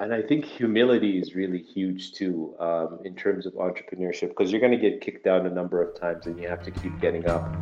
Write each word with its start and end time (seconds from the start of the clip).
and 0.00 0.14
I 0.14 0.22
think 0.22 0.46
humility 0.46 1.18
is 1.18 1.34
really 1.34 1.62
huge 1.62 2.12
too 2.12 2.54
um, 2.58 3.00
in 3.04 3.14
terms 3.14 3.44
of 3.44 3.52
entrepreneurship 3.52 4.30
because 4.30 4.50
you're 4.50 4.60
going 4.60 4.72
to 4.72 4.78
get 4.78 5.02
kicked 5.02 5.24
down 5.24 5.44
a 5.44 5.50
number 5.50 5.82
of 5.82 6.00
times 6.00 6.26
and 6.26 6.40
you 6.40 6.48
have 6.48 6.62
to 6.62 6.70
keep 6.70 6.98
getting 7.00 7.28
up. 7.28 7.54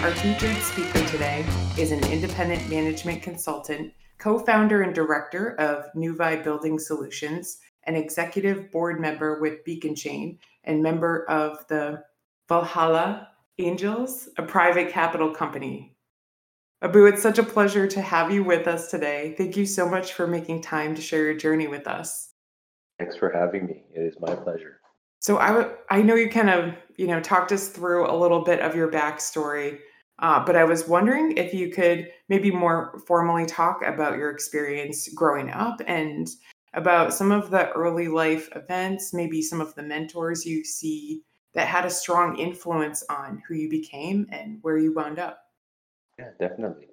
Our 0.00 0.12
featured 0.12 0.62
speaker 0.62 1.04
today 1.08 1.44
is 1.76 1.90
an 1.90 2.04
independent 2.04 2.70
management 2.70 3.20
consultant 3.20 3.92
co 4.22 4.38
founder 4.38 4.82
and 4.82 4.94
director 4.94 5.56
of 5.58 5.92
Nuvei 5.96 6.44
Building 6.44 6.78
Solutions, 6.78 7.58
an 7.84 7.96
executive 7.96 8.70
board 8.70 9.00
member 9.00 9.40
with 9.40 9.64
Beacon 9.64 9.96
Chain, 9.96 10.38
and 10.62 10.80
member 10.80 11.28
of 11.28 11.66
the 11.68 12.04
Valhalla 12.48 13.28
Angels, 13.58 14.28
a 14.38 14.42
private 14.42 14.90
capital 14.90 15.34
company. 15.34 15.96
Abu, 16.82 17.06
it's 17.06 17.22
such 17.22 17.38
a 17.38 17.42
pleasure 17.42 17.88
to 17.88 18.00
have 18.00 18.30
you 18.30 18.44
with 18.44 18.68
us 18.68 18.90
today. 18.90 19.34
Thank 19.36 19.56
you 19.56 19.66
so 19.66 19.88
much 19.88 20.12
for 20.12 20.28
making 20.28 20.62
time 20.62 20.94
to 20.94 21.02
share 21.02 21.24
your 21.24 21.36
journey 21.36 21.66
with 21.66 21.88
us. 21.88 22.32
Thanks 23.00 23.16
for 23.16 23.30
having 23.30 23.66
me. 23.66 23.82
It 23.92 24.02
is 24.02 24.14
my 24.20 24.36
pleasure. 24.36 24.78
So 25.18 25.38
I, 25.38 25.48
w- 25.48 25.76
I 25.90 26.02
know 26.02 26.14
you 26.14 26.28
kind 26.28 26.50
of 26.50 26.74
you 26.96 27.08
know 27.08 27.20
talked 27.20 27.50
us 27.50 27.68
through 27.68 28.08
a 28.08 28.14
little 28.16 28.44
bit 28.44 28.60
of 28.60 28.76
your 28.76 28.90
backstory, 28.90 29.78
uh, 30.22 30.44
but 30.44 30.54
I 30.54 30.62
was 30.62 30.86
wondering 30.86 31.36
if 31.36 31.52
you 31.52 31.70
could 31.70 32.08
maybe 32.28 32.50
more 32.50 33.02
formally 33.06 33.44
talk 33.44 33.82
about 33.84 34.16
your 34.16 34.30
experience 34.30 35.08
growing 35.08 35.50
up 35.50 35.82
and 35.86 36.28
about 36.74 37.12
some 37.12 37.32
of 37.32 37.50
the 37.50 37.70
early 37.72 38.06
life 38.06 38.48
events, 38.54 39.12
maybe 39.12 39.42
some 39.42 39.60
of 39.60 39.74
the 39.74 39.82
mentors 39.82 40.46
you 40.46 40.64
see 40.64 41.22
that 41.54 41.66
had 41.66 41.84
a 41.84 41.90
strong 41.90 42.38
influence 42.38 43.04
on 43.10 43.42
who 43.46 43.54
you 43.54 43.68
became 43.68 44.26
and 44.30 44.58
where 44.62 44.78
you 44.78 44.94
wound 44.94 45.18
up. 45.18 45.40
Yeah, 46.18 46.30
definitely. 46.38 46.86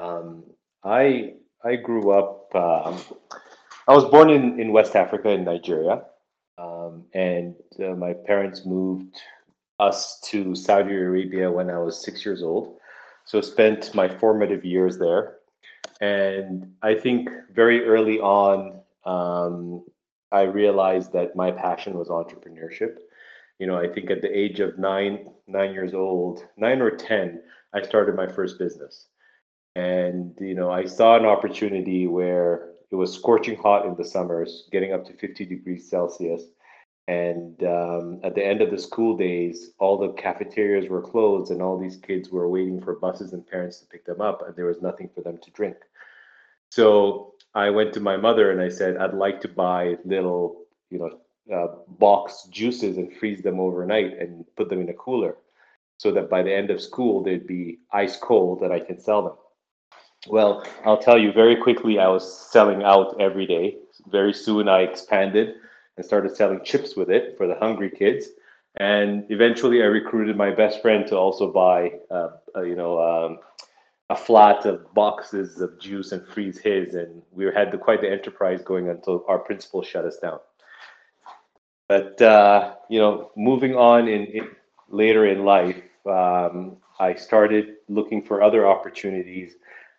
Um, 0.00 0.44
I 0.82 1.34
I 1.62 1.76
grew 1.76 2.10
up. 2.10 2.54
Um, 2.54 2.98
I 3.86 3.94
was 3.94 4.06
born 4.06 4.30
in, 4.30 4.58
in 4.58 4.72
West 4.72 4.96
Africa 4.96 5.28
in 5.30 5.44
Nigeria, 5.44 6.04
um, 6.56 7.04
and 7.12 7.54
uh, 7.84 7.90
my 7.90 8.14
parents 8.14 8.64
moved 8.64 9.20
us 9.82 10.20
to 10.20 10.54
Saudi 10.54 10.94
Arabia 10.94 11.50
when 11.50 11.68
I 11.68 11.78
was 11.78 12.04
six 12.04 12.24
years 12.24 12.42
old. 12.42 12.76
So 13.24 13.40
spent 13.40 13.94
my 13.94 14.08
formative 14.08 14.64
years 14.64 14.98
there. 14.98 15.38
And 16.00 16.72
I 16.82 16.94
think 16.94 17.28
very 17.52 17.84
early 17.84 18.18
on, 18.20 18.80
um, 19.04 19.84
I 20.30 20.42
realized 20.42 21.12
that 21.12 21.36
my 21.36 21.50
passion 21.50 21.94
was 21.94 22.08
entrepreneurship. 22.08 22.96
You 23.58 23.66
know, 23.66 23.76
I 23.76 23.88
think 23.88 24.10
at 24.10 24.22
the 24.22 24.36
age 24.36 24.60
of 24.60 24.78
nine, 24.78 25.26
nine 25.46 25.72
years 25.72 25.94
old, 25.94 26.44
nine 26.56 26.80
or 26.80 26.90
10, 26.90 27.42
I 27.74 27.82
started 27.82 28.14
my 28.16 28.26
first 28.26 28.58
business. 28.58 29.06
And, 29.74 30.36
you 30.40 30.54
know, 30.54 30.70
I 30.70 30.84
saw 30.84 31.16
an 31.16 31.26
opportunity 31.26 32.06
where 32.06 32.70
it 32.90 32.96
was 32.96 33.14
scorching 33.14 33.56
hot 33.56 33.86
in 33.86 33.94
the 33.96 34.04
summers, 34.04 34.68
getting 34.70 34.92
up 34.92 35.04
to 35.06 35.12
50 35.14 35.46
degrees 35.46 35.88
Celsius 35.88 36.42
and 37.08 37.62
um, 37.64 38.20
at 38.22 38.34
the 38.34 38.44
end 38.44 38.62
of 38.62 38.70
the 38.70 38.78
school 38.78 39.16
days, 39.16 39.70
all 39.78 39.98
the 39.98 40.12
cafeterias 40.12 40.88
were 40.88 41.02
closed, 41.02 41.50
and 41.50 41.60
all 41.60 41.78
these 41.78 41.96
kids 41.96 42.30
were 42.30 42.48
waiting 42.48 42.80
for 42.80 42.94
buses 42.94 43.32
and 43.32 43.46
parents 43.46 43.80
to 43.80 43.86
pick 43.86 44.06
them 44.06 44.20
up, 44.20 44.46
and 44.46 44.54
there 44.54 44.66
was 44.66 44.82
nothing 44.82 45.10
for 45.14 45.20
them 45.20 45.38
to 45.38 45.50
drink. 45.50 45.76
So 46.70 47.34
I 47.54 47.70
went 47.70 47.92
to 47.94 48.00
my 48.00 48.16
mother 48.16 48.50
and 48.50 48.60
I 48.60 48.68
said, 48.68 48.96
I'd 48.96 49.14
like 49.14 49.40
to 49.42 49.48
buy 49.48 49.96
little, 50.04 50.64
you 50.90 50.98
know, 50.98 51.18
uh, 51.54 51.66
box 51.98 52.46
juices 52.50 52.96
and 52.96 53.14
freeze 53.16 53.42
them 53.42 53.60
overnight 53.60 54.18
and 54.18 54.44
put 54.56 54.70
them 54.70 54.80
in 54.80 54.88
a 54.88 54.94
cooler 54.94 55.36
so 55.98 56.10
that 56.12 56.30
by 56.30 56.42
the 56.42 56.54
end 56.54 56.70
of 56.70 56.80
school 56.80 57.22
they'd 57.22 57.46
be 57.46 57.80
ice 57.92 58.16
cold 58.16 58.60
that 58.62 58.72
I 58.72 58.80
can 58.80 58.98
sell 58.98 59.22
them. 59.22 59.34
Well, 60.28 60.64
I'll 60.86 60.98
tell 60.98 61.18
you 61.18 61.32
very 61.32 61.56
quickly, 61.56 61.98
I 61.98 62.08
was 62.08 62.50
selling 62.50 62.84
out 62.84 63.20
every 63.20 63.46
day. 63.46 63.76
Very 64.10 64.32
soon 64.32 64.68
I 64.68 64.80
expanded 64.80 65.56
and 65.96 66.06
started 66.06 66.36
selling 66.36 66.62
chips 66.64 66.96
with 66.96 67.10
it 67.10 67.36
for 67.36 67.46
the 67.46 67.54
hungry 67.56 67.90
kids. 67.90 68.28
And 68.76 69.24
eventually, 69.30 69.82
I 69.82 69.86
recruited 69.86 70.36
my 70.36 70.50
best 70.50 70.80
friend 70.80 71.06
to 71.08 71.16
also 71.16 71.52
buy, 71.52 71.92
uh, 72.10 72.30
you 72.56 72.74
know, 72.74 73.00
um, 73.00 73.38
a 74.08 74.16
flat 74.16 74.64
of 74.64 74.92
boxes 74.94 75.60
of 75.60 75.78
juice 75.78 76.12
and 76.12 76.26
freeze 76.26 76.58
his. 76.58 76.94
And 76.94 77.22
we 77.32 77.44
had 77.46 77.70
the, 77.70 77.78
quite 77.78 78.00
the 78.00 78.10
enterprise 78.10 78.62
going 78.62 78.88
until 78.88 79.24
our 79.28 79.38
principal 79.38 79.82
shut 79.82 80.04
us 80.04 80.16
down. 80.18 80.38
But 81.88 82.22
uh, 82.22 82.76
you 82.88 82.98
know, 82.98 83.30
moving 83.36 83.74
on 83.76 84.08
in, 84.08 84.24
in 84.26 84.48
later 84.88 85.26
in 85.26 85.44
life, 85.44 85.82
um, 86.06 86.78
I 86.98 87.14
started 87.14 87.74
looking 87.88 88.22
for 88.22 88.42
other 88.42 88.66
opportunities. 88.66 89.54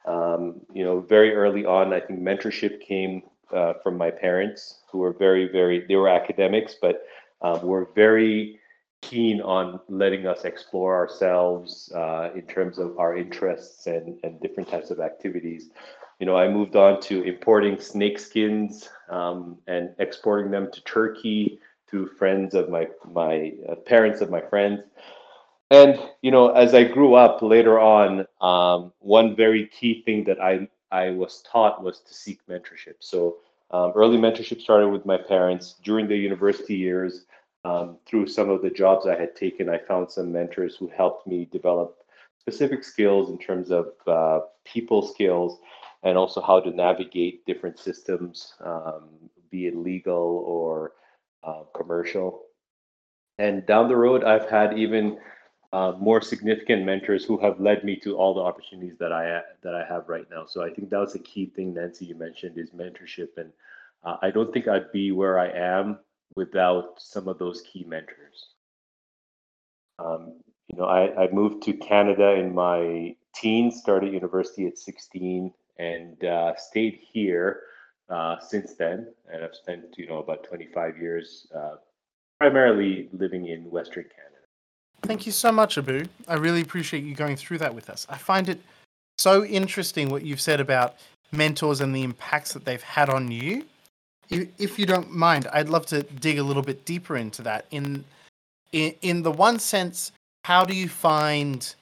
Um, 0.06 0.62
you 0.74 0.84
know, 0.84 1.02
very 1.02 1.36
early 1.36 1.66
on, 1.66 1.94
I 1.94 2.00
think 2.00 2.20
mentorship 2.20 2.82
came 2.82 3.22
uh, 3.54 3.74
from 3.84 3.98
my 3.98 4.10
parents 4.10 4.80
who 4.92 5.00
were 5.00 5.14
very, 5.14 5.48
very, 5.52 5.86
they 5.88 5.96
were 5.96 6.10
academics, 6.10 6.76
but 6.82 7.04
um, 7.42 7.62
were 7.62 7.90
very 7.96 8.60
keen 9.02 9.42
on 9.42 9.80
letting 9.90 10.26
us 10.26 10.46
explore 10.46 10.96
ourselves 10.96 11.92
uh, 11.94 12.30
in 12.34 12.42
terms 12.44 12.80
of 12.80 12.98
our 12.98 13.18
interests 13.18 13.88
and, 13.88 14.18
and 14.24 14.40
different 14.42 14.70
types 14.70 14.92
of 14.92 15.00
activities. 15.00 15.70
You 16.20 16.26
know, 16.26 16.38
I 16.38 16.48
moved 16.48 16.76
on 16.76 17.02
to 17.02 17.22
importing 17.24 17.80
snake 17.80 18.18
skins 18.18 18.90
um, 19.10 19.58
and 19.68 19.90
exporting 20.00 20.52
them 20.52 20.72
to 20.72 20.84
Turkey 20.84 21.60
to 21.92 22.08
friends 22.18 22.56
of 22.56 22.70
my 22.70 22.88
my 23.12 23.52
uh, 23.70 23.76
parents 23.76 24.22
of 24.22 24.30
my 24.30 24.42
friends. 24.42 24.82
And 25.70 26.00
you 26.22 26.32
know, 26.32 26.50
as 26.50 26.74
I 26.74 26.84
grew 26.84 27.16
up 27.16 27.42
later 27.42 27.80
on, 27.80 28.26
um, 28.42 28.94
one 29.00 29.36
very 29.36 29.68
key 29.68 30.02
thing 30.04 30.24
that 30.26 30.40
I 30.40 30.70
I 30.94 31.10
was 31.10 31.42
taught 31.42 31.84
was 31.84 32.00
to 32.02 32.14
seek 32.14 32.40
mentorship. 32.48 32.98
So 33.00 33.38
um, 33.72 33.92
early 33.96 34.18
mentorship 34.18 34.62
started 34.62 34.90
with 34.90 35.06
my 35.06 35.18
parents 35.18 35.76
during 35.84 36.08
the 36.08 36.16
university 36.16 36.76
years. 36.76 37.26
Um, 37.66 37.98
through 38.06 38.28
some 38.28 38.50
of 38.50 38.62
the 38.62 38.70
jobs 38.70 39.08
I 39.08 39.18
had 39.18 39.36
taken, 39.36 39.70
I 39.70 39.80
found 39.80 40.12
some 40.12 40.32
mentors 40.32 40.76
who 40.76 40.88
helped 40.90 41.26
me 41.26 41.48
develop 41.52 41.98
specific 42.40 42.84
skills 42.84 43.30
in 43.30 43.38
terms 43.38 43.72
of 43.72 43.94
uh, 44.06 44.42
people 44.66 45.02
skills 45.08 45.60
and 46.04 46.18
also 46.18 46.42
how 46.42 46.60
to 46.60 46.70
navigate 46.70 47.46
different 47.46 47.80
systems, 47.80 48.54
um, 48.64 49.08
be 49.50 49.68
it 49.68 49.76
legal 49.78 50.44
or 50.46 50.92
uh, 51.44 51.64
commercial. 51.74 52.42
And 53.40 53.66
down 53.66 53.88
the 53.88 53.96
road, 53.96 54.24
I've 54.24 54.50
had 54.50 54.78
even 54.78 55.18
uh, 55.74 55.94
more 56.00 56.22
significant 56.22 56.86
mentors 56.86 57.26
who 57.26 57.38
have 57.40 57.60
led 57.60 57.84
me 57.84 57.96
to 57.96 58.16
all 58.16 58.36
the 58.36 58.42
opportunities 58.42 58.96
that 59.00 59.12
I 59.12 59.42
that 59.64 59.74
I 59.74 59.84
have 59.84 60.08
right 60.08 60.30
now. 60.30 60.46
So 60.46 60.64
I 60.64 60.70
think 60.70 60.92
that 60.92 61.00
was 61.00 61.16
a 61.16 61.20
key 61.20 61.48
thing, 61.48 61.74
Nancy, 61.74 62.06
you 62.06 62.16
mentioned 62.16 62.60
is 62.60 62.70
mentorship, 62.70 63.30
and 63.38 63.52
uh, 64.04 64.18
I 64.22 64.30
don't 64.30 64.54
think 64.54 64.68
I'd 64.68 64.92
be 64.92 65.12
where 65.12 65.40
I 65.40 65.50
am 65.50 65.98
without 66.36 66.96
some 67.00 67.28
of 67.28 67.40
those 67.40 67.64
key 67.64 67.84
mentors. 67.86 68.54
Um, 69.98 70.42
you 70.68 70.78
know, 70.78 70.86
I, 70.86 71.24
I 71.24 71.32
moved 71.32 71.64
to 71.64 71.74
Canada 71.74 72.34
in 72.34 72.54
my 72.54 73.16
teens, 73.36 73.80
started 73.80 74.14
university 74.14 74.68
at 74.68 74.78
16, 74.78 75.52
and 75.80 76.24
uh, 76.24 76.56
stayed 76.56 77.00
here 77.12 77.62
uh, 78.10 78.40
since 78.40 78.76
then. 78.76 79.12
And 79.32 79.44
I've 79.44 79.56
spent, 79.56 79.96
you 79.98 80.08
know, 80.08 80.20
about 80.20 80.44
25 80.44 80.98
years 80.98 81.48
uh, 81.56 81.76
primarily 82.40 83.10
living 83.12 83.48
in 83.48 83.70
Western 83.70 84.04
Canada. 84.04 84.33
Thank 85.04 85.26
you 85.26 85.34
so 85.34 85.52
much, 85.52 85.78
Abu. 85.78 86.06
I 86.30 86.36
really 86.36 86.62
appreciate 86.62 87.04
you 87.04 87.14
going 87.14 87.36
through 87.36 87.58
that 87.58 87.76
with 87.76 87.90
us. 87.90 88.08
I 88.10 88.18
find 88.18 88.48
it 88.48 88.62
so 89.18 89.44
interesting 89.44 90.10
what 90.10 90.24
you've 90.24 90.40
said 90.40 90.62
about 90.62 90.96
mentors 91.34 91.82
and 91.82 91.94
the 91.94 92.04
impacts 92.04 92.54
that 92.54 92.64
they've 92.64 92.82
had 92.82 93.10
on 93.10 93.30
you. 93.30 93.66
If 94.30 94.80
you 94.80 94.86
don't 94.86 95.12
mind, 95.12 95.48
I'd 95.52 95.68
love 95.68 95.86
to 95.88 96.04
dig 96.04 96.40
a 96.40 96.44
little 96.44 96.64
bit 96.64 96.86
deeper 96.86 97.18
into 97.18 97.42
that. 97.42 97.66
In 97.72 98.04
in, 98.72 98.96
in 99.02 99.22
the 99.22 99.32
one 99.32 99.60
sense, 99.60 100.12
how 100.46 100.64
do 100.64 100.74
you 100.74 100.88
find 100.90 101.76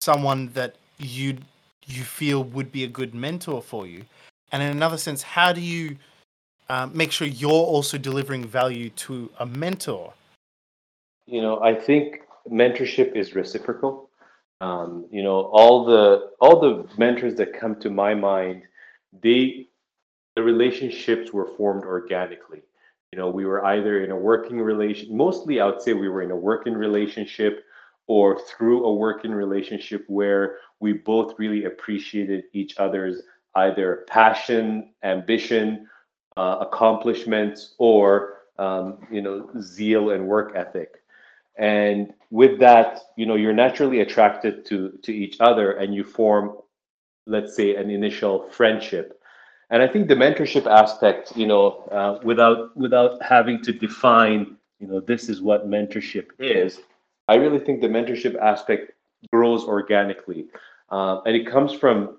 someone 0.00 0.48
that 0.54 0.76
you 0.98 1.36
you 1.86 2.02
feel 2.02 2.44
would 2.44 2.72
be 2.72 2.84
a 2.84 2.88
good 2.88 3.14
mentor 3.14 3.62
for 3.62 3.86
you? 3.86 4.04
And 4.52 4.62
in 4.62 4.70
another 4.70 4.96
sense, 4.96 5.22
how 5.22 5.52
do 5.52 5.60
you 5.60 5.96
uh, 6.70 6.88
make 6.92 7.12
sure 7.12 7.26
you're 7.26 7.50
also 7.50 7.98
delivering 7.98 8.46
value 8.46 8.88
to 8.90 9.30
a 9.38 9.46
mentor? 9.46 10.14
You 11.26 11.42
know, 11.42 11.60
I 11.60 11.74
think 11.74 12.22
mentorship 12.50 13.14
is 13.16 13.34
reciprocal. 13.34 14.10
Um, 14.60 15.06
you 15.10 15.22
know, 15.22 15.50
all 15.52 15.84
the 15.84 16.30
all 16.40 16.60
the 16.60 16.88
mentors 16.98 17.36
that 17.36 17.58
come 17.58 17.76
to 17.80 17.90
my 17.90 18.14
mind, 18.14 18.62
they 19.22 19.68
the 20.36 20.42
relationships 20.42 21.32
were 21.32 21.50
formed 21.56 21.84
organically. 21.84 22.62
You 23.12 23.18
know, 23.18 23.30
we 23.30 23.46
were 23.46 23.64
either 23.64 24.04
in 24.04 24.10
a 24.10 24.16
working 24.16 24.60
relation, 24.60 25.16
mostly 25.16 25.60
I 25.60 25.66
would 25.66 25.80
say 25.80 25.94
we 25.94 26.08
were 26.08 26.22
in 26.22 26.30
a 26.30 26.36
working 26.36 26.74
relationship 26.74 27.64
or 28.06 28.38
through 28.40 28.84
a 28.84 28.94
working 28.94 29.32
relationship 29.32 30.04
where 30.08 30.56
we 30.80 30.92
both 30.92 31.38
really 31.38 31.64
appreciated 31.64 32.44
each 32.52 32.78
other's 32.78 33.22
either 33.54 34.04
passion, 34.08 34.92
ambition, 35.02 35.88
uh, 36.36 36.58
accomplishments 36.60 37.74
or 37.78 38.38
um, 38.58 38.98
you 39.10 39.22
know 39.22 39.48
zeal 39.60 40.10
and 40.10 40.26
work 40.26 40.52
ethic 40.54 41.02
and 41.58 42.14
with 42.30 42.58
that 42.60 43.00
you 43.16 43.26
know 43.26 43.36
you're 43.36 43.52
naturally 43.52 44.00
attracted 44.00 44.64
to 44.66 44.98
to 45.02 45.12
each 45.12 45.36
other 45.40 45.72
and 45.72 45.94
you 45.94 46.04
form 46.04 46.56
let's 47.26 47.54
say 47.54 47.76
an 47.76 47.90
initial 47.90 48.48
friendship. 48.50 49.20
And 49.70 49.82
i 49.82 49.88
think 49.88 50.08
the 50.08 50.14
mentorship 50.14 50.66
aspect 50.66 51.36
you 51.36 51.46
know 51.46 51.84
uh, 51.90 52.18
without 52.24 52.76
without 52.76 53.22
having 53.22 53.62
to 53.62 53.72
define 53.72 54.56
you 54.78 54.86
know 54.86 55.00
this 55.00 55.28
is 55.28 55.42
what 55.42 55.68
mentorship 55.68 56.28
is 56.38 56.80
i 57.28 57.34
really 57.34 57.58
think 57.58 57.80
the 57.80 57.88
mentorship 57.88 58.34
aspect 58.40 58.92
grows 59.32 59.64
organically. 59.64 60.46
Uh, 60.90 61.20
and 61.22 61.36
it 61.36 61.46
comes 61.46 61.72
from 61.72 62.18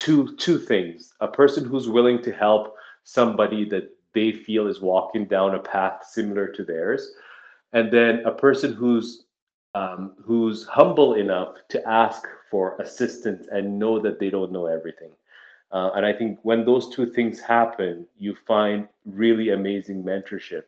two 0.00 0.34
two 0.36 0.58
things. 0.58 1.12
A 1.20 1.28
person 1.28 1.64
who's 1.64 1.88
willing 1.88 2.22
to 2.22 2.32
help 2.32 2.74
somebody 3.04 3.64
that 3.68 3.90
they 4.14 4.32
feel 4.32 4.66
is 4.66 4.80
walking 4.80 5.26
down 5.26 5.54
a 5.54 5.58
path 5.58 6.04
similar 6.04 6.48
to 6.48 6.64
theirs 6.64 7.12
and 7.72 7.92
then 7.92 8.22
a 8.24 8.32
person 8.32 8.72
who's 8.72 9.24
um, 9.74 10.12
who's 10.24 10.64
humble 10.64 11.14
enough 11.14 11.56
to 11.68 11.86
ask 11.88 12.26
for 12.50 12.76
assistance 12.80 13.46
and 13.50 13.78
know 13.78 13.98
that 14.00 14.18
they 14.18 14.30
don't 14.30 14.52
know 14.52 14.66
everything 14.66 15.10
uh, 15.72 15.90
and 15.94 16.04
i 16.04 16.12
think 16.12 16.38
when 16.42 16.64
those 16.64 16.88
two 16.88 17.06
things 17.12 17.40
happen 17.40 18.06
you 18.18 18.34
find 18.46 18.88
really 19.04 19.50
amazing 19.50 20.02
mentorship 20.02 20.64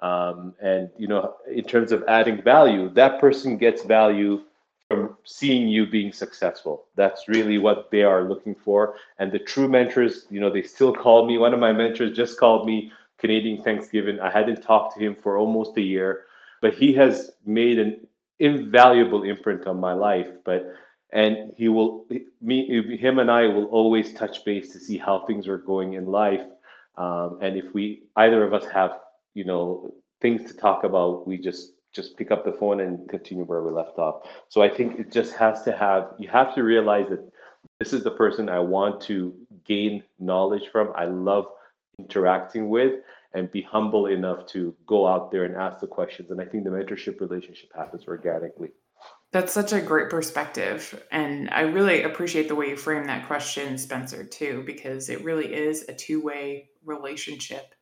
um, 0.00 0.54
and 0.60 0.90
you 0.98 1.08
know 1.08 1.34
in 1.50 1.64
terms 1.64 1.92
of 1.92 2.04
adding 2.08 2.42
value 2.42 2.88
that 2.90 3.20
person 3.20 3.56
gets 3.56 3.82
value 3.84 4.42
from 4.88 5.16
seeing 5.24 5.68
you 5.68 5.86
being 5.86 6.12
successful. 6.12 6.84
That's 6.94 7.28
really 7.28 7.58
what 7.58 7.90
they 7.90 8.02
are 8.02 8.28
looking 8.28 8.54
for. 8.54 8.96
And 9.18 9.32
the 9.32 9.38
true 9.38 9.68
mentors, 9.68 10.26
you 10.30 10.40
know, 10.40 10.50
they 10.50 10.62
still 10.62 10.92
call 10.92 11.26
me. 11.26 11.38
One 11.38 11.54
of 11.54 11.60
my 11.60 11.72
mentors 11.72 12.16
just 12.16 12.38
called 12.38 12.66
me 12.66 12.92
Canadian 13.18 13.62
Thanksgiving. 13.62 14.20
I 14.20 14.30
hadn't 14.30 14.62
talked 14.62 14.94
to 14.94 15.00
him 15.00 15.16
for 15.22 15.38
almost 15.38 15.76
a 15.76 15.82
year, 15.82 16.24
but 16.60 16.74
he 16.74 16.92
has 16.94 17.30
made 17.46 17.78
an 17.78 18.06
invaluable 18.38 19.22
imprint 19.22 19.66
on 19.66 19.80
my 19.80 19.92
life. 19.92 20.28
But 20.44 20.74
and 21.12 21.52
he 21.56 21.68
will 21.68 22.06
me 22.40 22.96
him 22.96 23.18
and 23.18 23.30
I 23.30 23.46
will 23.46 23.66
always 23.66 24.12
touch 24.14 24.44
base 24.44 24.72
to 24.72 24.78
see 24.78 24.98
how 24.98 25.24
things 25.26 25.46
are 25.48 25.58
going 25.58 25.94
in 25.94 26.06
life. 26.06 26.42
Um, 26.96 27.38
and 27.42 27.56
if 27.56 27.72
we 27.74 28.04
either 28.16 28.44
of 28.44 28.52
us 28.54 28.64
have 28.72 28.98
you 29.34 29.44
know 29.44 29.94
things 30.20 30.50
to 30.50 30.56
talk 30.56 30.84
about, 30.84 31.26
we 31.26 31.38
just 31.38 31.74
just 31.94 32.16
pick 32.16 32.30
up 32.30 32.44
the 32.44 32.52
phone 32.52 32.80
and 32.80 33.08
continue 33.08 33.44
where 33.44 33.62
we 33.62 33.70
left 33.70 33.98
off. 33.98 34.26
So 34.48 34.62
I 34.62 34.68
think 34.68 34.98
it 34.98 35.12
just 35.12 35.34
has 35.36 35.62
to 35.62 35.72
have, 35.76 36.08
you 36.18 36.28
have 36.28 36.54
to 36.56 36.62
realize 36.62 37.06
that 37.08 37.30
this 37.78 37.92
is 37.92 38.02
the 38.02 38.10
person 38.10 38.48
I 38.48 38.58
want 38.58 39.00
to 39.02 39.32
gain 39.64 40.02
knowledge 40.18 40.64
from. 40.72 40.92
I 40.96 41.04
love 41.04 41.46
interacting 41.98 42.68
with 42.68 42.94
and 43.34 43.50
be 43.50 43.62
humble 43.62 44.06
enough 44.06 44.46
to 44.46 44.74
go 44.86 45.06
out 45.06 45.30
there 45.32 45.44
and 45.44 45.56
ask 45.56 45.80
the 45.80 45.86
questions. 45.86 46.30
And 46.30 46.40
I 46.40 46.44
think 46.44 46.64
the 46.64 46.70
mentorship 46.70 47.20
relationship 47.20 47.70
happens 47.74 48.04
organically. 48.06 48.70
That's 49.32 49.52
such 49.52 49.72
a 49.72 49.80
great 49.80 50.08
perspective. 50.08 51.02
And 51.10 51.50
I 51.50 51.62
really 51.62 52.04
appreciate 52.04 52.46
the 52.46 52.54
way 52.54 52.68
you 52.68 52.76
frame 52.76 53.06
that 53.08 53.26
question, 53.26 53.76
Spencer, 53.76 54.24
too, 54.24 54.62
because 54.64 55.10
it 55.10 55.24
really 55.24 55.52
is 55.52 55.84
a 55.88 55.92
two 55.92 56.22
way 56.22 56.70
relationship. 56.84 57.74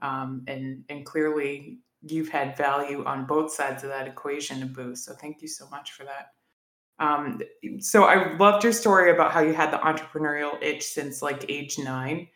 Um, 0.00 0.44
and, 0.46 0.84
and 0.88 1.04
clearly, 1.04 1.80
you've 2.02 2.28
had 2.28 2.56
value 2.56 3.04
on 3.04 3.26
both 3.26 3.52
sides 3.52 3.82
of 3.82 3.90
that 3.90 4.08
equation, 4.08 4.62
Abu. 4.62 4.94
So 4.94 5.12
thank 5.14 5.42
you 5.42 5.48
so 5.48 5.68
much 5.70 5.92
for 5.92 6.04
that. 6.04 6.28
Um, 6.98 7.40
so 7.80 8.04
I 8.04 8.36
loved 8.36 8.62
your 8.62 8.72
story 8.72 9.10
about 9.10 9.32
how 9.32 9.40
you 9.40 9.54
had 9.54 9.72
the 9.72 9.78
entrepreneurial 9.78 10.62
itch 10.62 10.84
since 10.84 11.22
like 11.22 11.44
age 11.48 11.78
nine. 11.78 12.28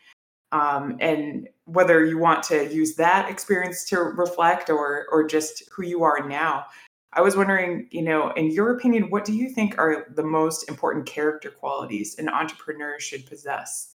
Um, 0.52 0.96
and 1.00 1.48
whether 1.66 2.04
you 2.04 2.16
want 2.18 2.42
to 2.44 2.72
use 2.72 2.94
that 2.94 3.30
experience 3.30 3.84
to 3.84 3.98
reflect 3.98 4.70
or 4.70 5.06
or 5.10 5.26
just 5.26 5.62
who 5.70 5.84
you 5.84 6.02
are 6.02 6.26
now. 6.26 6.64
I 7.12 7.20
was 7.22 7.36
wondering, 7.36 7.88
you 7.90 8.02
know, 8.02 8.30
in 8.32 8.50
your 8.50 8.76
opinion, 8.76 9.10
what 9.10 9.24
do 9.24 9.32
you 9.32 9.48
think 9.48 9.78
are 9.78 10.06
the 10.14 10.22
most 10.22 10.68
important 10.68 11.06
character 11.06 11.50
qualities 11.50 12.16
an 12.18 12.28
entrepreneur 12.28 13.00
should 13.00 13.24
possess? 13.26 13.94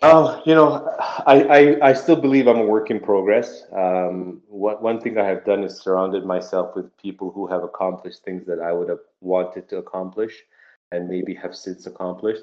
Uh, 0.00 0.40
you 0.46 0.54
know, 0.54 0.88
I, 1.26 1.42
I, 1.42 1.88
I 1.90 1.92
still 1.92 2.16
believe 2.16 2.48
I'm 2.48 2.58
a 2.58 2.64
work 2.64 2.90
in 2.90 2.98
progress. 2.98 3.64
Um, 3.72 4.40
what, 4.48 4.82
one 4.82 5.00
thing 5.00 5.18
I 5.18 5.26
have 5.26 5.44
done 5.44 5.62
is 5.62 5.78
surrounded 5.78 6.24
myself 6.24 6.74
with 6.74 6.96
people 6.96 7.30
who 7.30 7.46
have 7.46 7.62
accomplished 7.62 8.24
things 8.24 8.44
that 8.46 8.58
I 8.58 8.72
would 8.72 8.88
have 8.88 8.98
wanted 9.20 9.68
to 9.68 9.76
accomplish 9.76 10.42
and 10.90 11.08
maybe 11.08 11.34
have 11.34 11.54
since 11.54 11.86
accomplished. 11.86 12.42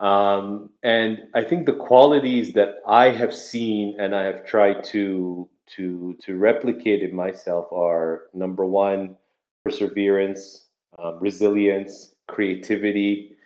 Um, 0.00 0.70
and 0.82 1.24
I 1.34 1.42
think 1.42 1.66
the 1.66 1.72
qualities 1.72 2.52
that 2.52 2.76
I 2.86 3.10
have 3.10 3.34
seen 3.34 3.98
and 3.98 4.14
I 4.14 4.24
have 4.24 4.46
tried 4.46 4.84
to 4.84 5.48
to 5.76 6.16
to 6.22 6.36
replicate 6.36 7.02
in 7.02 7.14
myself 7.14 7.66
are 7.72 8.28
number 8.32 8.64
one, 8.64 9.16
perseverance, 9.64 10.66
um, 10.98 11.18
resilience, 11.20 12.14
creativity, 12.28 13.36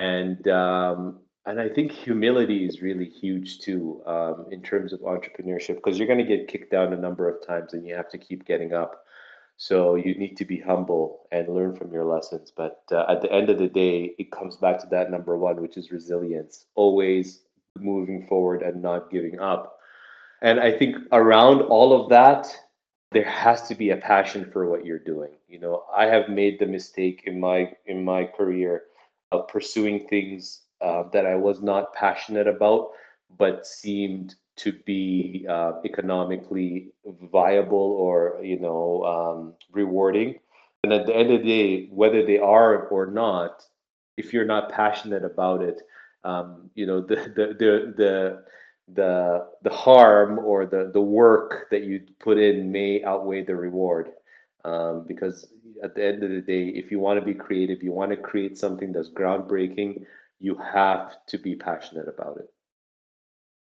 and 0.00 0.48
um, 0.48 1.20
and 1.44 1.60
I 1.60 1.68
think 1.68 1.92
humility 1.92 2.64
is 2.64 2.82
really 2.82 3.08
huge 3.08 3.58
too 3.58 4.02
um, 4.06 4.46
in 4.50 4.62
terms 4.62 4.92
of 4.92 5.00
entrepreneurship 5.00 5.76
because 5.76 5.98
you're 5.98 6.06
going 6.06 6.18
to 6.18 6.36
get 6.36 6.48
kicked 6.48 6.70
down 6.70 6.92
a 6.92 6.96
number 6.96 7.28
of 7.28 7.46
times 7.46 7.74
and 7.74 7.86
you 7.86 7.94
have 7.94 8.08
to 8.10 8.18
keep 8.18 8.44
getting 8.46 8.72
up. 8.72 9.04
So 9.56 9.94
you 9.94 10.14
need 10.14 10.36
to 10.38 10.44
be 10.44 10.58
humble 10.58 11.28
and 11.30 11.48
learn 11.48 11.76
from 11.76 11.92
your 11.92 12.04
lessons. 12.04 12.52
But 12.54 12.82
uh, 12.90 13.04
at 13.08 13.22
the 13.22 13.32
end 13.32 13.48
of 13.48 13.58
the 13.58 13.68
day, 13.68 14.14
it 14.18 14.32
comes 14.32 14.56
back 14.56 14.80
to 14.80 14.86
that 14.88 15.10
number 15.10 15.36
one, 15.36 15.60
which 15.60 15.76
is 15.76 15.92
resilience, 15.92 16.66
always 16.74 17.42
moving 17.78 18.26
forward 18.26 18.62
and 18.62 18.82
not 18.82 19.10
giving 19.10 19.38
up. 19.38 19.78
And 20.42 20.58
I 20.58 20.72
think 20.76 20.96
around 21.12 21.62
all 21.62 21.92
of 21.92 22.08
that, 22.10 22.54
there 23.12 23.24
has 23.24 23.68
to 23.68 23.74
be 23.74 23.90
a 23.90 23.96
passion 23.96 24.50
for 24.50 24.68
what 24.68 24.84
you're 24.84 24.98
doing. 24.98 25.32
You 25.48 25.60
know, 25.60 25.84
I 25.94 26.06
have 26.06 26.28
made 26.28 26.58
the 26.58 26.66
mistake 26.66 27.22
in 27.26 27.38
my 27.38 27.72
in 27.86 28.04
my 28.04 28.24
career 28.24 28.84
of 29.30 29.48
pursuing 29.48 30.08
things 30.08 30.62
uh, 30.80 31.04
that 31.12 31.26
I 31.26 31.36
was 31.36 31.62
not 31.62 31.94
passionate 31.94 32.48
about, 32.48 32.88
but 33.38 33.66
seemed 33.66 34.34
to 34.56 34.72
be 34.84 35.46
uh, 35.48 35.72
economically 35.84 36.92
viable 37.32 37.78
or 37.78 38.40
you 38.42 38.58
know 38.58 39.04
um, 39.04 39.54
rewarding. 39.72 40.38
And 40.84 40.92
at 40.92 41.06
the 41.06 41.14
end 41.14 41.30
of 41.30 41.42
the 41.42 41.46
day, 41.46 41.86
whether 41.90 42.26
they 42.26 42.38
are 42.38 42.88
or 42.88 43.06
not, 43.06 43.64
if 44.16 44.32
you're 44.32 44.44
not 44.44 44.72
passionate 44.72 45.24
about 45.24 45.62
it, 45.62 45.80
um, 46.24 46.70
you 46.74 46.86
know 46.86 47.00
the 47.00 47.16
the 47.16 47.46
the 47.58 47.94
the 47.96 48.44
the 48.94 49.46
the 49.62 49.70
harm 49.70 50.38
or 50.38 50.66
the 50.66 50.90
the 50.92 51.00
work 51.00 51.68
that 51.70 51.84
you 51.84 52.00
put 52.18 52.38
in 52.38 52.72
may 52.72 53.02
outweigh 53.04 53.44
the 53.44 53.54
reward 53.54 54.10
um, 54.64 55.04
because 55.06 55.48
at 55.84 55.94
the 55.94 56.04
end 56.04 56.22
of 56.22 56.30
the 56.30 56.40
day 56.40 56.66
if 56.66 56.90
you 56.90 56.98
want 56.98 57.18
to 57.18 57.24
be 57.24 57.32
creative 57.32 57.80
you 57.82 57.92
want 57.92 58.10
to 58.10 58.16
create 58.16 58.58
something 58.58 58.92
that's 58.92 59.08
groundbreaking 59.08 60.04
you 60.42 60.56
have 60.56 61.12
to 61.28 61.38
be 61.38 61.54
passionate 61.54 62.08
about 62.08 62.36
it. 62.36 62.50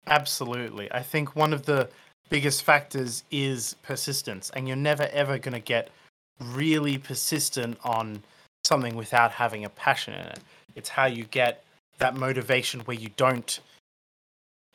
Absolutely. 0.07 0.91
I 0.91 1.01
think 1.01 1.35
one 1.35 1.53
of 1.53 1.65
the 1.65 1.89
biggest 2.29 2.63
factors 2.63 3.23
is 3.31 3.75
persistence, 3.83 4.51
and 4.55 4.67
you're 4.67 4.77
never 4.77 5.07
ever 5.11 5.37
going 5.37 5.53
to 5.53 5.59
get 5.59 5.89
really 6.39 6.97
persistent 6.97 7.77
on 7.83 8.21
something 8.63 8.95
without 8.95 9.31
having 9.31 9.65
a 9.65 9.69
passion 9.69 10.13
in 10.13 10.21
it. 10.21 10.39
It's 10.75 10.89
how 10.89 11.05
you 11.05 11.23
get 11.25 11.63
that 11.99 12.15
motivation 12.15 12.81
where 12.81 12.97
you 12.97 13.09
don't, 13.15 13.59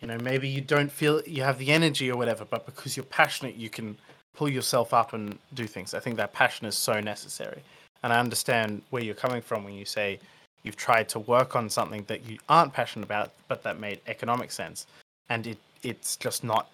you 0.00 0.08
know, 0.08 0.18
maybe 0.18 0.48
you 0.48 0.60
don't 0.60 0.90
feel 0.90 1.22
you 1.26 1.42
have 1.42 1.58
the 1.58 1.70
energy 1.70 2.10
or 2.10 2.16
whatever, 2.16 2.44
but 2.44 2.66
because 2.66 2.96
you're 2.96 3.04
passionate, 3.04 3.56
you 3.56 3.68
can 3.68 3.96
pull 4.34 4.48
yourself 4.48 4.94
up 4.94 5.12
and 5.12 5.38
do 5.54 5.66
things. 5.66 5.92
I 5.92 6.00
think 6.00 6.16
that 6.16 6.32
passion 6.32 6.66
is 6.66 6.76
so 6.76 7.00
necessary. 7.00 7.62
And 8.02 8.12
I 8.12 8.18
understand 8.18 8.80
where 8.90 9.02
you're 9.02 9.14
coming 9.14 9.42
from 9.42 9.64
when 9.64 9.74
you 9.74 9.84
say, 9.84 10.18
you've 10.62 10.76
tried 10.76 11.08
to 11.10 11.18
work 11.18 11.56
on 11.56 11.68
something 11.68 12.04
that 12.06 12.26
you 12.26 12.38
aren't 12.48 12.72
passionate 12.72 13.04
about, 13.04 13.32
but 13.48 13.62
that 13.62 13.78
made 13.78 14.00
economic 14.06 14.52
sense, 14.52 14.86
and 15.30 15.46
it 15.46 15.58
it's 15.82 16.16
just 16.16 16.44
not 16.44 16.68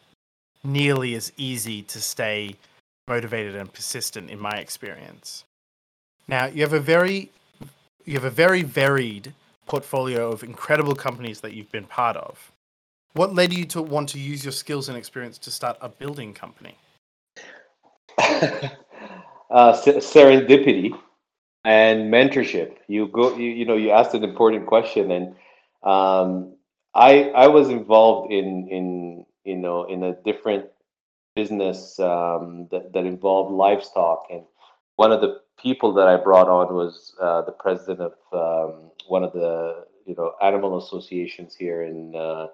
nearly 0.65 1.15
as 1.15 1.33
easy 1.37 1.83
to 1.83 2.01
stay 2.01 2.57
motivated 3.07 3.55
and 3.55 3.73
persistent 3.73 4.29
in 4.31 4.41
my 4.41 4.51
experience. 4.59 5.45
Now, 6.27 6.47
you 6.47 6.63
have 6.63 6.73
a 6.73 6.81
very 6.81 7.31
you 8.05 8.15
have 8.15 8.25
a 8.25 8.31
very 8.31 8.63
varied 8.63 9.33
portfolio 9.67 10.31
of 10.31 10.43
incredible 10.43 10.95
companies 10.95 11.41
that 11.41 11.53
you've 11.53 11.71
been 11.71 11.85
part 11.85 12.17
of. 12.17 12.53
What 13.13 13.35
led 13.35 13.53
you 13.53 13.65
to 13.67 13.83
want 13.83 14.09
to 14.11 14.19
use 14.19 14.45
your 14.45 14.53
skills 14.53 14.89
and 14.89 14.99
experience 14.99 15.39
to 15.39 15.51
start 15.51 15.77
a 15.81 15.89
building 15.89 16.35
company? 16.35 16.77
uh, 18.19 18.71
serendipity 19.51 20.93
and 21.65 22.13
mentorship. 22.13 22.77
You 22.89 23.09
go, 23.09 23.37
you, 23.37 23.51
you 23.51 23.65
know, 23.65 23.77
you 23.77 23.91
asked 23.91 24.15
an 24.15 24.23
important 24.23 24.67
question, 24.67 25.11
and 25.11 25.35
um, 25.83 26.56
I 26.97 27.29
I 27.31 27.47
was 27.49 27.69
involved 27.69 28.33
in 28.33 28.69
in 28.69 29.27
you 29.45 29.57
know 29.57 29.85
in 29.85 30.03
a 30.03 30.15
different 30.25 30.67
business 31.35 32.01
um, 32.01 32.69
that 32.71 32.95
that 32.95 33.05
involved 33.05 33.53
livestock, 33.53 34.27
and 34.31 34.43
one 34.97 35.13
of 35.13 35.21
the 35.21 35.43
people 35.61 35.93
that 35.93 36.09
I 36.09 36.17
brought 36.17 36.49
on 36.49 36.75
was 36.75 37.15
uh, 37.21 37.43
the 37.43 37.53
president 37.53 38.01
of 38.01 38.15
um, 38.33 38.91
one 39.09 39.25
of 39.25 39.35
the 39.35 39.85
you 40.07 40.15
know 40.17 40.33
animal 40.43 40.79
associations 40.79 41.55
here 41.55 41.83
in 41.83 42.17
uh, 42.17 42.47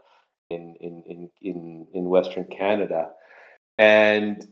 in 0.51 0.75
in 0.81 1.05
in 1.07 1.31
in, 1.41 1.87
in 1.95 2.05
Western 2.07 2.45
Canada, 2.47 3.11
and 3.79 4.49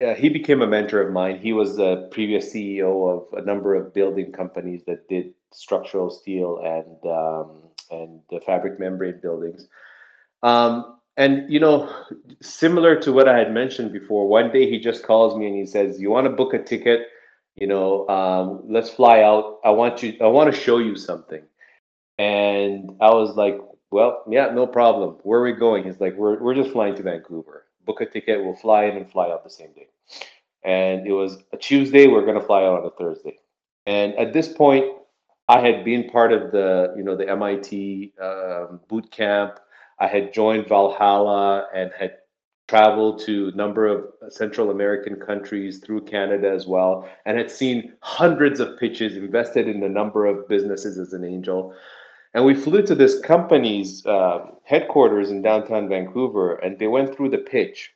uh, 0.00 0.14
he 0.14 0.28
became 0.28 0.62
a 0.62 0.66
mentor 0.66 1.00
of 1.00 1.12
mine. 1.12 1.40
He 1.40 1.52
was 1.52 1.76
the 1.76 2.08
previous 2.12 2.54
CEO 2.54 3.10
of 3.10 3.36
a 3.36 3.44
number 3.44 3.74
of 3.74 3.92
building 3.92 4.30
companies 4.30 4.84
that 4.86 5.08
did 5.08 5.34
structural 5.52 6.08
steel 6.08 6.58
and 6.64 7.12
um, 7.12 7.73
and 7.90 8.20
the 8.30 8.40
fabric 8.40 8.78
membrane 8.78 9.20
buildings. 9.20 9.68
Um, 10.42 10.98
and 11.16 11.50
you 11.50 11.60
know, 11.60 11.92
similar 12.42 13.00
to 13.00 13.12
what 13.12 13.28
I 13.28 13.38
had 13.38 13.52
mentioned 13.52 13.92
before, 13.92 14.26
one 14.26 14.50
day 14.50 14.68
he 14.68 14.78
just 14.78 15.04
calls 15.04 15.36
me 15.36 15.46
and 15.46 15.56
he 15.56 15.66
says, 15.66 16.00
"You 16.00 16.10
want 16.10 16.26
to 16.26 16.30
book 16.30 16.54
a 16.54 16.62
ticket? 16.62 17.08
You 17.54 17.68
know, 17.68 18.08
um, 18.08 18.62
let's 18.68 18.90
fly 18.90 19.22
out. 19.22 19.60
I 19.64 19.70
want 19.70 20.02
you. 20.02 20.16
I 20.20 20.26
want 20.26 20.52
to 20.52 20.60
show 20.60 20.78
you 20.78 20.96
something." 20.96 21.42
And 22.18 22.90
I 23.00 23.10
was 23.10 23.36
like, 23.36 23.58
"Well, 23.90 24.24
yeah, 24.28 24.50
no 24.52 24.66
problem. 24.66 25.16
Where 25.22 25.40
are 25.40 25.44
we 25.44 25.52
going?" 25.52 25.84
He's 25.84 26.00
like, 26.00 26.16
"We're 26.16 26.42
we're 26.42 26.54
just 26.54 26.72
flying 26.72 26.96
to 26.96 27.02
Vancouver. 27.02 27.66
Book 27.86 28.00
a 28.00 28.06
ticket. 28.06 28.42
We'll 28.42 28.56
fly 28.56 28.84
in 28.84 28.96
and 28.96 29.10
fly 29.10 29.30
out 29.30 29.44
the 29.44 29.50
same 29.50 29.72
day." 29.72 29.88
And 30.64 31.06
it 31.06 31.12
was 31.12 31.38
a 31.52 31.56
Tuesday. 31.56 32.08
We're 32.08 32.24
going 32.24 32.40
to 32.40 32.46
fly 32.46 32.64
out 32.64 32.80
on 32.80 32.86
a 32.86 32.90
Thursday. 32.90 33.38
And 33.86 34.14
at 34.14 34.32
this 34.32 34.48
point, 34.48 34.86
I 35.48 35.60
had 35.60 35.84
been 35.84 36.08
part 36.08 36.32
of 36.32 36.52
the 36.52 36.94
you 36.96 37.02
know 37.02 37.16
the 37.16 37.28
MIT 37.28 38.14
um, 38.20 38.80
boot 38.88 39.10
camp 39.10 39.58
I 39.98 40.06
had 40.06 40.32
joined 40.32 40.68
Valhalla 40.68 41.66
and 41.74 41.90
had 41.98 42.16
traveled 42.66 43.20
to 43.20 43.48
a 43.52 43.56
number 43.56 43.86
of 43.86 44.06
Central 44.32 44.70
American 44.70 45.16
countries 45.16 45.78
through 45.78 46.00
Canada 46.02 46.50
as 46.50 46.66
well, 46.66 47.08
and 47.26 47.36
had 47.36 47.50
seen 47.50 47.92
hundreds 48.00 48.58
of 48.58 48.78
pitches, 48.78 49.16
invested 49.16 49.68
in 49.68 49.82
a 49.82 49.88
number 49.88 50.26
of 50.26 50.48
businesses 50.48 50.98
as 50.98 51.12
an 51.12 51.24
angel. 51.24 51.74
And 52.32 52.44
we 52.44 52.54
flew 52.54 52.82
to 52.82 52.94
this 52.94 53.20
company's 53.20 54.04
uh, 54.06 54.46
headquarters 54.64 55.30
in 55.30 55.42
downtown 55.42 55.88
Vancouver, 55.88 56.56
and 56.56 56.78
they 56.78 56.88
went 56.88 57.14
through 57.14 57.30
the 57.30 57.38
pitch. 57.38 57.92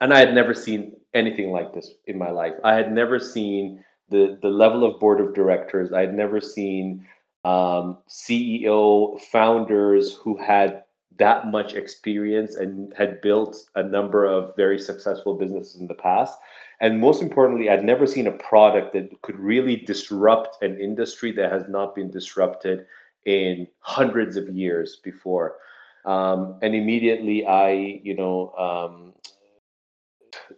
And 0.00 0.12
I 0.12 0.18
had 0.18 0.34
never 0.34 0.54
seen 0.54 0.96
anything 1.12 1.52
like 1.52 1.72
this 1.72 1.90
in 2.06 2.18
my 2.18 2.30
life. 2.30 2.54
I 2.64 2.74
had 2.74 2.92
never 2.92 3.20
seen 3.20 3.84
the, 4.08 4.38
the 4.42 4.48
level 4.48 4.84
of 4.84 5.00
board 5.00 5.20
of 5.20 5.34
directors. 5.34 5.92
I 5.92 6.00
had 6.00 6.14
never 6.14 6.40
seen 6.40 7.06
um, 7.44 7.98
CEO 8.08 9.20
founders 9.20 10.14
who 10.14 10.36
had 10.36 10.84
that 11.18 11.48
much 11.48 11.74
experience 11.74 12.56
and 12.56 12.92
had 12.96 13.20
built 13.20 13.68
a 13.76 13.82
number 13.82 14.24
of 14.24 14.54
very 14.56 14.78
successful 14.78 15.34
businesses 15.34 15.80
in 15.80 15.86
the 15.86 15.94
past. 15.94 16.36
And 16.80 17.00
most 17.00 17.22
importantly, 17.22 17.70
I'd 17.70 17.84
never 17.84 18.06
seen 18.06 18.26
a 18.26 18.32
product 18.32 18.92
that 18.94 19.10
could 19.22 19.38
really 19.38 19.76
disrupt 19.76 20.62
an 20.62 20.80
industry 20.80 21.30
that 21.32 21.52
has 21.52 21.68
not 21.68 21.94
been 21.94 22.10
disrupted 22.10 22.86
in 23.26 23.68
hundreds 23.80 24.36
of 24.36 24.48
years 24.48 24.96
before. 24.96 25.56
Um, 26.04 26.58
and 26.62 26.74
immediately, 26.74 27.46
I, 27.46 28.00
you 28.02 28.14
know, 28.14 28.52
um, 28.58 29.14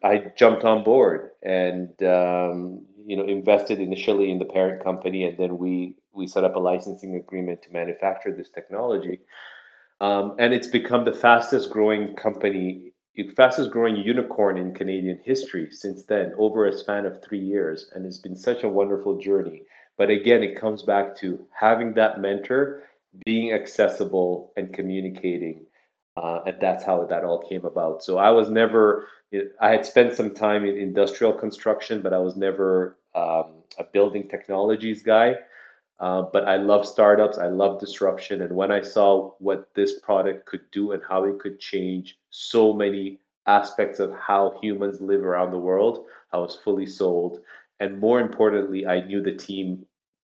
I 0.02 0.32
jumped 0.36 0.64
on 0.64 0.82
board 0.82 1.30
and 1.42 1.90
um, 2.02 2.82
you 3.06 3.16
know 3.16 3.24
invested 3.24 3.80
initially 3.80 4.30
in 4.30 4.38
the 4.38 4.44
parent 4.44 4.82
company, 4.82 5.24
and 5.24 5.38
then 5.38 5.58
we 5.58 5.94
we 6.12 6.26
set 6.26 6.44
up 6.44 6.56
a 6.56 6.58
licensing 6.58 7.14
agreement 7.16 7.62
to 7.62 7.72
manufacture 7.72 8.32
this 8.32 8.50
technology. 8.50 9.20
Um, 10.00 10.34
and 10.38 10.52
it's 10.52 10.66
become 10.66 11.04
the 11.04 11.12
fastest 11.14 11.70
growing 11.70 12.14
company, 12.16 12.92
fastest 13.34 13.70
growing 13.70 13.96
unicorn 13.96 14.58
in 14.58 14.74
Canadian 14.74 15.20
history 15.24 15.68
since 15.70 16.04
then, 16.04 16.32
over 16.36 16.66
a 16.66 16.76
span 16.76 17.06
of 17.06 17.22
three 17.22 17.40
years. 17.40 17.90
And 17.94 18.04
it's 18.04 18.18
been 18.18 18.36
such 18.36 18.62
a 18.62 18.68
wonderful 18.68 19.18
journey. 19.18 19.62
But 19.96 20.10
again, 20.10 20.42
it 20.42 20.60
comes 20.60 20.82
back 20.82 21.16
to 21.18 21.46
having 21.58 21.94
that 21.94 22.20
mentor, 22.20 22.82
being 23.24 23.52
accessible, 23.52 24.52
and 24.58 24.74
communicating. 24.74 25.64
Uh, 26.16 26.40
and 26.46 26.56
that's 26.60 26.84
how 26.84 27.04
that 27.04 27.24
all 27.24 27.46
came 27.46 27.64
about. 27.64 28.02
So 28.02 28.18
I 28.18 28.30
was 28.30 28.48
never, 28.48 29.08
I 29.60 29.70
had 29.70 29.84
spent 29.84 30.14
some 30.14 30.34
time 30.34 30.64
in 30.64 30.76
industrial 30.76 31.32
construction, 31.32 32.00
but 32.00 32.14
I 32.14 32.18
was 32.18 32.36
never 32.36 32.96
um, 33.14 33.62
a 33.78 33.84
building 33.92 34.28
technologies 34.28 35.02
guy. 35.02 35.36
Uh, 35.98 36.22
but 36.32 36.46
I 36.46 36.56
love 36.56 36.86
startups. 36.86 37.38
I 37.38 37.48
love 37.48 37.80
disruption. 37.80 38.42
And 38.42 38.54
when 38.54 38.70
I 38.70 38.82
saw 38.82 39.32
what 39.38 39.68
this 39.74 39.98
product 40.00 40.46
could 40.46 40.70
do 40.70 40.92
and 40.92 41.02
how 41.08 41.24
it 41.24 41.38
could 41.38 41.58
change 41.58 42.18
so 42.30 42.72
many 42.72 43.18
aspects 43.46 43.98
of 43.98 44.12
how 44.14 44.58
humans 44.60 45.00
live 45.00 45.24
around 45.24 45.52
the 45.52 45.58
world, 45.58 46.06
I 46.32 46.38
was 46.38 46.58
fully 46.62 46.86
sold. 46.86 47.40
And 47.80 47.98
more 47.98 48.20
importantly, 48.20 48.86
I 48.86 49.00
knew 49.00 49.22
the 49.22 49.34
team 49.34 49.86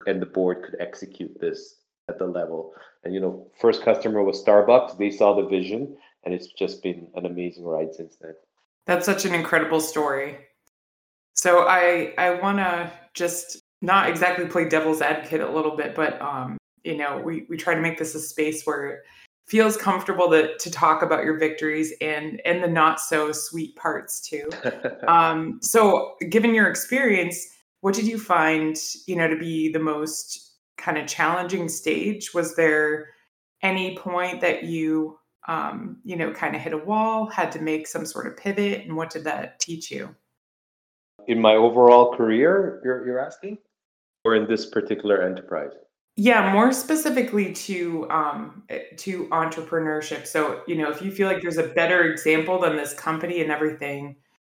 and 0.06 0.20
the 0.22 0.26
board 0.26 0.62
could 0.62 0.76
execute 0.80 1.40
this 1.40 1.76
at 2.08 2.18
the 2.18 2.26
level. 2.26 2.72
And 3.04 3.14
you 3.14 3.20
know, 3.20 3.46
first 3.60 3.82
customer 3.82 4.22
was 4.22 4.42
Starbucks. 4.42 4.98
They 4.98 5.10
saw 5.10 5.34
the 5.34 5.48
vision, 5.48 5.96
and 6.24 6.34
it's 6.34 6.48
just 6.48 6.82
been 6.82 7.08
an 7.14 7.26
amazing 7.26 7.64
ride 7.64 7.94
since 7.94 8.16
then. 8.16 8.34
That's 8.86 9.06
such 9.06 9.24
an 9.24 9.34
incredible 9.34 9.80
story. 9.80 10.38
So 11.34 11.66
I 11.68 12.14
I 12.18 12.40
want 12.40 12.58
to 12.58 12.90
just 13.14 13.60
not 13.82 14.08
exactly 14.08 14.46
play 14.46 14.68
devil's 14.68 15.02
advocate 15.02 15.40
a 15.40 15.50
little 15.50 15.76
bit, 15.76 15.94
but 15.94 16.20
um, 16.20 16.56
you 16.84 16.96
know, 16.96 17.18
we 17.18 17.46
we 17.48 17.56
try 17.56 17.74
to 17.74 17.80
make 17.80 17.98
this 17.98 18.14
a 18.14 18.20
space 18.20 18.64
where 18.64 18.86
it 18.86 19.00
feels 19.46 19.76
comfortable 19.76 20.30
to 20.30 20.56
to 20.58 20.70
talk 20.70 21.02
about 21.02 21.24
your 21.24 21.38
victories 21.38 21.92
and 22.00 22.40
and 22.44 22.62
the 22.62 22.68
not 22.68 23.00
so 23.00 23.32
sweet 23.32 23.76
parts 23.76 24.20
too. 24.20 24.48
um, 25.08 25.58
so, 25.62 26.14
given 26.30 26.54
your 26.54 26.68
experience, 26.68 27.46
what 27.80 27.94
did 27.94 28.06
you 28.06 28.18
find, 28.18 28.76
you 29.06 29.16
know, 29.16 29.28
to 29.28 29.36
be 29.36 29.70
the 29.70 29.78
most 29.78 30.45
kind 30.76 30.98
of 30.98 31.06
challenging 31.06 31.68
stage? 31.68 32.34
Was 32.34 32.56
there 32.56 33.10
any 33.62 33.96
point 33.96 34.40
that 34.40 34.64
you 34.64 35.18
um, 35.48 35.98
you 36.02 36.16
know, 36.16 36.32
kind 36.32 36.56
of 36.56 36.60
hit 36.60 36.72
a 36.72 36.78
wall, 36.78 37.30
had 37.30 37.52
to 37.52 37.62
make 37.62 37.86
some 37.86 38.04
sort 38.04 38.26
of 38.26 38.36
pivot, 38.36 38.84
and 38.84 38.96
what 38.96 39.10
did 39.10 39.22
that 39.24 39.60
teach 39.60 39.92
you? 39.92 40.12
In 41.28 41.40
my 41.40 41.54
overall 41.54 42.16
career, 42.16 42.80
you're, 42.84 43.06
you're 43.06 43.20
asking? 43.20 43.58
or 44.26 44.34
in 44.34 44.48
this 44.48 44.66
particular 44.66 45.22
enterprise? 45.22 45.70
Yeah, 46.16 46.52
more 46.52 46.72
specifically 46.72 47.52
to 47.52 48.10
um, 48.10 48.64
eh, 48.68 48.80
to 48.96 49.26
entrepreneurship. 49.28 50.26
So, 50.26 50.62
you 50.66 50.74
know, 50.74 50.90
if 50.90 51.00
you 51.00 51.12
feel 51.12 51.28
like 51.28 51.42
there's 51.42 51.58
a 51.58 51.68
better 51.68 52.10
example 52.10 52.60
than 52.60 52.76
this 52.76 52.92
company 52.92 53.40
and 53.40 53.52
everything 53.52 54.16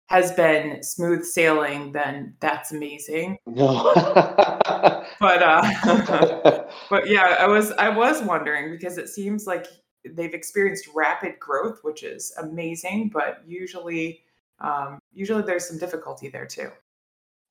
has 0.10 0.32
been 0.32 0.82
smooth 0.82 1.24
sailing, 1.24 1.92
then 1.92 2.36
that's 2.40 2.72
amazing. 2.72 3.38
No. 3.46 3.94
but 3.94 5.44
uh, 5.44 6.64
but 6.90 7.08
yeah, 7.08 7.36
I 7.40 7.48
was 7.48 7.72
I 7.74 7.90
was 7.90 8.24
wondering 8.24 8.72
because 8.72 8.98
it 8.98 9.08
seems 9.10 9.46
like 9.46 9.68
they've 10.14 10.34
experienced 10.34 10.90
rapid 10.96 11.40
growth, 11.40 11.80
which 11.84 12.04
is 12.04 12.34
amazing, 12.42 13.10
but 13.14 13.44
usually 13.46 14.24
um, 14.60 15.00
usually 15.14 15.44
there's 15.44 15.68
some 15.68 15.78
difficulty 15.78 16.28
there 16.28 16.48
too. 16.48 16.70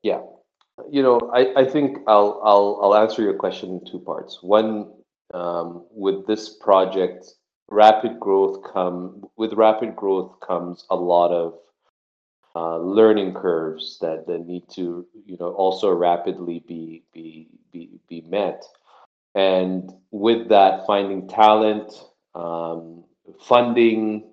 Yeah, 0.03 0.21
you 0.91 1.03
know, 1.03 1.21
I, 1.33 1.63
I 1.63 1.65
think 1.65 1.99
I'll, 2.07 2.41
I'll, 2.45 2.81
I'll 2.83 2.95
answer 2.97 3.23
your 3.23 3.35
question 3.35 3.71
in 3.71 3.91
two 3.91 3.99
parts. 3.99 4.43
One, 4.43 4.93
um, 5.35 5.87
with 5.91 6.27
this 6.27 6.57
project, 6.57 7.27
rapid 7.71 8.19
growth 8.19 8.63
come 8.73 9.23
with 9.37 9.53
rapid 9.53 9.95
growth 9.95 10.41
comes 10.41 10.87
a 10.91 10.97
lot 10.97 11.31
of 11.31 11.55
uh, 12.59 12.79
learning 12.79 13.35
curves 13.35 13.99
that, 14.01 14.27
that 14.27 14.47
need 14.47 14.65
to, 14.71 15.07
you 15.27 15.37
know, 15.39 15.51
also 15.53 15.93
rapidly 15.93 16.65
be 16.67 17.03
be 17.13 17.49
be 17.73 18.01
be 18.09 18.21
met. 18.23 18.65
And 19.35 19.93
with 20.11 20.49
that, 20.49 20.87
finding 20.87 21.29
talent, 21.29 21.93
um, 22.35 23.05
funding, 23.41 24.25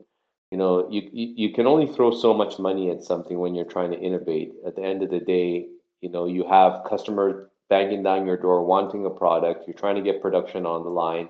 you 0.51 0.58
know, 0.58 0.89
you, 0.89 1.01
you 1.13 1.34
you 1.41 1.53
can 1.53 1.67
only 1.67 1.88
throw 1.94 2.12
so 2.12 2.34
much 2.34 2.58
money 2.58 2.89
at 2.89 3.03
something 3.03 3.38
when 3.38 3.53
you're 3.53 3.74
trying 3.75 3.91
to 3.91 4.00
innovate. 4.00 4.53
At 4.65 4.75
the 4.75 4.84
end 4.84 5.03
of 5.03 5.12
the 5.12 5.20
day, 5.20 5.67
you 6.05 6.12
know 6.12 6.25
you 6.25 6.46
have 6.48 6.84
customers 6.88 7.48
banging 7.70 8.03
down 8.03 8.27
your 8.27 8.38
door 8.38 8.63
wanting 8.63 9.05
a 9.05 9.10
product 9.10 9.67
you're 9.67 9.82
trying 9.84 9.96
to 9.96 10.01
get 10.01 10.22
production 10.22 10.65
on 10.65 10.84
the 10.84 10.89
line 10.89 11.27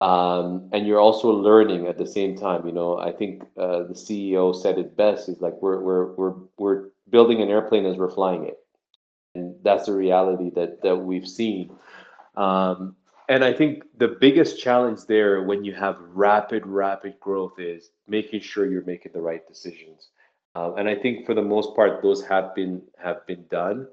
um, 0.00 0.68
and 0.72 0.86
you're 0.86 1.00
also 1.00 1.30
learning 1.30 1.86
at 1.88 1.98
the 1.98 2.06
same 2.06 2.36
time 2.36 2.66
you 2.66 2.72
know 2.72 2.98
i 2.98 3.10
think 3.10 3.42
uh, 3.56 3.82
the 3.84 3.94
ceo 3.94 4.54
said 4.54 4.78
it 4.78 4.96
best 4.96 5.26
he's 5.26 5.40
like 5.40 5.54
we're, 5.60 5.80
we're 5.80 6.12
we're 6.14 6.34
we're 6.56 6.84
building 7.10 7.40
an 7.42 7.48
airplane 7.48 7.86
as 7.86 7.96
we're 7.96 8.10
flying 8.10 8.44
it. 8.44 8.58
And 9.34 9.54
that's 9.62 9.86
the 9.86 9.92
reality 9.92 10.50
that 10.50 10.82
that 10.82 10.96
we've 10.96 11.28
seen. 11.28 11.76
Um, 12.36 12.96
and 13.28 13.44
i 13.44 13.52
think 13.52 13.84
the 13.98 14.08
biggest 14.08 14.58
challenge 14.58 15.00
there 15.06 15.42
when 15.42 15.64
you 15.64 15.74
have 15.74 15.98
rapid 16.00 16.66
rapid 16.66 17.18
growth 17.20 17.58
is 17.58 17.90
making 18.06 18.40
sure 18.40 18.66
you're 18.66 18.84
making 18.84 19.12
the 19.12 19.20
right 19.20 19.46
decisions. 19.46 20.08
Uh, 20.54 20.74
and 20.74 20.88
I 20.88 20.94
think 20.94 21.26
for 21.26 21.34
the 21.34 21.42
most 21.42 21.76
part, 21.76 22.02
those 22.02 22.24
have 22.24 22.54
been 22.54 22.82
have 22.96 23.26
been 23.26 23.44
done. 23.50 23.86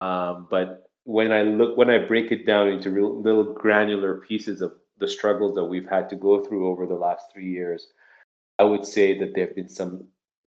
Um, 0.00 0.48
but 0.50 0.90
when 1.04 1.32
I 1.32 1.42
look, 1.42 1.76
when 1.76 1.88
I 1.88 1.98
break 1.98 2.32
it 2.32 2.46
down 2.46 2.68
into 2.68 2.90
real, 2.90 3.20
little 3.20 3.52
granular 3.54 4.16
pieces 4.16 4.60
of 4.60 4.72
the 5.00 5.08
struggles 5.08 5.54
that 5.54 5.64
we've 5.64 5.88
had 5.88 6.08
to 6.10 6.16
go 6.16 6.44
through 6.44 6.68
over 6.68 6.86
the 6.86 6.94
last 6.94 7.32
three 7.32 7.50
years, 7.50 7.88
I 8.58 8.64
would 8.64 8.84
say 8.84 9.18
that 9.18 9.34
there 9.34 9.46
have 9.46 9.56
been 9.56 9.68
some 9.68 10.04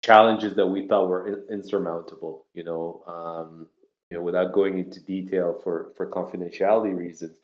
challenges 0.02 0.56
that 0.56 0.66
we 0.66 0.88
thought 0.88 1.08
were 1.08 1.44
insurmountable. 1.50 2.46
You 2.54 2.64
know, 2.64 3.02
um, 3.06 3.66
you 4.10 4.16
know, 4.16 4.24
without 4.24 4.52
going 4.52 4.78
into 4.78 5.00
detail 5.00 5.60
for 5.62 5.92
for 5.96 6.06
confidentiality 6.06 6.96
reasons. 6.96 7.36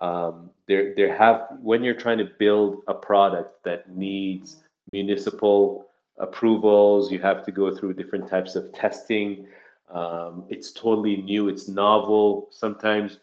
um, 0.00 0.50
there 0.66 0.94
there 0.94 1.14
have 1.16 1.48
when 1.60 1.82
you're 1.84 1.94
trying 1.94 2.18
to 2.18 2.28
build 2.38 2.82
a 2.88 2.94
product 2.94 3.62
that 3.64 3.94
needs 3.94 4.56
municipal 4.92 5.86
approvals, 6.18 7.12
you 7.12 7.20
have 7.20 7.44
to 7.44 7.52
go 7.52 7.74
through 7.74 7.94
different 7.94 8.28
types 8.28 8.56
of 8.56 8.72
testing. 8.72 9.46
Um, 9.90 10.44
it's 10.48 10.72
totally 10.72 11.16
new, 11.16 11.48
it's 11.48 11.68
novel. 11.68 12.48
Sometimes 12.50 13.18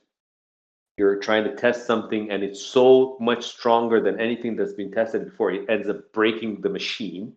you're 0.97 1.19
trying 1.19 1.43
to 1.43 1.55
test 1.55 1.85
something 1.85 2.31
and 2.31 2.43
it's 2.43 2.61
so 2.61 3.17
much 3.19 3.45
stronger 3.45 4.01
than 4.01 4.19
anything 4.19 4.55
that's 4.55 4.73
been 4.73 4.91
tested 4.91 5.25
before, 5.25 5.51
it 5.51 5.69
ends 5.69 5.87
up 5.87 6.11
breaking 6.11 6.61
the 6.61 6.69
machine. 6.69 7.33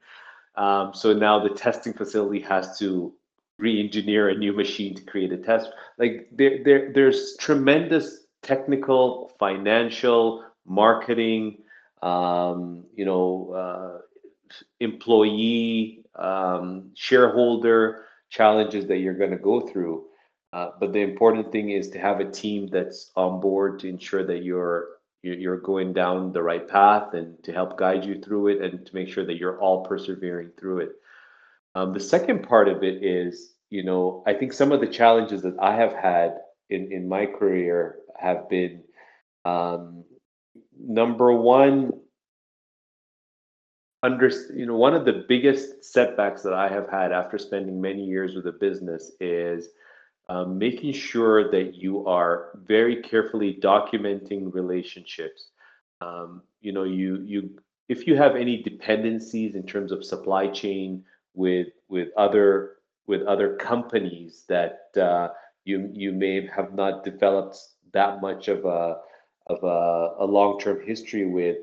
Um, 0.57 0.93
so 0.95 1.12
now 1.12 1.38
the 1.38 1.55
testing 1.55 1.93
facility 1.93 2.40
has 2.40 2.79
to 2.79 3.12
re-engineer 3.59 4.31
a 4.31 4.35
new 4.35 4.55
machine 4.55 4.95
to 4.95 5.02
create 5.02 5.33
a 5.33 5.37
test. 5.37 5.71
Like 5.99 6.29
there, 6.33 6.64
there, 6.64 6.93
there's 6.93 7.37
tremendous 7.37 8.25
technical, 8.43 9.33
financial, 9.38 10.45
marketing, 10.64 11.59
um, 12.02 12.85
you 12.95 13.05
know, 13.05 13.52
uh, 13.52 13.99
employee, 14.81 16.02
um, 16.14 16.90
shareholder 16.95 18.07
challenges 18.31 18.87
that 18.87 18.99
you're 18.99 19.14
going 19.14 19.31
to 19.31 19.37
go 19.37 19.61
through. 19.61 20.07
Uh, 20.52 20.71
but 20.80 20.92
the 20.92 21.00
important 21.00 21.52
thing 21.52 21.71
is 21.71 21.90
to 21.90 21.99
have 21.99 22.21
a 22.21 22.30
team 22.30 22.66
that's 22.66 23.12
on 23.16 23.40
board 23.40 23.78
to 23.80 23.88
ensure 23.88 24.26
that 24.26 24.42
you're 24.42 24.88
you're 25.23 25.61
going 25.61 25.92
down 25.92 26.33
the 26.33 26.42
right 26.42 26.66
path 26.66 27.12
and 27.12 27.42
to 27.45 27.52
help 27.52 27.76
guide 27.76 28.07
you 28.07 28.19
through 28.23 28.49
it 28.49 28.62
and 28.62 28.87
to 28.87 28.95
make 28.95 29.07
sure 29.07 29.25
that 29.26 29.37
you're 29.37 29.61
all 29.61 29.85
persevering 29.85 30.50
through 30.59 30.78
it. 30.78 30.92
Um, 31.75 31.92
the 31.92 32.00
second 32.00 32.49
part 32.49 32.69
of 32.69 32.83
it 32.83 33.04
is, 33.04 33.52
you 33.69 33.85
know, 33.85 34.25
I 34.26 34.33
think 34.33 34.54
some 34.54 34.73
of 34.73 34.80
the 34.80 34.87
challenges 34.87 35.42
that 35.42 35.57
I 35.61 35.76
have 35.76 35.92
had 35.92 36.38
in 36.71 36.90
in 36.90 37.09
my 37.09 37.26
career 37.26 37.97
have 38.19 38.49
been 38.49 38.83
um, 39.45 40.04
number 40.78 41.33
one 41.33 41.92
under 44.02 44.30
you 44.54 44.66
know 44.66 44.76
one 44.76 44.95
of 44.95 45.04
the 45.04 45.25
biggest 45.28 45.85
setbacks 45.85 46.42
that 46.42 46.54
i 46.54 46.69
have 46.69 46.88
had 46.88 47.12
after 47.12 47.37
spending 47.37 47.80
many 47.80 48.04
years 48.04 48.35
with 48.35 48.47
a 48.47 48.52
business 48.52 49.12
is 49.21 49.69
um, 50.30 50.58
making 50.58 50.92
sure 50.92 51.50
that 51.50 51.75
you 51.75 52.06
are 52.06 52.50
very 52.64 53.02
carefully 53.02 53.58
documenting 53.60 54.54
relationships. 54.54 55.49
Um, 56.00 56.42
you 56.60 56.72
know 56.72 56.84
you 56.84 57.22
you 57.25 57.58
if 57.88 58.06
you 58.06 58.16
have 58.16 58.37
any 58.37 58.62
dependencies 58.62 59.56
in 59.56 59.66
terms 59.66 59.90
of 59.90 60.04
supply 60.04 60.46
chain 60.46 61.04
with 61.34 61.68
with 61.88 62.08
other 62.16 62.76
with 63.08 63.22
other 63.22 63.56
companies 63.56 64.44
that 64.49 64.90
uh, 64.96 65.28
you 65.64 65.90
you 65.92 66.12
may 66.12 66.46
have 66.46 66.75
not 66.75 67.04
developed 67.04 67.58
that 67.92 68.20
much 68.20 68.46
of 68.46 68.64
a 68.64 68.99
of 69.49 69.64
a, 69.64 70.25
a 70.25 70.26
long-term 70.26 70.87
history 70.87 71.26
with 71.26 71.56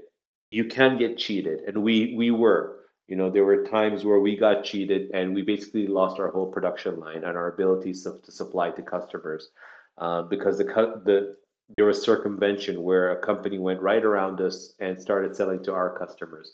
you 0.52 0.66
can 0.66 0.98
get 0.98 1.18
cheated. 1.18 1.62
And 1.68 1.84
we 1.84 2.16
we 2.16 2.32
were 2.32 2.80
you 3.08 3.16
know 3.16 3.30
there 3.30 3.46
were 3.46 3.64
times 3.64 4.04
where 4.04 4.20
we 4.20 4.36
got 4.36 4.64
cheated 4.64 5.10
and 5.14 5.34
we 5.34 5.42
basically 5.42 5.88
lost 5.88 6.20
our 6.20 6.30
whole 6.30 6.48
production 6.48 7.00
line 7.00 7.24
and 7.24 7.38
our 7.38 7.52
ability 7.54 7.94
to, 7.94 8.32
supply 8.32 8.70
to 8.70 8.82
customers 8.82 9.50
uh, 9.98 10.22
because 10.24 10.58
the 10.58 10.66
the 11.06 11.36
there 11.76 11.86
was 11.86 12.02
circumvention 12.02 12.82
where 12.82 13.12
a 13.12 13.22
company 13.26 13.60
went 13.60 13.82
right 13.82 14.06
around 14.06 14.40
us 14.40 14.74
and 14.80 15.02
started 15.02 15.36
selling 15.36 15.64
to 15.64 15.74
our 15.74 15.98
customers 15.98 16.54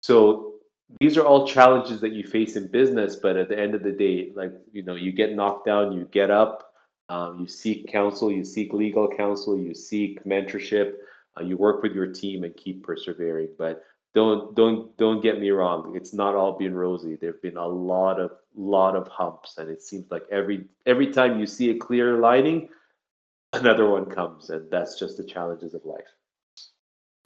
so 0.00 0.54
these 1.00 1.18
are 1.18 1.26
all 1.26 1.46
challenges 1.46 2.00
that 2.00 2.12
you 2.12 2.24
face 2.24 2.56
in 2.56 2.66
business 2.66 3.16
but 3.16 3.36
at 3.36 3.48
the 3.48 3.58
end 3.58 3.74
of 3.74 3.82
the 3.82 3.92
day 3.92 4.30
like 4.34 4.52
you 4.72 4.82
know 4.82 4.94
you 4.94 5.12
get 5.12 5.34
knocked 5.34 5.66
down 5.66 5.92
you 5.92 6.08
get 6.12 6.30
up 6.30 6.72
um, 7.10 7.40
you 7.40 7.46
seek 7.46 7.88
counsel 7.88 8.30
you 8.30 8.44
seek 8.44 8.72
legal 8.72 9.08
counsel 9.08 9.58
you 9.58 9.74
seek 9.74 10.22
mentorship 10.24 10.92
uh, 11.38 11.44
you 11.44 11.56
work 11.56 11.82
with 11.82 11.92
your 11.92 12.06
team 12.06 12.44
and 12.44 12.56
keep 12.56 12.82
persevering. 12.82 13.48
But 13.58 13.84
don't 14.14 14.54
don't 14.54 14.96
don't 14.96 15.22
get 15.22 15.40
me 15.40 15.50
wrong. 15.50 15.94
It's 15.94 16.14
not 16.14 16.34
all 16.34 16.52
been 16.52 16.74
rosy. 16.74 17.16
There've 17.16 17.40
been 17.42 17.56
a 17.56 17.66
lot 17.66 18.18
of 18.20 18.32
lot 18.56 18.96
of 18.96 19.06
humps, 19.08 19.58
and 19.58 19.68
it 19.68 19.82
seems 19.82 20.10
like 20.10 20.24
every 20.30 20.64
every 20.86 21.12
time 21.12 21.38
you 21.38 21.46
see 21.46 21.70
a 21.70 21.76
clear 21.76 22.18
lining, 22.18 22.68
another 23.52 23.88
one 23.88 24.06
comes, 24.06 24.50
and 24.50 24.70
that's 24.70 24.98
just 24.98 25.16
the 25.16 25.24
challenges 25.24 25.74
of 25.74 25.84
life. 25.84 26.08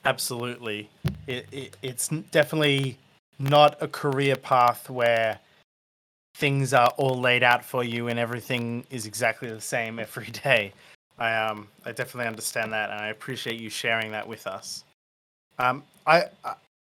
Absolutely, 0.04 0.90
it, 1.26 1.46
it 1.52 1.76
it's 1.82 2.08
definitely 2.08 2.98
not 3.38 3.80
a 3.80 3.88
career 3.88 4.36
path 4.36 4.90
where 4.90 5.38
things 6.34 6.74
are 6.74 6.88
all 6.96 7.20
laid 7.20 7.42
out 7.42 7.64
for 7.64 7.84
you 7.84 8.08
and 8.08 8.18
everything 8.18 8.84
is 8.90 9.06
exactly 9.06 9.50
the 9.50 9.60
same 9.60 9.98
every 10.06 10.26
day. 10.26 10.72
I 11.18 11.36
um 11.36 11.68
I 11.84 11.92
definitely 11.92 12.26
understand 12.26 12.72
that, 12.72 12.90
and 12.90 13.00
I 13.00 13.08
appreciate 13.08 13.60
you 13.60 13.70
sharing 13.70 14.10
that 14.10 14.26
with 14.26 14.46
us. 14.46 14.84
Um, 15.58 15.84
I, 16.06 16.24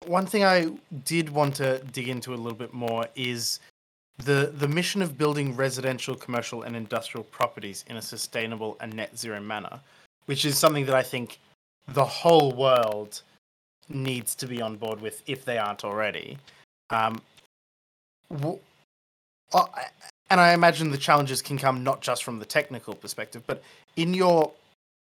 one 0.06 0.26
thing 0.26 0.44
I 0.44 0.72
did 1.06 1.30
want 1.30 1.56
to 1.56 1.80
dig 1.92 2.10
into 2.10 2.34
a 2.34 2.36
little 2.36 2.58
bit 2.58 2.74
more 2.74 3.08
is 3.16 3.60
the 4.18 4.52
the 4.56 4.68
mission 4.68 5.02
of 5.02 5.18
building 5.18 5.56
residential, 5.56 6.16
commercial, 6.16 6.64
and 6.64 6.76
industrial 6.76 7.24
properties 7.26 7.86
in 7.88 7.98
a 7.98 8.02
sustainable 8.02 8.78
and 8.82 8.94
net 8.94 9.18
zero 9.18 9.40
manner, 9.40 9.80
which 10.26 10.46
is 10.46 10.58
something 10.58 10.86
that 10.86 10.96
I 10.96 11.04
think 11.04 11.40
the 11.88 12.06
whole 12.06 12.52
world 12.52 13.22
needs 13.90 14.36
to 14.36 14.48
be 14.48 14.62
on 14.62 14.76
board 14.76 15.02
with 15.02 15.22
if 15.28 15.46
they 15.46 15.58
aren't 15.58 15.84
already. 15.84 16.38
Um, 16.90 17.22
w- 18.32 18.60
uh, 19.54 19.66
and 20.30 20.40
I 20.40 20.54
imagine 20.54 20.92
the 20.92 20.98
challenges 20.98 21.42
can 21.42 21.58
come 21.58 21.84
not 21.84 22.02
just 22.02 22.24
from 22.24 22.40
the 22.40 22.46
technical 22.46 22.96
perspective, 22.96 23.44
but 23.48 23.62
in 23.98 24.14
your 24.14 24.52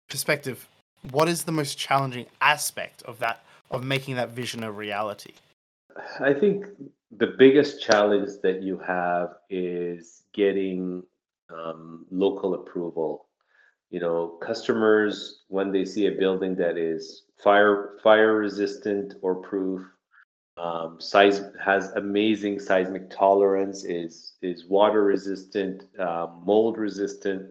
perspective, 0.09 0.67
what 1.11 1.29
is 1.29 1.45
the 1.45 1.53
most 1.53 1.79
challenging 1.79 2.27
aspect 2.41 3.03
of 3.03 3.19
that 3.21 3.45
of 3.71 3.85
making 3.85 4.17
that 4.17 4.31
vision 4.31 4.63
a 4.63 4.73
reality? 4.73 5.33
I 6.21 6.33
think 6.33 6.67
the 7.17 7.35
biggest 7.39 7.83
challenge 7.83 8.31
that 8.43 8.63
you 8.63 8.79
have 8.79 9.31
is 9.49 10.23
getting 10.33 11.03
um, 11.53 12.07
local 12.11 12.55
approval. 12.55 13.27
You 13.91 14.01
know, 14.01 14.39
customers 14.41 15.43
when 15.49 15.73
they 15.73 15.85
see 15.85 16.07
a 16.07 16.13
building 16.13 16.55
that 16.57 16.79
is 16.79 17.25
fire 17.43 17.99
fire 18.03 18.37
resistant 18.37 19.15
or 19.21 19.37
proof, 19.37 19.83
um, 20.57 21.01
size 21.01 21.43
has 21.65 21.91
amazing 21.93 22.61
seismic 22.61 23.11
tolerance, 23.11 23.85
is 23.85 24.35
is 24.43 24.67
water 24.67 25.03
resistant, 25.03 25.85
uh, 25.99 26.29
mold 26.45 26.79
resistant 26.79 27.51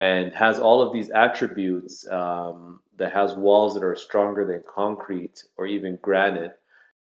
and 0.00 0.32
has 0.32 0.58
all 0.58 0.80
of 0.80 0.92
these 0.92 1.10
attributes 1.10 2.06
um, 2.08 2.80
that 2.96 3.12
has 3.12 3.34
walls 3.34 3.74
that 3.74 3.82
are 3.82 3.96
stronger 3.96 4.46
than 4.46 4.62
concrete 4.72 5.44
or 5.56 5.66
even 5.66 5.98
granite 6.02 6.58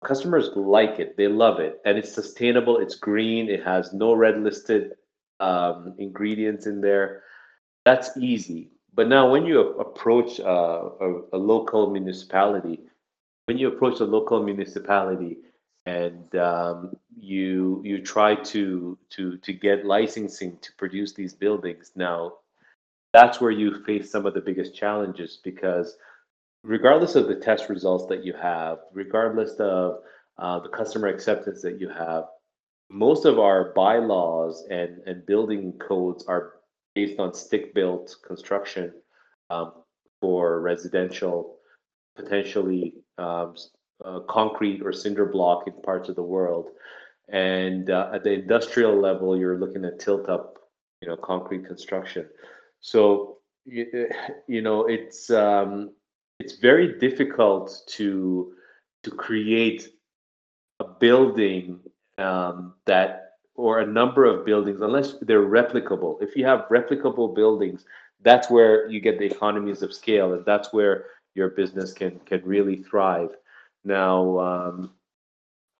customers 0.03 0.49
like 0.55 0.99
it. 0.99 1.17
They 1.17 1.27
love 1.27 1.59
it. 1.59 1.81
And 1.85 1.97
it's 1.97 2.11
sustainable. 2.11 2.77
It's 2.77 2.95
green. 2.95 3.49
It 3.49 3.63
has 3.63 3.93
no 3.93 4.13
red 4.13 4.41
listed 4.41 4.93
um, 5.39 5.95
ingredients 5.97 6.67
in 6.67 6.81
there. 6.81 7.23
That's 7.85 8.15
easy. 8.17 8.69
But 8.93 9.07
now 9.07 9.29
when 9.29 9.45
you 9.45 9.59
approach 9.79 10.39
uh, 10.39 10.89
a, 10.99 11.21
a, 11.33 11.37
local 11.37 11.89
municipality 11.89 12.81
when 13.45 13.57
you 13.57 13.67
approach 13.67 13.99
a 13.99 14.03
local 14.03 14.43
municipality 14.43 15.37
and 15.85 16.35
um, 16.35 16.95
you 17.17 17.81
you 17.83 18.01
try 18.01 18.35
to 18.35 18.97
to 19.09 19.37
to 19.37 19.53
get 19.53 19.85
licensing 19.85 20.57
to 20.61 20.71
produce 20.73 21.13
these 21.13 21.33
buildings 21.33 21.91
now 21.95 22.33
that's 23.13 23.41
where 23.41 23.51
you 23.51 23.83
face 23.85 24.11
some 24.11 24.25
of 24.25 24.33
the 24.33 24.41
biggest 24.41 24.75
challenges 24.75 25.39
because 25.43 25.97
regardless 26.63 27.15
of 27.15 27.27
the 27.27 27.35
test 27.35 27.69
results 27.69 28.05
that 28.07 28.23
you 28.23 28.33
have, 28.33 28.79
regardless 28.93 29.53
of 29.59 29.99
uh, 30.37 30.59
the 30.59 30.69
customer 30.69 31.07
acceptance 31.07 31.61
that 31.61 31.79
you 31.79 31.89
have, 31.89 32.25
most 32.89 33.25
of 33.25 33.39
our 33.39 33.71
bylaws 33.75 34.65
and, 34.69 34.99
and 35.05 35.25
building 35.25 35.73
codes 35.79 36.25
are 36.27 36.53
based 36.95 37.19
on 37.19 37.33
stick 37.33 37.73
built 37.73 38.15
construction 38.25 38.93
um, 39.49 39.73
for 40.21 40.61
residential, 40.61 41.57
potentially 42.15 42.95
um, 43.17 43.55
uh, 44.03 44.19
concrete 44.21 44.81
or 44.83 44.91
cinder 44.91 45.25
block 45.25 45.67
in 45.67 45.73
parts 45.81 46.09
of 46.09 46.15
the 46.15 46.23
world. 46.23 46.69
And 47.31 47.89
uh, 47.89 48.09
at 48.13 48.23
the 48.23 48.33
industrial 48.33 48.99
level, 48.99 49.37
you're 49.37 49.59
looking 49.59 49.85
at 49.85 49.99
tilt 49.99 50.27
up, 50.29 50.57
you 51.01 51.07
know, 51.07 51.15
concrete 51.15 51.65
construction. 51.65 52.27
So 52.81 53.37
you, 53.65 54.09
you 54.47 54.61
know 54.61 54.85
it's 54.85 55.29
um, 55.29 55.91
it's 56.39 56.57
very 56.57 56.99
difficult 56.99 57.81
to 57.87 58.53
to 59.03 59.11
create 59.11 59.89
a 60.79 60.85
building 60.85 61.79
um, 62.17 62.73
that 62.85 63.33
or 63.55 63.79
a 63.79 63.85
number 63.85 64.23
of 64.23 64.45
buildings 64.45 64.81
unless 64.81 65.15
they're 65.21 65.45
replicable. 65.45 66.21
If 66.21 66.35
you 66.35 66.45
have 66.45 66.67
replicable 66.69 67.35
buildings, 67.35 67.85
that's 68.21 68.49
where 68.49 68.89
you 68.89 69.01
get 69.01 69.19
the 69.19 69.25
economies 69.25 69.81
of 69.81 69.93
scale, 69.93 70.33
and 70.33 70.45
that's 70.45 70.71
where 70.71 71.05
your 71.35 71.49
business 71.49 71.93
can 71.93 72.19
can 72.19 72.41
really 72.45 72.77
thrive. 72.77 73.31
Now, 73.83 74.39
um, 74.39 74.91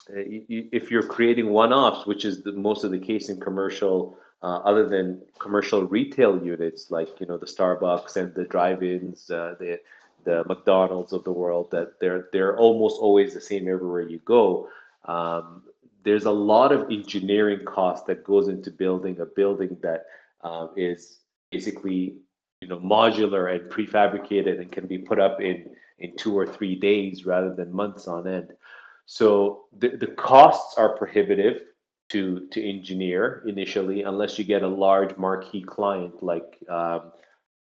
if 0.10 0.90
you're 0.90 1.04
creating 1.04 1.50
one-offs, 1.50 2.08
which 2.08 2.26
is 2.26 2.42
the, 2.44 2.54
most 2.54 2.84
of 2.84 2.92
the 2.92 3.00
case 3.00 3.30
in 3.30 3.40
commercial 3.40 4.18
uh, 4.42 4.58
other 4.60 4.88
than 4.88 5.22
commercial 5.38 5.86
retail 5.86 6.42
units 6.44 6.92
like 6.92 7.20
you 7.20 7.26
know 7.26 7.38
the 7.38 7.46
Starbucks 7.46 8.16
and 8.16 8.34
the 8.34 8.46
drive-ins, 8.46 9.30
uh, 9.30 9.56
the 9.60 9.80
the 10.24 10.44
McDonald's 10.46 11.14
of 11.14 11.24
the 11.24 11.32
world 11.32 11.72
that 11.72 12.00
they're 12.00 12.28
they're 12.32 12.58
almost 12.58 13.00
always 13.00 13.34
the 13.34 13.42
same 13.42 13.68
everywhere 13.68 14.02
you 14.02 14.20
go. 14.20 14.70
Um, 15.06 15.64
there's 16.04 16.26
a 16.26 16.32
lot 16.32 16.72
of 16.72 16.90
engineering 16.90 17.66
cost 17.66 18.06
that 18.08 18.24
goes 18.24 18.48
into 18.48 18.72
building 18.72 19.20
a 19.20 19.26
building 19.26 19.78
that 19.82 20.06
um, 20.42 20.70
is 20.78 21.20
basically 21.52 22.16
you 22.62 22.68
know 22.68 22.80
modular 22.80 23.54
and 23.54 23.70
prefabricated 23.70 24.60
and 24.60 24.72
can 24.72 24.88
be 24.88 24.98
put 24.98 25.20
up 25.20 25.42
in 25.42 25.70
in 26.00 26.16
two 26.16 26.38
or 26.38 26.48
three 26.48 26.76
days 26.76 27.26
rather 27.26 27.54
than 27.54 27.74
months 27.74 28.08
on 28.08 28.26
end. 28.26 28.54
So 29.06 29.66
the, 29.78 29.98
the 29.98 30.08
costs 30.08 30.78
are 30.78 30.96
prohibitive 30.96 31.62
to 32.10 32.48
to 32.52 32.68
engineer 32.68 33.44
initially, 33.48 34.04
unless 34.04 34.38
you 34.38 34.46
get 34.46 34.64
a 34.64 34.68
large 34.68 35.16
marquee 35.18 35.62
client 35.62 36.22
like 36.24 36.58
um, 36.70 37.12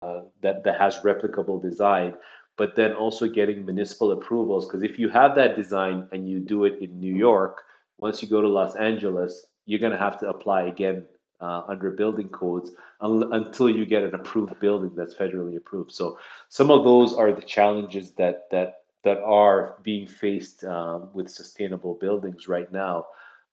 uh, 0.01 0.21
that 0.41 0.63
that 0.63 0.79
has 0.79 0.97
replicable 0.99 1.61
design. 1.61 2.13
But 2.57 2.75
then 2.75 2.93
also 2.93 3.27
getting 3.27 3.65
municipal 3.65 4.11
approvals, 4.13 4.65
because 4.65 4.81
if 4.81 4.97
you 4.97 5.09
have 5.09 5.35
that 5.35 5.55
design 5.55 6.07
and 6.11 6.27
you 6.27 6.39
do 6.39 6.65
it 6.65 6.79
in 6.81 6.99
New 6.99 7.13
York, 7.13 7.61
once 7.99 8.23
you 8.23 8.27
go 8.27 8.41
to 8.41 8.47
Los 8.47 8.75
Angeles, 8.75 9.45
you're 9.67 9.79
going 9.79 9.91
to 9.91 9.97
have 9.97 10.19
to 10.21 10.29
apply 10.29 10.63
again 10.63 11.05
uh, 11.39 11.61
under 11.67 11.91
building 11.91 12.29
codes 12.29 12.71
un- 13.01 13.29
until 13.31 13.69
you 13.69 13.85
get 13.85 14.03
an 14.03 14.15
approved 14.15 14.59
building 14.59 14.91
that's 14.95 15.13
federally 15.13 15.57
approved. 15.57 15.91
So 15.91 16.17
some 16.49 16.71
of 16.71 16.83
those 16.83 17.13
are 17.13 17.31
the 17.31 17.41
challenges 17.41 18.11
that 18.13 18.49
that 18.49 18.81
that 19.03 19.19
are 19.19 19.75
being 19.83 20.07
faced 20.07 20.63
um, 20.63 21.09
with 21.13 21.29
sustainable 21.29 21.93
buildings 21.93 22.47
right 22.47 22.71
now. 22.71 23.05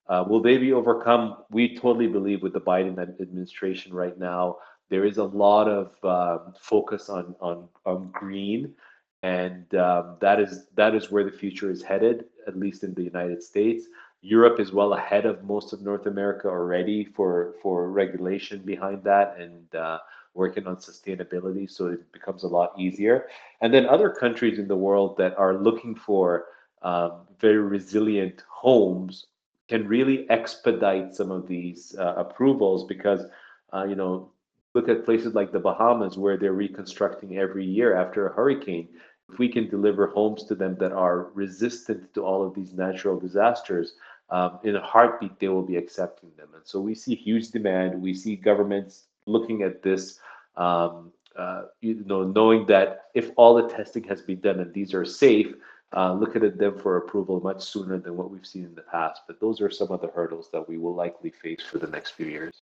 Uh, 0.07 0.25
will 0.29 0.41
they 0.41 0.59
be 0.59 0.73
overcome? 0.73 1.37
We 1.51 1.77
totally 1.77 2.07
believe 2.07 2.43
with 2.43 2.53
the 2.53 2.61
Biden 2.61 2.99
administration 3.21 3.95
right 3.95 4.19
now, 4.19 4.59
there 4.91 5.05
is 5.05 5.17
a 5.17 5.25
lot 5.25 5.69
of 5.69 5.93
uh, 6.05 6.51
focus 6.61 7.09
on 7.09 7.35
on 7.41 7.69
on 7.87 8.11
green, 8.13 8.75
and 9.23 9.75
um, 9.75 10.17
that 10.21 10.41
is 10.41 10.67
that 10.75 10.95
is 10.95 11.11
where 11.11 11.25
the 11.25 11.33
future 11.33 11.71
is 11.71 11.83
headed, 11.83 12.27
at 12.47 12.59
least 12.59 12.85
in 12.85 12.93
the 12.95 13.03
United 13.03 13.43
States. 13.43 13.87
Europe 14.21 14.61
is 14.61 14.73
well 14.73 14.95
ahead 14.95 15.27
of 15.27 15.45
most 15.45 15.73
of 15.73 15.83
North 15.83 16.07
America 16.07 16.49
already 16.49 17.05
for 17.05 17.55
for 17.63 17.91
regulation 17.91 18.61
behind 18.61 19.03
that 19.05 19.37
and 19.39 19.75
uh, 19.75 19.99
working 20.35 20.67
on 20.67 20.77
sustainability, 20.77 21.71
so 21.71 21.87
it 21.87 22.13
becomes 22.13 22.43
a 22.43 22.49
lot 22.49 22.73
easier. 22.79 23.27
And 23.63 23.73
then 23.73 23.87
other 23.87 24.11
countries 24.11 24.59
in 24.59 24.69
the 24.69 24.77
world 24.77 25.17
that 25.17 25.37
are 25.39 25.57
looking 25.57 25.95
for 25.95 26.47
um, 26.83 27.23
very 27.41 27.59
resilient 27.59 28.43
homes 28.49 29.27
can 29.69 29.87
really 29.89 30.29
expedite 30.31 31.15
some 31.15 31.31
of 31.31 31.47
these 31.47 31.95
uh, 31.99 32.15
approvals 32.17 32.85
because 32.85 33.25
uh, 33.73 33.85
you 33.85 33.95
know 33.95 34.31
look 34.75 34.89
at 34.89 35.05
places 35.05 35.35
like 35.35 35.53
the 35.53 35.59
Bahamas 35.59 36.19
where 36.19 36.37
they're 36.37 36.53
reconstructing 36.53 37.39
every 37.39 37.65
year 37.65 37.97
after 37.97 38.27
a 38.27 38.35
hurricane. 38.35 38.89
If 39.33 39.39
we 39.39 39.49
can 39.49 39.69
deliver 39.71 40.09
homes 40.09 40.45
to 40.45 40.55
them 40.55 40.77
that 40.81 40.93
are 40.93 41.31
resistant 41.33 42.13
to 42.15 42.23
all 42.25 42.47
of 42.47 42.55
these 42.55 42.75
natural 42.75 43.19
disasters, 43.19 43.95
um, 44.31 44.59
in 44.65 44.77
a 44.77 44.83
heartbeat 44.83 45.39
they 45.39 45.49
will 45.49 45.63
be 45.63 45.77
accepting 45.77 46.31
them. 46.37 46.49
And 46.55 46.63
so 46.65 46.81
we 46.81 46.95
see 46.95 47.15
huge 47.15 47.51
demand. 47.51 48.01
We 48.01 48.15
see 48.15 48.37
governments 48.37 49.05
looking 49.27 49.63
at 49.63 49.83
this, 49.83 50.19
um, 50.57 51.13
uh, 51.37 51.63
you 51.81 52.03
know, 52.05 52.25
knowing 52.25 52.67
that 52.67 53.05
if 53.15 53.31
all 53.37 53.55
the 53.55 53.69
testing 53.69 54.05
has 54.05 54.23
been 54.23 54.41
done 54.41 54.61
and 54.61 54.75
these 54.75 54.93
are 54.93 55.05
safe, 55.05 55.55
uh, 55.97 56.13
looking 56.13 56.45
at 56.45 56.59
them 56.59 56.79
for 56.79 56.97
approval 56.97 57.41
much 57.41 57.63
sooner 57.63 57.99
than 57.99 58.17
what 58.17 58.31
we've 58.31 58.47
seen 58.47 58.65
in 58.65 58.75
the 58.75 58.83
past. 58.83 59.23
But 59.27 59.41
those 59.41 59.61
are 59.61 59.71
some 59.71 59.91
of 59.91 60.01
the 60.01 60.09
hurdles 60.09 60.49
that 60.53 60.69
we 60.69 60.77
will 60.77 60.95
likely 60.95 61.31
face 61.31 61.63
for 61.63 61.79
the 61.79 61.87
next 61.87 62.13
few 62.13 62.27
years. 62.27 62.63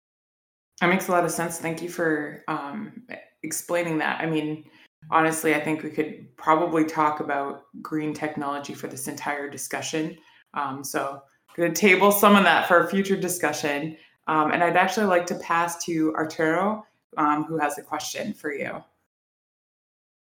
That 0.79 0.87
makes 0.87 1.07
a 1.07 1.11
lot 1.11 1.23
of 1.23 1.31
sense. 1.31 1.59
Thank 1.59 1.81
you 1.81 1.89
for 1.89 2.43
um, 2.47 3.03
explaining 3.43 3.97
that. 3.99 4.19
I 4.19 4.25
mean, 4.25 4.65
honestly, 5.09 5.55
I 5.55 5.61
think 5.61 5.83
we 5.83 5.91
could 5.91 6.35
probably 6.35 6.83
talk 6.83 7.19
about 7.19 7.63
green 7.81 8.13
technology 8.13 8.73
for 8.73 8.87
this 8.87 9.07
entire 9.07 9.49
discussion. 9.49 10.17
Um, 10.53 10.83
so, 10.83 11.21
going 11.55 11.73
to 11.73 11.79
table 11.79 12.11
some 12.11 12.35
of 12.35 12.43
that 12.43 12.67
for 12.67 12.79
a 12.79 12.89
future 12.89 13.15
discussion. 13.15 13.97
Um, 14.27 14.51
and 14.51 14.63
I'd 14.63 14.77
actually 14.77 15.07
like 15.07 15.25
to 15.27 15.35
pass 15.35 15.83
to 15.85 16.13
Arturo, 16.15 16.85
um, 17.17 17.43
who 17.43 17.57
has 17.57 17.77
a 17.77 17.81
question 17.81 18.33
for 18.33 18.53
you. 18.53 18.83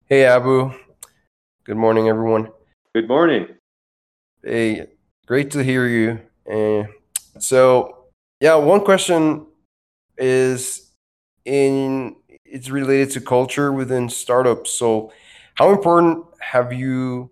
Hey, 0.07 0.25
Abu. 0.25 0.73
Good 1.65 1.77
morning, 1.77 2.09
everyone. 2.09 2.51
Good 2.95 3.09
morning. 3.09 3.47
Hey, 4.45 4.87
great 5.27 5.51
to 5.53 5.63
hear 5.65 5.87
you. 5.87 6.21
And 6.47 6.89
so, 7.39 8.07
yeah, 8.41 8.57
one 8.57 8.85
question 8.85 9.47
is 10.19 10.91
in 11.45 12.17
it's 12.45 12.71
related 12.71 13.11
to 13.13 13.21
culture 13.21 13.73
within 13.73 14.09
startups. 14.09 14.73
So, 14.73 15.13
how 15.55 15.71
important 15.71 16.27
have 16.41 16.73
you 16.73 17.31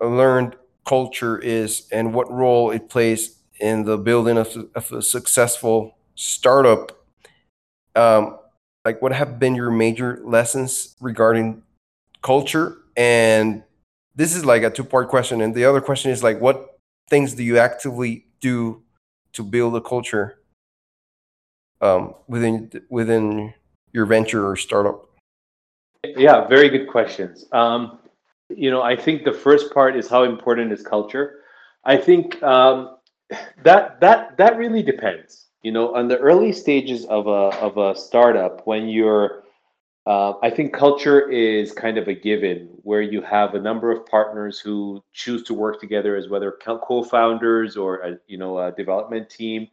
learned 0.00 0.56
culture 0.86 1.38
is, 1.38 1.88
and 1.92 2.14
what 2.14 2.30
role 2.30 2.70
it 2.70 2.90
plays 2.90 3.38
in 3.60 3.84
the 3.84 3.98
building 3.98 4.38
of, 4.38 4.56
of 4.74 4.92
a 4.92 5.02
successful 5.02 5.96
startup? 6.14 6.92
Um, 7.94 8.38
like, 8.84 9.02
what 9.02 9.12
have 9.12 9.38
been 9.38 9.54
your 9.54 9.70
major 9.70 10.20
lessons 10.24 10.96
regarding 11.00 11.62
culture? 12.22 12.78
And 12.96 13.64
this 14.18 14.34
is 14.34 14.44
like 14.44 14.64
a 14.64 14.70
two 14.70 14.82
part 14.82 15.08
question, 15.08 15.40
and 15.40 15.54
the 15.54 15.64
other 15.64 15.80
question 15.80 16.10
is 16.10 16.24
like, 16.24 16.40
what 16.40 16.80
things 17.08 17.34
do 17.34 17.44
you 17.44 17.58
actively 17.58 18.26
do 18.40 18.82
to 19.32 19.44
build 19.44 19.76
a 19.76 19.80
culture 19.80 20.40
um, 21.80 22.14
within 22.26 22.70
within 22.90 23.54
your 23.92 24.06
venture 24.06 24.46
or 24.46 24.56
startup? 24.56 25.08
Yeah, 26.04 26.48
very 26.48 26.68
good 26.68 26.88
questions. 26.88 27.46
Um, 27.52 28.00
you 28.48 28.72
know, 28.72 28.82
I 28.82 28.96
think 28.96 29.24
the 29.24 29.32
first 29.32 29.72
part 29.72 29.94
is 29.94 30.08
how 30.08 30.24
important 30.24 30.72
is 30.72 30.82
culture. 30.82 31.44
I 31.84 31.96
think 31.96 32.42
um, 32.42 32.96
that 33.62 34.00
that 34.00 34.36
that 34.36 34.58
really 34.58 34.82
depends. 34.82 35.46
You 35.62 35.70
know, 35.70 35.94
on 35.94 36.08
the 36.08 36.18
early 36.18 36.52
stages 36.52 37.04
of 37.04 37.28
a 37.28 37.56
of 37.62 37.78
a 37.78 37.94
startup, 37.96 38.66
when 38.66 38.88
you're 38.88 39.44
uh, 40.08 40.32
I 40.42 40.48
think 40.48 40.72
culture 40.72 41.30
is 41.30 41.70
kind 41.70 41.98
of 41.98 42.08
a 42.08 42.14
given 42.14 42.70
where 42.82 43.02
you 43.02 43.20
have 43.20 43.54
a 43.54 43.60
number 43.60 43.92
of 43.92 44.06
partners 44.06 44.58
who 44.58 45.04
choose 45.12 45.42
to 45.42 45.52
work 45.54 45.80
together 45.80 46.16
as 46.16 46.30
whether 46.30 46.50
co-founders 46.62 47.76
or 47.76 47.98
a, 47.98 48.18
you 48.26 48.38
know 48.38 48.58
a 48.58 48.72
development 48.72 49.28
team. 49.28 49.68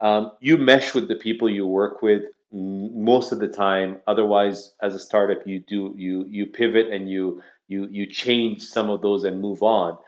Um, 0.00 0.30
you 0.38 0.56
mesh 0.56 0.94
with 0.94 1.08
the 1.08 1.16
people 1.16 1.50
you 1.50 1.66
work 1.66 2.02
with 2.02 2.22
most 2.52 3.32
of 3.32 3.40
the 3.40 3.48
time. 3.48 4.00
Otherwise 4.06 4.74
as 4.80 4.94
a 4.94 4.98
startup 5.00 5.44
you 5.44 5.58
do 5.58 5.92
you 5.96 6.24
you 6.30 6.46
pivot 6.46 6.92
and 6.92 7.10
you 7.10 7.42
you 7.66 7.88
you 7.90 8.06
change 8.06 8.62
some 8.62 8.90
of 8.90 9.02
those 9.02 9.24
and 9.24 9.42
move 9.42 9.64
on. 9.64 9.98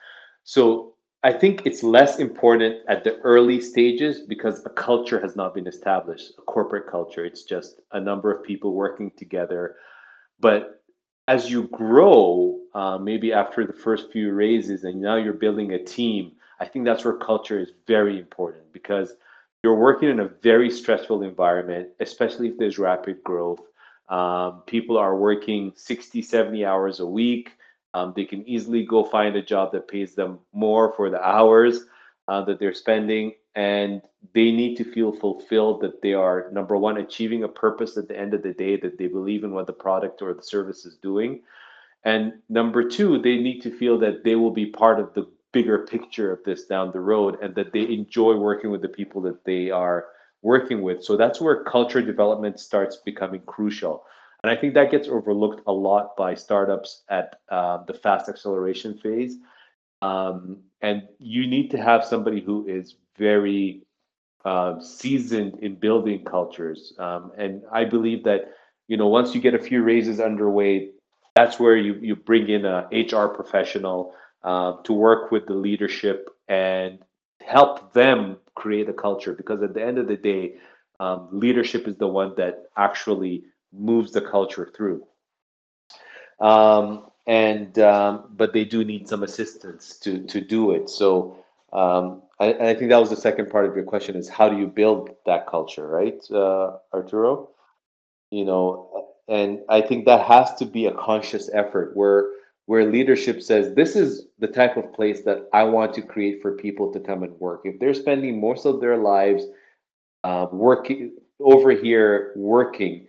So 0.45 0.95
i 1.27 1.33
think 1.33 1.63
it's 1.67 1.83
less 1.83 2.19
important 2.19 2.77
at 2.89 3.05
the 3.05 3.17
early 3.33 3.61
stages 3.61 4.21
because 4.21 4.65
a 4.65 4.71
culture 4.71 5.21
has 5.21 5.37
not 5.37 5.55
been 5.55 5.67
established 5.67 6.33
a 6.39 6.43
corporate 6.43 6.87
culture 6.97 7.25
it's 7.25 7.45
just 7.45 7.81
a 7.93 8.01
number 8.01 8.33
of 8.33 8.45
people 8.45 8.73
working 8.73 9.11
together 9.17 9.77
but 10.41 10.83
as 11.29 11.51
you 11.51 11.65
grow 11.69 12.59
uh, 12.75 12.99
maybe 12.99 13.33
after 13.33 13.67
the 13.67 13.73
first 13.73 14.13
few 14.13 14.33
raises 14.33 14.85
and 14.85 15.01
now 15.01 15.17
you're 15.17 15.43
building 15.45 15.73
a 15.73 15.85
team 15.85 16.33
i 16.61 16.65
think 16.65 16.85
that's 16.85 17.05
where 17.05 17.17
culture 17.33 17.59
is 17.59 17.71
very 17.87 18.19
important 18.19 18.65
because 18.73 19.15
you're 19.67 19.75
working 19.75 20.11
in 20.11 20.21
a 20.21 20.29
very 20.29 20.71
stressful 20.71 21.25
environment, 21.25 21.89
especially 21.99 22.47
if 22.47 22.57
there's 22.57 22.79
rapid 22.79 23.21
growth. 23.25 23.63
Um, 24.09 24.63
people 24.65 24.97
are 24.97 25.17
working 25.17 25.73
60, 25.75 26.23
70 26.23 26.65
hours 26.65 27.01
a 27.01 27.07
week. 27.07 27.51
Um, 27.97 28.13
they 28.15 28.27
can 28.27 28.47
easily 28.47 28.85
go 28.85 29.05
find 29.05 29.35
a 29.37 29.43
job 29.43 29.73
that 29.73 29.89
pays 29.89 30.15
them 30.15 30.39
more 30.53 30.93
for 30.97 31.09
the 31.09 31.23
hours 31.23 31.87
uh, 32.29 32.43
that 32.45 32.59
they're 32.61 32.75
spending. 32.75 33.33
And 33.55 34.03
they 34.35 34.53
need 34.53 34.77
to 34.77 34.85
feel 34.85 35.13
fulfilled 35.13 35.81
that 35.81 36.03
they 36.03 36.13
are, 36.13 36.51
number 36.53 36.77
one, 36.77 36.99
achieving 36.99 37.45
a 37.45 37.49
purpose 37.49 37.97
at 37.97 38.07
the 38.07 38.19
end 38.19 38.35
of 38.35 38.43
the 38.43 38.53
day, 38.53 38.77
that 38.81 38.99
they 38.99 39.07
believe 39.07 39.45
in 39.45 39.53
what 39.53 39.67
the 39.67 39.73
product 39.73 40.21
or 40.21 40.35
the 40.35 40.43
service 40.43 40.85
is 40.85 40.97
doing. 40.97 41.41
And 42.05 42.35
number 42.51 42.87
two, 42.87 43.19
they 43.23 43.39
need 43.39 43.61
to 43.63 43.77
feel 43.79 43.99
that 44.01 44.25
they 44.25 44.37
will 44.37 44.51
be 44.51 44.67
part 44.67 45.01
of 45.01 45.15
the 45.15 45.27
bigger 45.53 45.87
picture 45.87 46.31
of 46.31 46.41
this 46.45 46.67
down 46.67 46.93
the 46.93 47.01
road 47.01 47.39
and 47.41 47.55
that 47.55 47.73
they 47.73 47.89
enjoy 47.89 48.35
working 48.37 48.71
with 48.71 48.83
the 48.83 48.89
people 48.89 49.23
that 49.23 49.43
they 49.47 49.71
are 49.71 50.05
working 50.43 50.83
with. 50.83 51.03
So 51.03 51.17
that's 51.17 51.41
where 51.41 51.65
culture 51.65 52.03
development 52.03 52.61
starts 52.61 52.97
becoming 52.97 53.41
crucial. 53.47 54.05
And 54.47 54.57
I 54.57 54.61
think 54.61 54.75
that 54.75 54.93
gets 54.93 55.09
overlooked 55.09 55.63
a 55.67 55.73
lot 55.73 56.17
by 56.17 56.35
startups 56.35 57.03
at 57.09 57.41
uh, 57.49 57.79
the 57.85 57.95
fast 57.95 58.29
acceleration 58.29 58.97
phase. 58.97 59.39
Um, 60.03 60.59
and 60.81 61.03
you 61.19 61.49
need 61.49 61.69
to 61.73 61.79
have 61.79 62.05
somebody 62.05 62.41
who 62.41 62.65
is 62.69 62.95
very 63.19 63.83
uh, 64.45 64.79
seasoned 64.81 65.59
in 65.63 65.75
building 65.75 66.25
cultures. 66.25 66.93
Um, 66.97 67.33
and 67.37 67.63
I 67.73 67.87
believe 67.87 68.23
that, 68.23 68.53
you 68.87 68.97
know, 68.97 69.09
once 69.09 69.35
you 69.35 69.41
get 69.41 69.55
a 69.55 69.59
few 69.59 69.83
raises 69.83 70.21
underway, 70.21 70.91
that's 71.35 71.59
where 71.59 71.77
you, 71.77 71.95
you 71.95 72.15
bring 72.15 72.49
in 72.49 72.65
a 72.65 72.87
HR 72.93 73.27
professional 73.27 74.15
uh, 74.45 74.75
to 74.85 74.93
work 74.93 75.33
with 75.33 75.47
the 75.47 75.55
leadership 75.55 76.31
and 76.47 77.01
help 77.41 77.93
them 77.95 78.37
create 78.55 78.89
a 78.89 78.93
culture 78.93 79.33
because 79.33 79.61
at 79.65 79.75
the 79.75 79.85
end 79.85 79.99
of 79.99 80.07
the 80.07 80.17
day 80.17 80.55
um, 81.01 81.31
leadership 81.33 81.89
is 81.89 81.97
the 81.97 82.07
one 82.07 82.33
that 82.37 82.67
actually 82.77 83.43
moves 83.79 84.13
the 84.13 84.23
culture 84.23 84.71
through 84.77 85.05
um, 86.41 87.07
and 87.27 87.79
um, 87.79 88.25
but 88.37 88.53
they 88.53 88.65
do 88.65 88.85
need 88.85 89.09
some 89.09 89.23
assistance 89.23 89.99
to 90.01 90.25
to 90.27 90.41
do 90.41 90.73
it. 90.73 90.89
So 90.91 91.39
um, 91.73 92.23
I, 92.41 92.53
I 92.55 92.75
think 92.75 92.91
that 92.91 92.99
was 92.99 93.11
the 93.11 93.17
second 93.17 93.51
part 93.51 93.67
of 93.67 93.75
your 93.75 93.85
question: 93.85 94.17
is 94.17 94.29
how 94.29 94.49
do 94.49 94.59
you 94.59 94.67
build 94.67 95.11
that 95.27 95.47
culture, 95.49 95.87
right, 95.89 96.21
uh, 96.33 96.79
Arturo? 96.95 97.51
You 98.31 98.45
know, 98.45 99.09
and 99.29 99.61
I 99.69 99.81
think 99.81 100.07
that 100.07 100.27
has 100.27 100.55
to 100.57 100.67
be 100.67 100.87
a 100.87 100.95
conscious 100.95 101.51
effort 101.53 101.97
where 101.97 102.31
where 102.67 102.85
leadership 102.91 103.43
says 103.43 103.75
this 103.75 103.97
is 103.97 104.27
the 104.39 104.49
type 104.49 104.77
of 104.77 104.93
place 104.93 105.23
that 105.23 105.49
I 105.53 105.65
want 105.65 105.95
to 105.95 106.03
create 106.03 106.43
for 106.43 106.53
people 106.53 106.93
to 106.93 107.01
come 107.01 107.23
and 107.23 107.39
work. 107.41 107.63
If 107.65 107.79
they're 107.81 107.95
spending 107.95 108.41
most 108.41 108.67
of 108.67 108.81
their 108.81 108.97
lives 108.97 109.45
uh, 110.25 110.47
working 110.53 111.13
over 111.41 111.71
here, 111.73 112.33
working, 112.37 113.07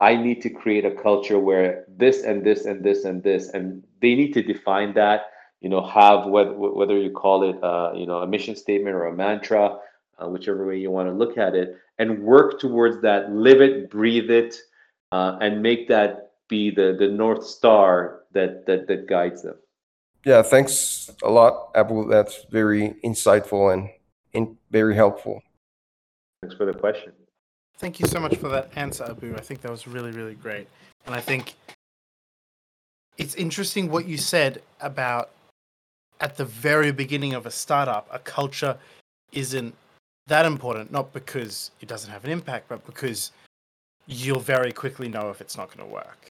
I 0.00 0.16
need 0.16 0.40
to 0.42 0.50
create 0.50 0.84
a 0.84 0.90
culture 0.90 1.38
where 1.38 1.84
this 1.88 2.22
and 2.22 2.44
this 2.44 2.64
and 2.64 2.82
this 2.82 3.04
and 3.04 3.22
this, 3.22 3.50
and 3.50 3.82
they 4.00 4.14
need 4.14 4.32
to 4.34 4.42
define 4.42 4.94
that. 4.94 5.26
You 5.60 5.68
know, 5.68 5.84
have 5.86 6.26
whether 6.26 6.54
whether 6.54 6.96
you 6.98 7.10
call 7.10 7.48
it, 7.50 7.62
uh, 7.62 7.92
you 7.94 8.06
know, 8.06 8.18
a 8.18 8.26
mission 8.26 8.56
statement 8.56 8.96
or 8.96 9.06
a 9.06 9.14
mantra, 9.14 9.78
uh, 10.18 10.28
whichever 10.28 10.66
way 10.66 10.78
you 10.78 10.90
want 10.90 11.08
to 11.08 11.12
look 11.12 11.36
at 11.36 11.54
it, 11.54 11.76
and 11.98 12.22
work 12.22 12.58
towards 12.58 13.02
that. 13.02 13.30
Live 13.30 13.60
it, 13.60 13.90
breathe 13.90 14.30
it, 14.30 14.56
uh, 15.12 15.36
and 15.42 15.62
make 15.62 15.86
that 15.88 16.32
be 16.48 16.70
the 16.70 16.96
the 16.98 17.08
north 17.08 17.44
star 17.44 18.22
that 18.32 18.64
that 18.66 18.86
that 18.88 19.06
guides 19.06 19.42
them. 19.42 19.56
Yeah, 20.24 20.42
thanks 20.42 21.10
a 21.22 21.30
lot, 21.30 21.70
Abu. 21.74 22.08
That's 22.08 22.44
very 22.50 22.94
insightful 23.04 23.72
and, 23.72 23.88
and 24.34 24.56
very 24.70 24.94
helpful. 24.94 25.42
Thanks 26.42 26.56
for 26.56 26.66
the 26.66 26.74
question. 26.74 27.12
Thank 27.80 27.98
you 27.98 28.06
so 28.06 28.20
much 28.20 28.36
for 28.36 28.50
that 28.50 28.68
answer, 28.76 29.04
Abu. 29.04 29.34
I 29.34 29.40
think 29.40 29.62
that 29.62 29.70
was 29.70 29.88
really, 29.88 30.10
really 30.10 30.34
great. 30.34 30.68
And 31.06 31.14
I 31.14 31.20
think 31.22 31.54
it's 33.16 33.34
interesting 33.36 33.90
what 33.90 34.04
you 34.04 34.18
said 34.18 34.60
about 34.82 35.30
at 36.20 36.36
the 36.36 36.44
very 36.44 36.92
beginning 36.92 37.32
of 37.32 37.46
a 37.46 37.50
startup, 37.50 38.06
a 38.12 38.18
culture 38.18 38.76
isn't 39.32 39.74
that 40.26 40.44
important, 40.44 40.92
not 40.92 41.10
because 41.14 41.70
it 41.80 41.88
doesn't 41.88 42.10
have 42.10 42.22
an 42.26 42.30
impact, 42.30 42.68
but 42.68 42.84
because 42.84 43.32
you'll 44.06 44.40
very 44.40 44.72
quickly 44.72 45.08
know 45.08 45.30
if 45.30 45.40
it's 45.40 45.56
not 45.56 45.74
going 45.74 45.88
to 45.88 45.94
work. 45.94 46.28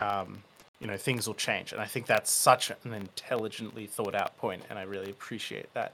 Um, 0.00 0.42
you 0.80 0.86
know, 0.86 0.96
things 0.96 1.26
will 1.26 1.34
change. 1.34 1.72
And 1.72 1.80
I 1.82 1.84
think 1.84 2.06
that's 2.06 2.30
such 2.30 2.70
an 2.70 2.94
intelligently 2.94 3.86
thought 3.86 4.14
out 4.14 4.34
point, 4.38 4.62
and 4.70 4.78
I 4.78 4.84
really 4.84 5.10
appreciate 5.10 5.72
that. 5.74 5.92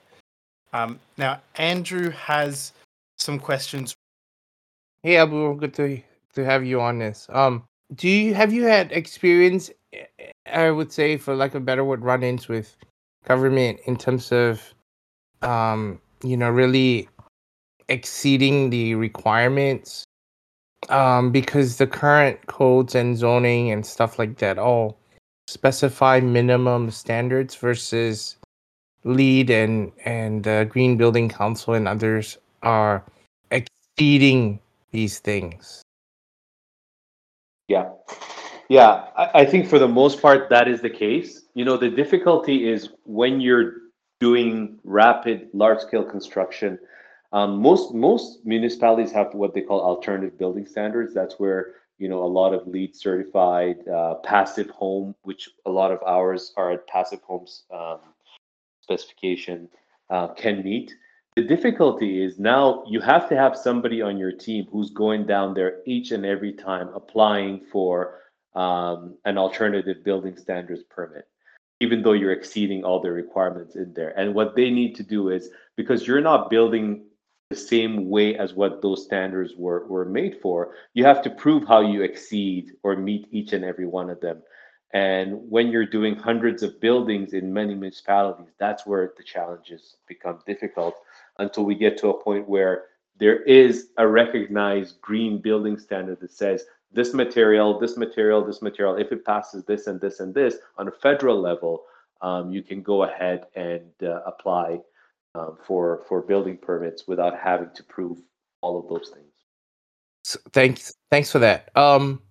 Um, 0.72 1.00
now, 1.18 1.40
Andrew 1.56 2.10
has 2.10 2.72
some 3.18 3.40
questions 3.40 3.96
Hey 5.04 5.16
Abu, 5.16 5.56
good 5.56 5.74
to 5.74 6.00
to 6.34 6.44
have 6.44 6.64
you 6.64 6.80
on 6.80 7.00
this. 7.00 7.26
Um, 7.32 7.64
do 7.96 8.08
you 8.08 8.34
have 8.34 8.52
you 8.52 8.62
had 8.62 8.92
experience? 8.92 9.68
eh, 9.92 10.04
I 10.46 10.70
would 10.70 10.92
say, 10.92 11.16
for 11.16 11.34
like 11.34 11.56
a 11.56 11.60
better 11.60 11.84
word, 11.84 12.04
run-ins 12.04 12.46
with 12.46 12.76
government 13.24 13.80
in 13.86 13.96
terms 13.96 14.30
of, 14.30 14.62
um, 15.42 16.00
you 16.22 16.36
know, 16.36 16.50
really 16.50 17.08
exceeding 17.88 18.70
the 18.70 18.94
requirements. 18.94 20.04
Um, 20.88 21.32
because 21.32 21.78
the 21.78 21.86
current 21.88 22.46
codes 22.46 22.94
and 22.94 23.16
zoning 23.18 23.72
and 23.72 23.84
stuff 23.84 24.20
like 24.20 24.38
that 24.38 24.58
all 24.58 24.98
specify 25.48 26.20
minimum 26.20 26.92
standards 26.92 27.56
versus 27.56 28.36
LEED 29.04 29.50
and 29.50 29.92
and 30.04 30.46
uh, 30.46 30.64
green 30.64 30.96
building 30.96 31.28
council 31.28 31.74
and 31.74 31.88
others 31.88 32.38
are 32.62 33.04
exceeding 33.50 34.60
these 34.92 35.18
things. 35.18 35.82
Yeah. 37.68 37.90
Yeah. 38.68 39.06
I, 39.16 39.40
I 39.40 39.44
think 39.44 39.68
for 39.68 39.78
the 39.78 39.88
most 39.88 40.22
part, 40.22 40.48
that 40.50 40.68
is 40.68 40.80
the 40.80 40.90
case. 40.90 41.42
You 41.54 41.64
know, 41.64 41.76
the 41.76 41.90
difficulty 41.90 42.68
is 42.68 42.90
when 43.04 43.40
you're 43.40 43.74
doing 44.20 44.78
rapid, 44.84 45.48
large 45.52 45.80
scale 45.80 46.04
construction. 46.04 46.78
Um, 47.32 47.60
most 47.62 47.94
most 47.94 48.44
municipalities 48.44 49.10
have 49.12 49.32
what 49.32 49.54
they 49.54 49.62
call 49.62 49.80
alternative 49.80 50.38
building 50.38 50.66
standards. 50.66 51.14
That's 51.14 51.40
where 51.40 51.74
you 51.98 52.08
know 52.08 52.22
a 52.22 52.30
lot 52.40 52.52
of 52.52 52.66
LEED 52.68 52.94
certified 52.94 53.88
uh, 53.88 54.14
passive 54.22 54.68
home, 54.70 55.14
which 55.22 55.48
a 55.64 55.70
lot 55.70 55.90
of 55.90 55.98
ours 56.06 56.52
are 56.56 56.72
at 56.72 56.86
passive 56.86 57.22
homes 57.22 57.64
um, 57.72 58.00
specification, 58.82 59.68
uh, 60.10 60.28
can 60.34 60.62
meet. 60.62 60.94
The 61.34 61.42
difficulty 61.42 62.22
is 62.22 62.38
now 62.38 62.84
you 62.86 63.00
have 63.00 63.26
to 63.30 63.36
have 63.36 63.56
somebody 63.56 64.02
on 64.02 64.18
your 64.18 64.32
team 64.32 64.66
who's 64.70 64.90
going 64.90 65.24
down 65.26 65.54
there 65.54 65.78
each 65.86 66.10
and 66.10 66.26
every 66.26 66.52
time 66.52 66.90
applying 66.94 67.64
for 67.72 68.20
um, 68.54 69.16
an 69.24 69.38
alternative 69.38 70.04
building 70.04 70.36
standards 70.36 70.82
permit, 70.90 71.26
even 71.80 72.02
though 72.02 72.12
you're 72.12 72.32
exceeding 72.32 72.84
all 72.84 73.00
the 73.00 73.10
requirements 73.10 73.76
in 73.76 73.94
there. 73.94 74.10
And 74.18 74.34
what 74.34 74.54
they 74.54 74.68
need 74.68 74.94
to 74.96 75.02
do 75.02 75.30
is 75.30 75.48
because 75.74 76.06
you're 76.06 76.20
not 76.20 76.50
building 76.50 77.06
the 77.48 77.56
same 77.56 78.10
way 78.10 78.36
as 78.36 78.52
what 78.52 78.82
those 78.82 79.02
standards 79.02 79.54
were, 79.56 79.86
were 79.86 80.04
made 80.04 80.38
for, 80.42 80.74
you 80.92 81.04
have 81.06 81.22
to 81.22 81.30
prove 81.30 81.66
how 81.66 81.80
you 81.80 82.02
exceed 82.02 82.72
or 82.82 82.94
meet 82.94 83.26
each 83.30 83.54
and 83.54 83.64
every 83.64 83.86
one 83.86 84.10
of 84.10 84.20
them. 84.20 84.42
And 84.92 85.50
when 85.50 85.68
you're 85.68 85.86
doing 85.86 86.14
hundreds 86.14 86.62
of 86.62 86.78
buildings 86.78 87.32
in 87.32 87.54
many 87.54 87.74
municipalities, 87.74 88.52
that's 88.58 88.84
where 88.84 89.14
the 89.16 89.24
challenges 89.24 89.96
become 90.06 90.40
difficult 90.46 90.96
until 91.38 91.64
we 91.64 91.74
get 91.74 91.98
to 91.98 92.08
a 92.08 92.22
point 92.22 92.48
where 92.48 92.84
there 93.18 93.42
is 93.42 93.88
a 93.98 94.06
recognized 94.06 95.00
green 95.00 95.40
building 95.40 95.78
standard 95.78 96.20
that 96.20 96.32
says 96.32 96.64
this 96.92 97.14
material, 97.14 97.78
this 97.78 97.96
material, 97.96 98.44
this 98.44 98.62
material, 98.62 98.96
if 98.96 99.12
it 99.12 99.24
passes 99.24 99.64
this 99.64 99.86
and 99.86 100.00
this 100.00 100.20
and 100.20 100.34
this 100.34 100.56
on 100.76 100.88
a 100.88 100.90
federal 100.90 101.40
level, 101.40 101.84
um, 102.20 102.50
you 102.50 102.62
can 102.62 102.82
go 102.82 103.04
ahead 103.04 103.46
and 103.56 103.90
uh, 104.02 104.20
apply 104.26 104.78
um, 105.34 105.56
for 105.64 106.04
for 106.08 106.22
building 106.22 106.56
permits 106.56 107.08
without 107.08 107.38
having 107.38 107.70
to 107.74 107.82
prove 107.84 108.18
all 108.60 108.78
of 108.78 108.88
those 108.88 109.10
things. 109.12 109.32
So 110.24 110.38
thanks, 110.52 110.92
thanks 111.10 111.32
for 111.32 111.40
that. 111.40 111.70
Um, 111.76 112.22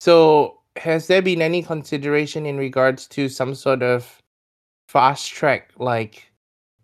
so 0.00 0.60
has 0.76 1.06
there 1.06 1.22
been 1.22 1.42
any 1.42 1.62
consideration 1.62 2.46
in 2.46 2.56
regards 2.56 3.06
to 3.08 3.28
some 3.28 3.54
sort 3.54 3.82
of 3.82 4.20
fast 4.88 5.30
track, 5.30 5.70
like 5.78 6.31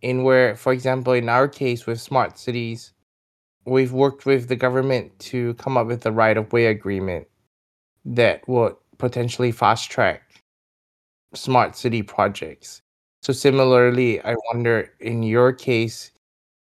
in 0.02 0.22
where, 0.22 0.56
for 0.56 0.72
example, 0.72 1.12
in 1.12 1.28
our 1.28 1.48
case 1.48 1.86
with 1.86 2.00
smart 2.00 2.38
cities, 2.38 2.92
we've 3.64 3.92
worked 3.92 4.26
with 4.26 4.48
the 4.48 4.56
government 4.56 5.18
to 5.18 5.54
come 5.54 5.76
up 5.76 5.86
with 5.86 6.06
a 6.06 6.12
right 6.12 6.36
of 6.36 6.52
way 6.52 6.66
agreement 6.66 7.26
that 8.04 8.46
would 8.48 8.74
potentially 8.98 9.52
fast 9.52 9.90
track 9.90 10.22
smart 11.34 11.76
city 11.76 12.02
projects. 12.02 12.82
So 13.22 13.32
similarly, 13.32 14.20
I 14.22 14.36
wonder 14.52 14.90
in 15.00 15.22
your 15.22 15.52
case 15.52 16.12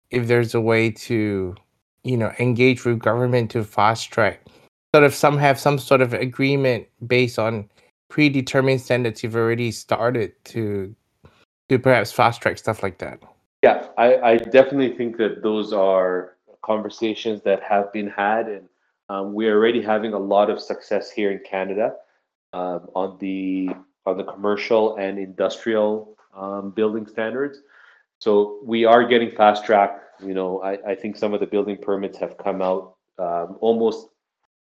if 0.09 0.27
there's 0.27 0.55
a 0.55 0.61
way 0.61 0.91
to, 0.91 1.55
you 2.03 2.17
know, 2.17 2.33
engage 2.39 2.85
with 2.85 2.99
government 2.99 3.51
to 3.51 3.63
fast 3.63 4.11
track. 4.11 4.45
Sort 4.93 5.03
of 5.03 5.13
some 5.13 5.37
have 5.37 5.59
some 5.59 5.77
sort 5.77 6.01
of 6.01 6.13
agreement 6.13 6.87
based 7.05 7.37
on 7.37 7.69
predetermined 8.09 8.81
standards 8.81 9.21
you've 9.21 9.35
already 9.35 9.71
started 9.71 10.31
to 10.45 10.95
to 11.69 11.79
perhaps 11.79 12.11
fast 12.11 12.41
track 12.41 12.57
stuff 12.57 12.83
like 12.83 12.97
that. 12.99 13.19
Yeah, 13.63 13.87
I, 13.97 14.17
I 14.17 14.37
definitely 14.37 14.95
think 14.95 15.17
that 15.17 15.41
those 15.41 15.73
are 15.73 16.37
conversations 16.63 17.41
that 17.43 17.63
have 17.63 17.91
been 17.91 18.09
had, 18.09 18.47
and 18.47 18.69
um, 19.09 19.33
we're 19.33 19.55
already 19.55 19.81
having 19.81 20.13
a 20.13 20.19
lot 20.19 20.49
of 20.49 20.59
success 20.59 21.09
here 21.09 21.31
in 21.31 21.39
Canada 21.49 21.93
um, 22.53 22.87
on 22.95 23.17
the 23.19 23.69
on 24.05 24.17
the 24.17 24.23
commercial 24.23 24.95
and 24.97 25.19
industrial 25.19 26.15
um, 26.35 26.71
building 26.71 27.05
standards. 27.05 27.59
So 28.19 28.59
we 28.63 28.85
are 28.85 29.05
getting 29.05 29.31
fast 29.31 29.65
track. 29.65 30.01
You 30.23 30.33
know, 30.33 30.61
I, 30.61 30.91
I 30.91 30.95
think 30.95 31.17
some 31.17 31.33
of 31.33 31.39
the 31.39 31.45
building 31.45 31.77
permits 31.77 32.17
have 32.19 32.37
come 32.37 32.61
out 32.61 32.95
um, 33.19 33.57
almost 33.59 34.07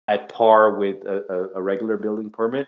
at 0.09 0.29
par 0.29 0.77
with 0.77 0.97
a, 1.05 1.25
a, 1.29 1.59
a 1.59 1.63
regular 1.63 1.97
building 1.97 2.31
permit. 2.31 2.67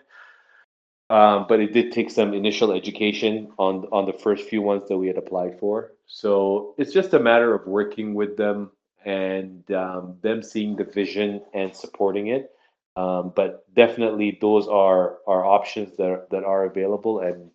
Um, 1.11 1.47
but 1.49 1.61
it 1.61 1.73
did 1.73 1.93
take 1.93 2.11
some 2.11 2.35
initial 2.35 2.73
education 2.73 3.51
on 3.59 3.87
on 3.93 4.05
the 4.05 4.13
first 4.13 4.49
few 4.49 4.61
ones 4.61 4.89
that 4.89 4.99
we 4.99 5.07
had 5.07 5.17
applied 5.17 5.59
for. 5.59 5.93
So 6.07 6.75
it's 6.77 6.93
just 6.93 7.15
a 7.15 7.19
matter 7.19 7.55
of 7.55 7.67
working 7.67 8.15
with 8.15 8.37
them 8.37 8.71
and 9.05 9.71
um, 9.71 10.17
them 10.21 10.43
seeing 10.43 10.77
the 10.77 10.85
vision 10.85 11.43
and 11.55 11.75
supporting 11.75 12.27
it. 12.27 12.51
Um, 12.97 13.33
but 13.35 13.73
definitely, 13.75 14.39
those 14.41 14.69
are 14.69 15.19
are 15.27 15.47
options 15.47 15.97
that 15.97 16.11
are, 16.11 16.27
that 16.31 16.45
are 16.45 16.67
available, 16.67 17.21
and 17.21 17.51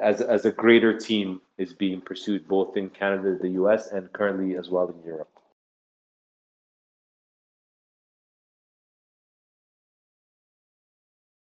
as 0.00 0.22
as 0.22 0.46
a 0.46 0.52
greater 0.52 0.96
team 0.96 1.42
is 1.58 1.74
being 1.74 2.00
pursued 2.00 2.48
both 2.48 2.76
in 2.76 2.88
Canada, 2.90 3.36
the 3.40 3.50
U.S., 3.50 3.88
and 3.88 4.12
currently 4.12 4.56
as 4.56 4.70
well 4.70 4.88
in 4.88 5.02
Europe. 5.04 5.28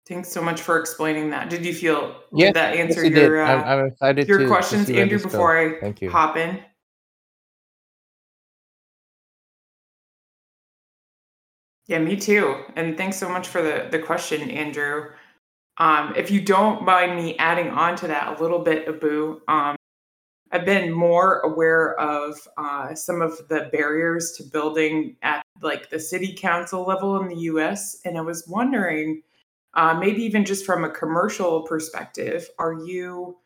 Thanks 0.09 0.29
so 0.29 0.41
much 0.41 0.61
for 0.61 0.79
explaining 0.79 1.31
that. 1.31 1.51
Did 1.51 1.67
you 1.67 1.75
feel 1.75 2.23
Yeah, 2.33 2.53
that 2.53 2.77
answer 2.77 3.05
Yes, 3.05 3.17
your 3.17 3.43
I'm, 3.43 3.59
uh, 3.59 3.63
I'm 3.63 3.87
excited 3.87 4.29
your 4.29 4.39
to, 4.39 4.45
to 4.45 4.51
questions, 4.51 4.89
where 4.89 5.01
Andrew? 5.01 5.19
Before 5.19 5.59
I 5.59 5.81
Thank 5.81 6.01
you. 6.01 6.11
hop 6.11 6.37
in. 6.37 6.61
Yeah, 11.89 11.99
me 11.99 12.17
too. 12.17 12.63
And 12.77 12.97
thanks 12.97 13.17
so 13.17 13.29
much 13.29 13.49
for 13.49 13.63
the 13.63 13.89
the 13.91 13.99
question, 13.99 14.49
Andrew. 14.51 15.11
Um, 15.79 16.15
if 16.17 16.31
you 16.31 16.41
don't 16.41 16.85
mind 16.85 17.17
me 17.17 17.37
adding 17.39 17.69
on 17.71 17.97
to 17.97 18.07
that 18.07 18.39
a 18.39 18.43
little 18.43 18.61
bit, 18.61 18.89
Abu, 18.89 19.41
um, 19.49 19.77
I've 20.53 20.65
been 20.65 20.91
more 20.93 21.41
aware 21.41 21.99
of 22.01 22.37
uh, 22.57 22.95
some 22.95 23.21
of 23.21 23.37
the 23.49 23.69
barriers 23.73 24.33
to 24.39 24.45
building 24.45 25.17
at 25.23 25.43
like 25.63 25.91
the 25.91 25.99
city 25.99 26.33
council 26.35 26.85
level 26.85 27.21
in 27.21 27.29
the 27.29 27.37
U.S. 27.51 28.01
And 28.05 28.17
I 28.17 28.21
was 28.21 28.47
wondering, 28.49 29.23
uh, 29.77 29.95
maybe 29.95 30.23
even 30.23 30.45
just 30.45 30.67
from 30.67 30.85
a 30.85 30.91
commercial 30.91 31.63
perspective, 31.63 32.49
are 32.59 32.73
you 32.75 33.37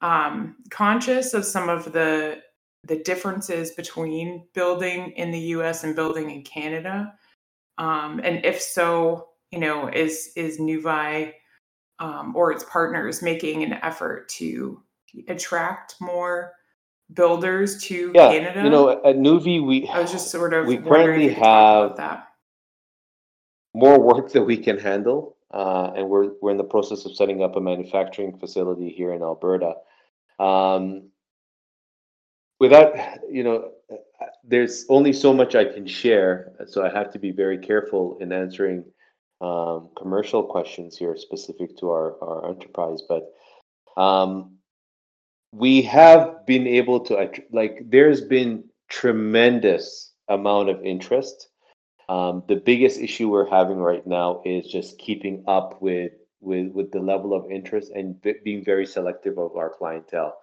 um, 0.00 0.56
conscious 0.70 1.34
of 1.34 1.44
some 1.44 1.68
of 1.68 1.92
the 1.92 2.40
the 2.84 2.96
differences 3.04 3.72
between 3.72 4.46
building 4.54 5.12
in 5.12 5.30
the 5.30 5.38
U.S. 5.56 5.84
and 5.84 5.94
building 5.94 6.30
in 6.30 6.42
Canada? 6.42 7.12
Um, 7.78 8.20
and 8.24 8.44
if 8.44 8.60
so, 8.60 9.28
you 9.50 9.58
know, 9.58 9.88
is 9.88 10.30
is 10.36 10.58
Nuvei 10.58 11.32
um, 11.98 12.34
or 12.36 12.52
its 12.52 12.64
partners 12.64 13.22
making 13.22 13.62
an 13.62 13.74
effort 13.74 14.28
to 14.30 14.82
attract 15.28 15.96
more 16.00 16.52
builders 17.14 17.82
to 17.84 18.12
Yeah, 18.14 18.28
Canada? 18.32 18.62
you 18.62 18.70
know, 18.70 18.90
at 18.90 19.16
Nuvi, 19.16 19.64
we 19.64 19.88
I 19.88 20.00
was 20.00 20.12
just 20.12 20.30
sort 20.30 20.54
of 20.54 20.66
we 20.66 20.78
currently 20.78 21.26
if 21.26 21.30
you 21.30 21.34
could 21.36 21.42
talk 21.42 21.88
have 21.88 21.96
that. 21.98 22.28
more 23.74 24.00
work 24.00 24.32
that 24.32 24.42
we 24.42 24.56
can 24.56 24.78
handle, 24.78 25.36
and 25.52 26.08
we're 26.08 26.32
we're 26.40 26.50
in 26.50 26.56
the 26.56 26.64
process 26.64 27.04
of 27.04 27.14
setting 27.14 27.42
up 27.42 27.56
a 27.56 27.60
manufacturing 27.60 28.38
facility 28.38 28.88
here 28.90 29.12
in 29.12 29.22
Alberta. 29.22 29.74
Um, 30.38 31.10
without, 32.58 32.94
you 33.30 33.44
know, 33.44 33.72
uh, 33.92 33.96
there's 34.44 34.86
only 34.88 35.12
so 35.12 35.32
much 35.32 35.54
I 35.54 35.64
can 35.64 35.86
share, 35.86 36.52
so 36.66 36.84
I 36.84 36.90
have 36.90 37.10
to 37.12 37.18
be 37.18 37.30
very 37.30 37.58
careful 37.58 38.18
in 38.20 38.32
answering 38.32 38.84
um, 39.40 39.90
commercial 39.96 40.42
questions 40.42 40.96
here 40.96 41.16
specific 41.16 41.76
to 41.78 41.90
our 41.90 42.22
our 42.22 42.48
enterprise. 42.48 43.02
But 43.08 43.32
um, 43.96 44.56
we 45.52 45.82
have 45.82 46.46
been 46.46 46.66
able 46.66 47.00
to 47.00 47.30
like 47.50 47.84
there's 47.88 48.22
been 48.22 48.64
tremendous 48.88 50.12
amount 50.28 50.70
of 50.70 50.84
interest 50.84 51.48
um, 52.12 52.42
the 52.46 52.56
biggest 52.56 53.00
issue 53.00 53.30
we're 53.30 53.48
having 53.48 53.78
right 53.78 54.06
now 54.06 54.42
is 54.44 54.66
just 54.66 54.98
keeping 54.98 55.44
up 55.48 55.80
with 55.80 56.12
with 56.40 56.70
with 56.72 56.92
the 56.92 57.00
level 57.00 57.32
of 57.32 57.50
interest 57.50 57.90
and 57.94 58.20
b- 58.20 58.42
being 58.44 58.62
very 58.62 58.84
selective 58.84 59.38
of 59.38 59.56
our 59.56 59.70
clientele. 59.70 60.36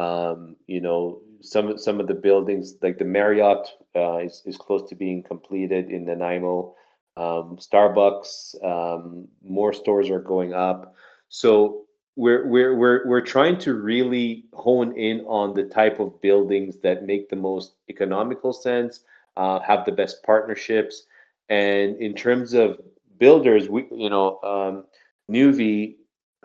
Um, 0.00 0.56
you 0.66 0.80
know 0.80 1.20
some 1.40 1.78
some 1.78 2.00
of 2.00 2.08
the 2.08 2.20
buildings 2.28 2.74
like 2.82 2.98
the 2.98 3.04
marriott 3.04 3.68
uh, 3.94 4.18
is, 4.18 4.42
is 4.44 4.56
close 4.56 4.88
to 4.88 4.96
being 4.96 5.22
completed 5.22 5.90
in 5.90 6.04
nanaimo. 6.06 6.74
Um, 7.16 7.58
starbucks 7.68 8.32
um, 8.64 9.28
more 9.44 9.72
stores 9.72 10.10
are 10.10 10.26
going 10.34 10.52
up. 10.52 10.96
So 11.28 11.84
we're 12.16 12.48
we're 12.48 12.74
we're 12.74 13.06
we're 13.06 13.28
trying 13.34 13.58
to 13.58 13.74
really 13.74 14.46
hone 14.52 14.98
in 14.98 15.20
on 15.26 15.54
the 15.54 15.64
type 15.64 16.00
of 16.00 16.20
buildings 16.20 16.78
that 16.82 17.06
make 17.06 17.28
the 17.28 17.36
most 17.36 17.74
economical 17.88 18.52
sense, 18.52 19.04
uh, 19.36 19.60
have 19.60 19.84
the 19.84 19.92
best 19.92 20.22
partnerships, 20.22 21.04
and 21.48 21.96
in 22.00 22.14
terms 22.14 22.54
of 22.54 22.80
builders, 23.18 23.68
we 23.68 23.86
you 23.90 24.10
know 24.10 24.40
um, 24.42 24.84
Nuvi, 25.30 25.96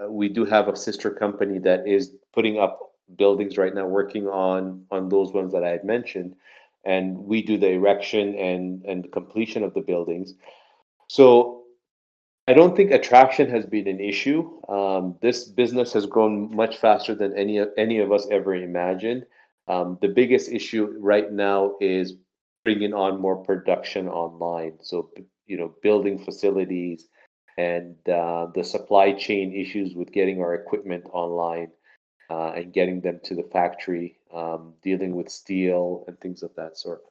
uh, 0.01 0.09
we 0.09 0.29
do 0.29 0.45
have 0.45 0.67
a 0.67 0.75
sister 0.75 1.09
company 1.11 1.59
that 1.59 1.87
is 1.87 2.13
putting 2.33 2.59
up 2.59 2.93
buildings 3.17 3.57
right 3.57 3.73
now, 3.73 3.85
working 3.85 4.27
on 4.27 4.85
on 4.91 5.09
those 5.09 5.33
ones 5.33 5.51
that 5.53 5.63
I 5.63 5.69
had 5.69 5.83
mentioned, 5.83 6.35
and 6.85 7.17
we 7.17 7.41
do 7.41 7.57
the 7.57 7.69
erection 7.71 8.35
and 8.35 8.83
and 8.85 9.11
completion 9.11 9.63
of 9.63 9.73
the 9.73 9.81
buildings. 9.81 10.33
So 11.07 11.59
I 12.47 12.53
don't 12.53 12.75
think 12.75 12.89
attraction 12.89 13.47
has 13.51 13.67
been 13.67 13.87
an 13.87 13.99
issue. 13.99 14.59
Um, 14.67 15.15
this 15.21 15.45
business 15.45 15.93
has 15.93 16.07
grown 16.07 16.55
much 16.55 16.77
faster 16.77 17.13
than 17.13 17.37
any 17.37 17.61
any 17.77 17.99
of 17.99 18.11
us 18.11 18.27
ever 18.31 18.55
imagined. 18.55 19.25
Um, 19.67 19.99
the 20.01 20.07
biggest 20.07 20.51
issue 20.51 20.95
right 20.99 21.31
now 21.31 21.75
is 21.79 22.15
bringing 22.63 22.93
on 22.93 23.19
more 23.19 23.37
production 23.37 24.07
online. 24.07 24.77
So 24.81 25.11
you 25.45 25.57
know, 25.57 25.73
building 25.81 26.23
facilities 26.23 27.07
and 27.57 27.95
uh, 28.07 28.47
the 28.55 28.63
supply 28.63 29.13
chain 29.13 29.53
issues 29.53 29.95
with 29.95 30.11
getting 30.11 30.41
our 30.41 30.53
equipment 30.53 31.03
online 31.11 31.71
uh, 32.29 32.51
and 32.51 32.71
getting 32.71 33.01
them 33.01 33.19
to 33.23 33.35
the 33.35 33.47
factory, 33.51 34.17
um, 34.33 34.73
dealing 34.83 35.15
with 35.15 35.29
steel 35.29 36.05
and 36.07 36.19
things 36.19 36.43
of 36.43 36.51
that 36.55 36.77
sort. 36.77 37.01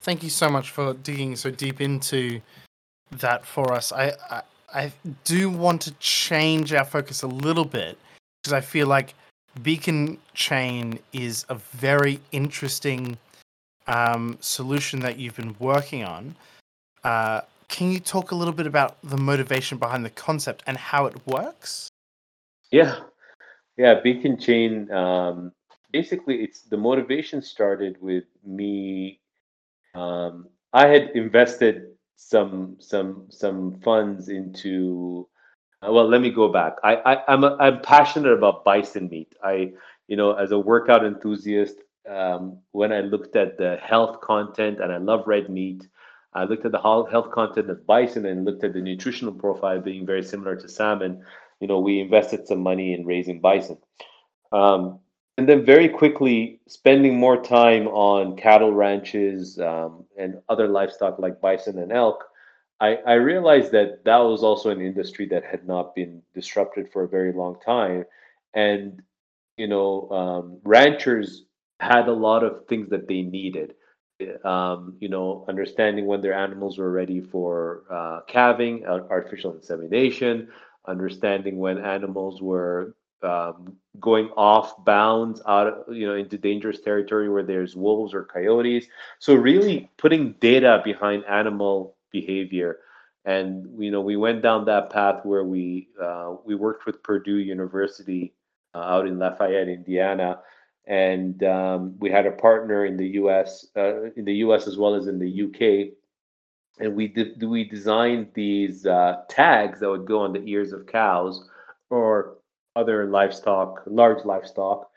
Thank 0.00 0.22
you 0.22 0.30
so 0.30 0.48
much 0.48 0.70
for 0.70 0.94
digging 0.94 1.36
so 1.36 1.50
deep 1.50 1.80
into 1.80 2.40
that 3.10 3.44
for 3.44 3.72
us. 3.72 3.92
I, 3.92 4.12
I 4.30 4.42
I 4.74 4.92
do 5.24 5.48
want 5.48 5.82
to 5.82 5.92
change 5.92 6.72
our 6.72 6.84
focus 6.84 7.22
a 7.22 7.26
little 7.26 7.64
bit 7.64 7.98
because 8.42 8.52
I 8.52 8.60
feel 8.60 8.86
like 8.86 9.14
Beacon 9.62 10.18
Chain 10.34 10.98
is 11.12 11.46
a 11.48 11.54
very 11.54 12.20
interesting 12.32 13.16
um, 13.86 14.36
solution 14.40 15.00
that 15.00 15.18
you've 15.18 15.36
been 15.36 15.56
working 15.58 16.04
on. 16.04 16.34
Uh, 17.04 17.40
can 17.68 17.90
you 17.90 18.00
talk 18.00 18.30
a 18.30 18.34
little 18.34 18.54
bit 18.54 18.66
about 18.66 18.96
the 19.02 19.16
motivation 19.16 19.78
behind 19.78 20.04
the 20.04 20.10
concept 20.10 20.62
and 20.66 20.76
how 20.76 21.06
it 21.06 21.14
works? 21.26 21.88
Yeah, 22.70 23.00
yeah. 23.76 24.00
Beacon 24.00 24.38
Chain. 24.38 24.90
Um, 24.92 25.52
basically, 25.92 26.42
it's 26.42 26.62
the 26.62 26.76
motivation 26.76 27.42
started 27.42 27.96
with 28.00 28.24
me. 28.44 29.20
Um, 29.94 30.48
I 30.72 30.86
had 30.88 31.10
invested 31.14 31.92
some 32.16 32.76
some 32.78 33.26
some 33.30 33.80
funds 33.80 34.28
into. 34.28 35.28
uh, 35.82 35.92
Well, 35.92 36.08
let 36.08 36.20
me 36.20 36.30
go 36.30 36.48
back. 36.48 36.74
I, 36.82 36.96
I 36.96 37.32
I'm 37.32 37.44
a, 37.44 37.56
I'm 37.58 37.80
passionate 37.82 38.32
about 38.32 38.64
bison 38.64 39.08
meat. 39.08 39.34
I 39.42 39.72
you 40.08 40.16
know 40.16 40.32
as 40.34 40.52
a 40.52 40.58
workout 40.58 41.04
enthusiast, 41.04 41.76
um, 42.08 42.58
when 42.72 42.92
I 42.92 43.00
looked 43.00 43.36
at 43.36 43.58
the 43.58 43.76
health 43.82 44.20
content 44.20 44.80
and 44.80 44.92
I 44.92 44.98
love 44.98 45.26
red 45.26 45.48
meat. 45.50 45.86
I 46.32 46.44
looked 46.44 46.66
at 46.66 46.72
the 46.72 46.80
health 46.80 47.30
content 47.30 47.70
of 47.70 47.86
bison 47.86 48.26
and 48.26 48.44
looked 48.44 48.62
at 48.62 48.74
the 48.74 48.80
nutritional 48.80 49.32
profile 49.32 49.80
being 49.80 50.04
very 50.04 50.22
similar 50.22 50.54
to 50.56 50.68
salmon 50.68 51.24
you 51.60 51.66
know, 51.66 51.78
we 51.80 52.00
invested 52.00 52.46
some 52.46 52.60
money 52.60 52.92
in 52.92 53.06
raising 53.06 53.40
bison. 53.40 53.78
Um, 54.52 55.00
and 55.38 55.48
then 55.48 55.64
very 55.64 55.88
quickly, 55.88 56.60
spending 56.66 57.18
more 57.18 57.42
time 57.42 57.88
on 57.88 58.36
cattle 58.36 58.72
ranches 58.72 59.58
um, 59.58 60.04
and 60.18 60.40
other 60.48 60.68
livestock 60.68 61.18
like 61.18 61.40
bison 61.40 61.78
and 61.78 61.92
elk, 61.92 62.24
I, 62.80 62.96
I 63.06 63.14
realized 63.14 63.72
that 63.72 64.04
that 64.04 64.18
was 64.18 64.42
also 64.42 64.70
an 64.70 64.80
industry 64.80 65.26
that 65.28 65.44
had 65.44 65.66
not 65.66 65.94
been 65.94 66.22
disrupted 66.34 66.90
for 66.90 67.04
a 67.04 67.08
very 67.08 67.32
long 67.32 67.58
time. 67.64 68.04
And, 68.54 69.02
you 69.56 69.66
know, 69.66 70.08
um, 70.10 70.60
ranchers 70.64 71.44
had 71.80 72.08
a 72.08 72.12
lot 72.12 72.42
of 72.42 72.66
things 72.66 72.88
that 72.90 73.08
they 73.08 73.22
needed. 73.22 73.74
Um, 74.44 74.96
you 74.98 75.08
know, 75.10 75.44
understanding 75.48 76.06
when 76.06 76.22
their 76.22 76.32
animals 76.32 76.78
were 76.78 76.90
ready 76.90 77.20
for 77.20 77.84
uh, 77.90 78.20
calving, 78.26 78.86
uh, 78.86 79.00
artificial 79.10 79.54
insemination, 79.54 80.48
understanding 80.86 81.58
when 81.58 81.78
animals 81.78 82.40
were 82.40 82.94
um, 83.22 83.76
going 83.98 84.28
off 84.36 84.84
bounds 84.84 85.40
out 85.46 85.66
of, 85.66 85.94
you 85.94 86.06
know 86.06 86.14
into 86.14 86.36
dangerous 86.38 86.80
territory 86.80 87.28
where 87.28 87.42
there's 87.42 87.74
wolves 87.74 88.12
or 88.12 88.24
coyotes 88.24 88.86
so 89.18 89.34
really 89.34 89.90
putting 89.96 90.32
data 90.34 90.80
behind 90.84 91.24
animal 91.24 91.96
behavior 92.12 92.78
and 93.24 93.66
you 93.82 93.90
know 93.90 94.00
we 94.00 94.16
went 94.16 94.42
down 94.42 94.64
that 94.66 94.90
path 94.90 95.24
where 95.24 95.44
we 95.44 95.88
uh, 96.00 96.34
we 96.44 96.54
worked 96.54 96.84
with 96.86 97.02
purdue 97.02 97.38
university 97.38 98.34
uh, 98.74 98.78
out 98.78 99.06
in 99.06 99.18
lafayette 99.18 99.68
indiana 99.68 100.38
and 100.86 101.42
um, 101.42 101.94
we 101.98 102.10
had 102.10 102.26
a 102.26 102.32
partner 102.32 102.84
in 102.84 102.96
the 102.96 103.08
us 103.08 103.66
uh, 103.76 104.10
in 104.16 104.24
the 104.24 104.34
us 104.34 104.66
as 104.66 104.76
well 104.76 104.94
as 104.94 105.06
in 105.06 105.18
the 105.18 105.42
uk 105.44 105.92
and 106.78 106.94
we 106.94 107.12
we 107.40 107.64
designed 107.64 108.28
these 108.34 108.86
uh, 108.86 109.22
tags 109.28 109.80
that 109.80 109.88
would 109.88 110.06
go 110.06 110.20
on 110.20 110.32
the 110.32 110.44
ears 110.46 110.72
of 110.72 110.86
cows 110.86 111.48
or 111.90 112.36
other 112.74 113.06
livestock, 113.06 113.82
large 113.86 114.24
livestock, 114.24 114.90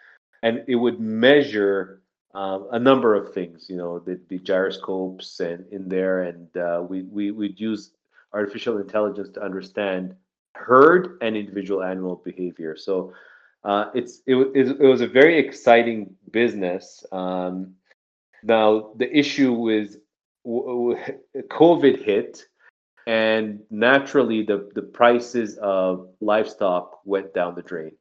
and 0.43 0.63
it 0.67 0.75
would 0.75 0.99
measure 0.99 2.01
um, 2.33 2.67
a 2.71 2.79
number 2.79 3.15
of 3.15 3.33
things. 3.33 3.67
You 3.69 3.77
know, 3.77 3.99
the, 3.99 4.19
the 4.27 4.39
gyroscopes 4.39 5.39
and 5.39 5.65
in 5.71 5.87
there, 5.87 6.23
and 6.23 6.55
uh, 6.57 6.83
we 6.87 7.03
we 7.03 7.31
would 7.31 7.59
use 7.59 7.91
artificial 8.33 8.77
intelligence 8.77 9.29
to 9.29 9.41
understand 9.41 10.15
herd 10.55 11.17
and 11.21 11.37
individual 11.37 11.81
animal 11.81 12.17
behavior. 12.17 12.75
So 12.75 13.13
uh, 13.63 13.85
it's 13.93 14.21
it, 14.25 14.35
it, 14.35 14.79
it 14.79 14.87
was 14.87 15.01
a 15.01 15.07
very 15.07 15.37
exciting 15.37 16.15
business. 16.31 17.05
Um, 17.11 17.75
now 18.43 18.93
the 18.95 19.15
issue 19.15 19.53
was 19.53 19.97
w- 20.45 20.95
w- 20.95 21.19
COVID 21.49 22.03
hit, 22.03 22.45
and 23.07 23.59
naturally 23.69 24.43
the 24.43 24.69
the 24.75 24.81
prices 24.81 25.57
of 25.57 26.09
livestock 26.21 27.01
went 27.05 27.33
down 27.33 27.55
the 27.55 27.61
drain. 27.61 27.91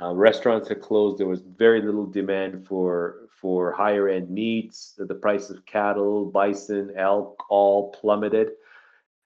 Uh, 0.00 0.14
restaurants 0.14 0.68
had 0.68 0.80
closed. 0.80 1.18
There 1.18 1.26
was 1.26 1.42
very 1.42 1.82
little 1.82 2.06
demand 2.06 2.66
for 2.66 3.28
for 3.40 3.72
higher 3.72 4.08
end 4.08 4.30
meats. 4.30 4.94
The, 4.98 5.06
the 5.06 5.14
price 5.14 5.48
of 5.48 5.64
cattle, 5.64 6.26
bison, 6.26 6.92
elk 6.96 7.44
all 7.48 7.92
plummeted, 7.92 8.50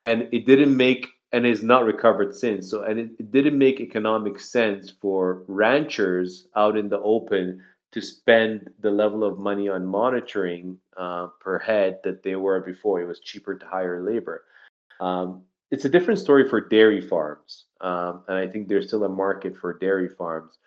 and 0.06 0.28
it 0.32 0.46
didn't 0.46 0.76
make 0.76 1.08
and 1.32 1.46
is 1.46 1.62
not 1.62 1.84
recovered 1.84 2.34
since. 2.34 2.70
So, 2.70 2.82
and 2.82 2.98
it, 2.98 3.10
it 3.18 3.32
didn't 3.32 3.56
make 3.56 3.80
economic 3.80 4.38
sense 4.38 4.92
for 5.00 5.44
ranchers 5.48 6.46
out 6.56 6.76
in 6.76 6.88
the 6.88 7.00
open 7.00 7.62
to 7.92 8.00
spend 8.00 8.70
the 8.80 8.90
level 8.90 9.24
of 9.24 9.38
money 9.38 9.68
on 9.68 9.86
monitoring 9.86 10.78
uh, 10.96 11.28
per 11.40 11.58
head 11.58 11.98
that 12.04 12.22
they 12.22 12.36
were 12.36 12.60
before. 12.60 13.00
It 13.00 13.06
was 13.06 13.20
cheaper 13.20 13.54
to 13.54 13.66
hire 13.66 14.02
labor. 14.02 14.44
Um, 15.00 15.42
it's 15.70 15.86
a 15.86 15.88
different 15.88 16.20
story 16.20 16.48
for 16.48 16.60
dairy 16.60 17.00
farms, 17.00 17.64
um, 17.80 18.24
and 18.28 18.36
I 18.36 18.46
think 18.46 18.68
there's 18.68 18.88
still 18.88 19.04
a 19.04 19.08
market 19.08 19.56
for 19.56 19.78
dairy 19.78 20.08
farms. 20.08 20.58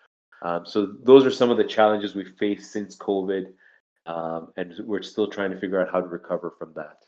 Um, 0.42 0.66
so 0.66 0.94
those 1.04 1.24
are 1.24 1.30
some 1.30 1.50
of 1.50 1.56
the 1.56 1.64
challenges 1.64 2.14
we 2.14 2.24
faced 2.24 2.72
since 2.72 2.96
COVID, 2.96 3.46
um, 4.06 4.48
and 4.56 4.74
we're 4.84 5.02
still 5.02 5.28
trying 5.28 5.52
to 5.52 5.58
figure 5.58 5.80
out 5.80 5.92
how 5.92 6.00
to 6.00 6.08
recover 6.08 6.54
from 6.58 6.72
that. 6.74 7.05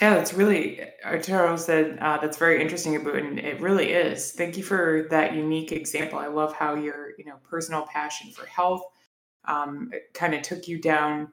Yeah, 0.00 0.14
that's 0.14 0.32
really 0.32 0.80
Arturo 1.04 1.56
said 1.56 1.98
uh, 2.00 2.18
that's 2.18 2.36
very 2.36 2.62
interesting 2.62 2.94
about, 2.94 3.16
and 3.16 3.38
it 3.38 3.60
really 3.60 3.90
is. 3.92 4.32
Thank 4.32 4.56
you 4.56 4.62
for 4.62 5.08
that 5.10 5.34
unique 5.34 5.72
example. 5.72 6.18
I 6.18 6.28
love 6.28 6.54
how 6.54 6.74
your 6.74 7.12
you 7.18 7.24
know 7.24 7.36
personal 7.48 7.82
passion 7.92 8.30
for 8.30 8.46
health 8.46 8.82
um, 9.46 9.90
kind 10.14 10.34
of 10.34 10.42
took 10.42 10.68
you 10.68 10.80
down 10.80 11.32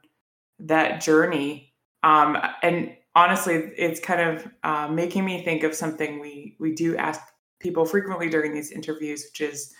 that 0.59 1.01
journey. 1.01 1.73
Um, 2.01 2.37
and 2.63 2.95
honestly, 3.13 3.71
it's 3.77 3.99
kind 3.99 4.21
of 4.21 4.47
uh, 4.63 4.87
making 4.87 5.25
me 5.25 5.43
think 5.43 5.63
of 5.63 5.75
something 5.75 6.19
we 6.19 6.55
we 6.59 6.73
do 6.73 6.97
ask 6.97 7.21
people 7.59 7.85
frequently 7.85 8.29
during 8.29 8.53
these 8.53 8.71
interviews, 8.71 9.25
which 9.31 9.41
is, 9.41 9.73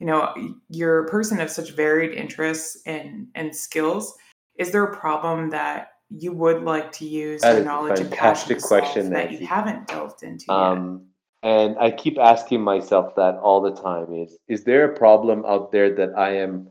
you 0.00 0.06
know, 0.06 0.34
you're 0.68 1.04
a 1.04 1.08
person 1.08 1.40
of 1.40 1.48
such 1.50 1.72
varied 1.72 2.12
interests 2.12 2.82
and 2.86 3.28
and 3.36 3.54
skills. 3.54 4.14
Is 4.58 4.72
there 4.72 4.84
a 4.84 4.96
problem 4.96 5.50
that 5.50 5.91
you 6.18 6.32
would 6.32 6.62
like 6.62 6.92
to 6.92 7.06
use 7.06 7.40
That 7.42 7.56
your 7.56 7.64
knowledge 7.64 8.00
and 8.00 8.10
passion 8.10 8.16
fantastic 8.16 8.56
to 8.58 8.60
solve 8.60 8.82
question, 8.82 9.10
that 9.10 9.32
you 9.32 9.46
haven't 9.46 9.86
delved 9.86 10.22
into 10.22 10.46
yet? 10.48 10.56
Um, 10.56 11.06
and 11.42 11.76
I 11.78 11.90
keep 11.90 12.18
asking 12.18 12.62
myself 12.62 13.14
that 13.16 13.36
all 13.36 13.60
the 13.60 13.74
time: 13.74 14.12
is 14.12 14.38
is 14.48 14.64
there 14.64 14.84
a 14.84 14.96
problem 14.96 15.44
out 15.46 15.72
there 15.72 15.94
that 15.96 16.16
I 16.16 16.36
am 16.36 16.70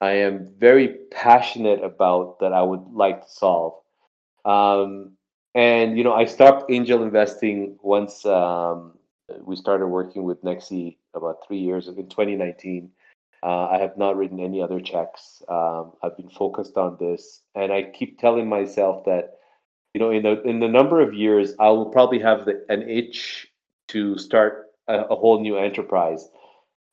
I 0.00 0.12
am 0.12 0.50
very 0.58 0.96
passionate 1.10 1.82
about 1.82 2.40
that 2.40 2.52
I 2.52 2.62
would 2.62 2.84
like 2.92 3.22
to 3.22 3.30
solve? 3.30 3.74
Um, 4.44 5.12
and 5.54 5.96
you 5.96 6.04
know, 6.04 6.14
I 6.14 6.24
stopped 6.24 6.70
angel 6.70 7.02
investing 7.02 7.78
once 7.82 8.26
um, 8.26 8.98
we 9.40 9.56
started 9.56 9.86
working 9.86 10.24
with 10.24 10.42
Nexii 10.42 10.96
about 11.14 11.46
three 11.46 11.58
years 11.58 11.88
in 11.88 11.94
2019. 11.94 12.90
Uh, 13.42 13.66
I 13.66 13.78
have 13.78 13.96
not 13.96 14.16
written 14.16 14.38
any 14.38 14.62
other 14.62 14.80
checks. 14.80 15.42
Um, 15.48 15.92
I've 16.02 16.16
been 16.16 16.30
focused 16.30 16.76
on 16.76 16.96
this, 17.00 17.42
and 17.54 17.72
I 17.72 17.82
keep 17.82 18.18
telling 18.20 18.48
myself 18.48 19.04
that 19.06 19.38
you 19.94 20.00
know, 20.00 20.10
in 20.10 20.22
the 20.22 20.42
in 20.42 20.60
the 20.60 20.68
number 20.68 21.00
of 21.00 21.12
years, 21.12 21.54
I 21.58 21.68
will 21.68 21.86
probably 21.86 22.18
have 22.20 22.46
the, 22.46 22.64
an 22.68 22.88
itch 22.88 23.48
to 23.88 24.16
start 24.16 24.70
a, 24.88 25.00
a 25.00 25.16
whole 25.16 25.40
new 25.40 25.56
enterprise. 25.56 26.28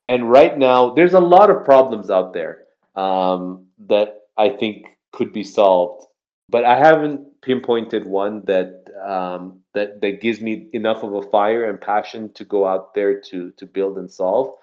And 0.08 0.30
right 0.30 0.58
now, 0.58 0.90
there's 0.90 1.14
a 1.14 1.20
lot 1.20 1.50
of 1.50 1.64
problems 1.64 2.10
out 2.10 2.34
there 2.34 2.64
um, 2.96 3.66
that 3.86 4.22
I 4.36 4.50
think 4.50 4.86
could 5.12 5.32
be 5.32 5.44
solved, 5.44 6.06
but 6.48 6.64
I 6.64 6.76
haven't 6.76 7.40
pinpointed 7.42 8.04
one 8.04 8.44
that 8.46 8.84
um, 9.02 9.60
that 9.72 10.00
that 10.02 10.20
gives 10.20 10.40
me 10.42 10.68
enough 10.74 11.02
of 11.02 11.14
a 11.14 11.22
fire 11.30 11.70
and 11.70 11.80
passion 11.80 12.32
to 12.34 12.44
go 12.44 12.66
out 12.66 12.94
there 12.94 13.18
to 13.20 13.50
to 13.52 13.66
build 13.66 13.96
and 13.96 14.10
solve. 14.10 14.54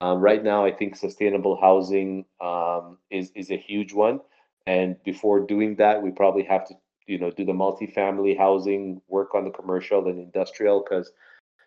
Um, 0.00 0.20
right 0.20 0.42
now, 0.42 0.64
I 0.64 0.72
think 0.72 0.96
sustainable 0.96 1.58
housing 1.60 2.24
um, 2.40 2.98
is 3.10 3.30
is 3.34 3.50
a 3.50 3.56
huge 3.56 3.92
one, 3.92 4.20
and 4.66 4.96
before 5.04 5.40
doing 5.40 5.76
that, 5.76 6.02
we 6.02 6.10
probably 6.10 6.42
have 6.44 6.66
to 6.68 6.74
you 7.06 7.18
know 7.18 7.30
do 7.30 7.44
the 7.44 7.52
multifamily 7.52 8.36
housing, 8.36 9.00
work 9.08 9.34
on 9.34 9.44
the 9.44 9.50
commercial 9.50 10.06
and 10.08 10.18
industrial 10.18 10.82
because 10.82 11.12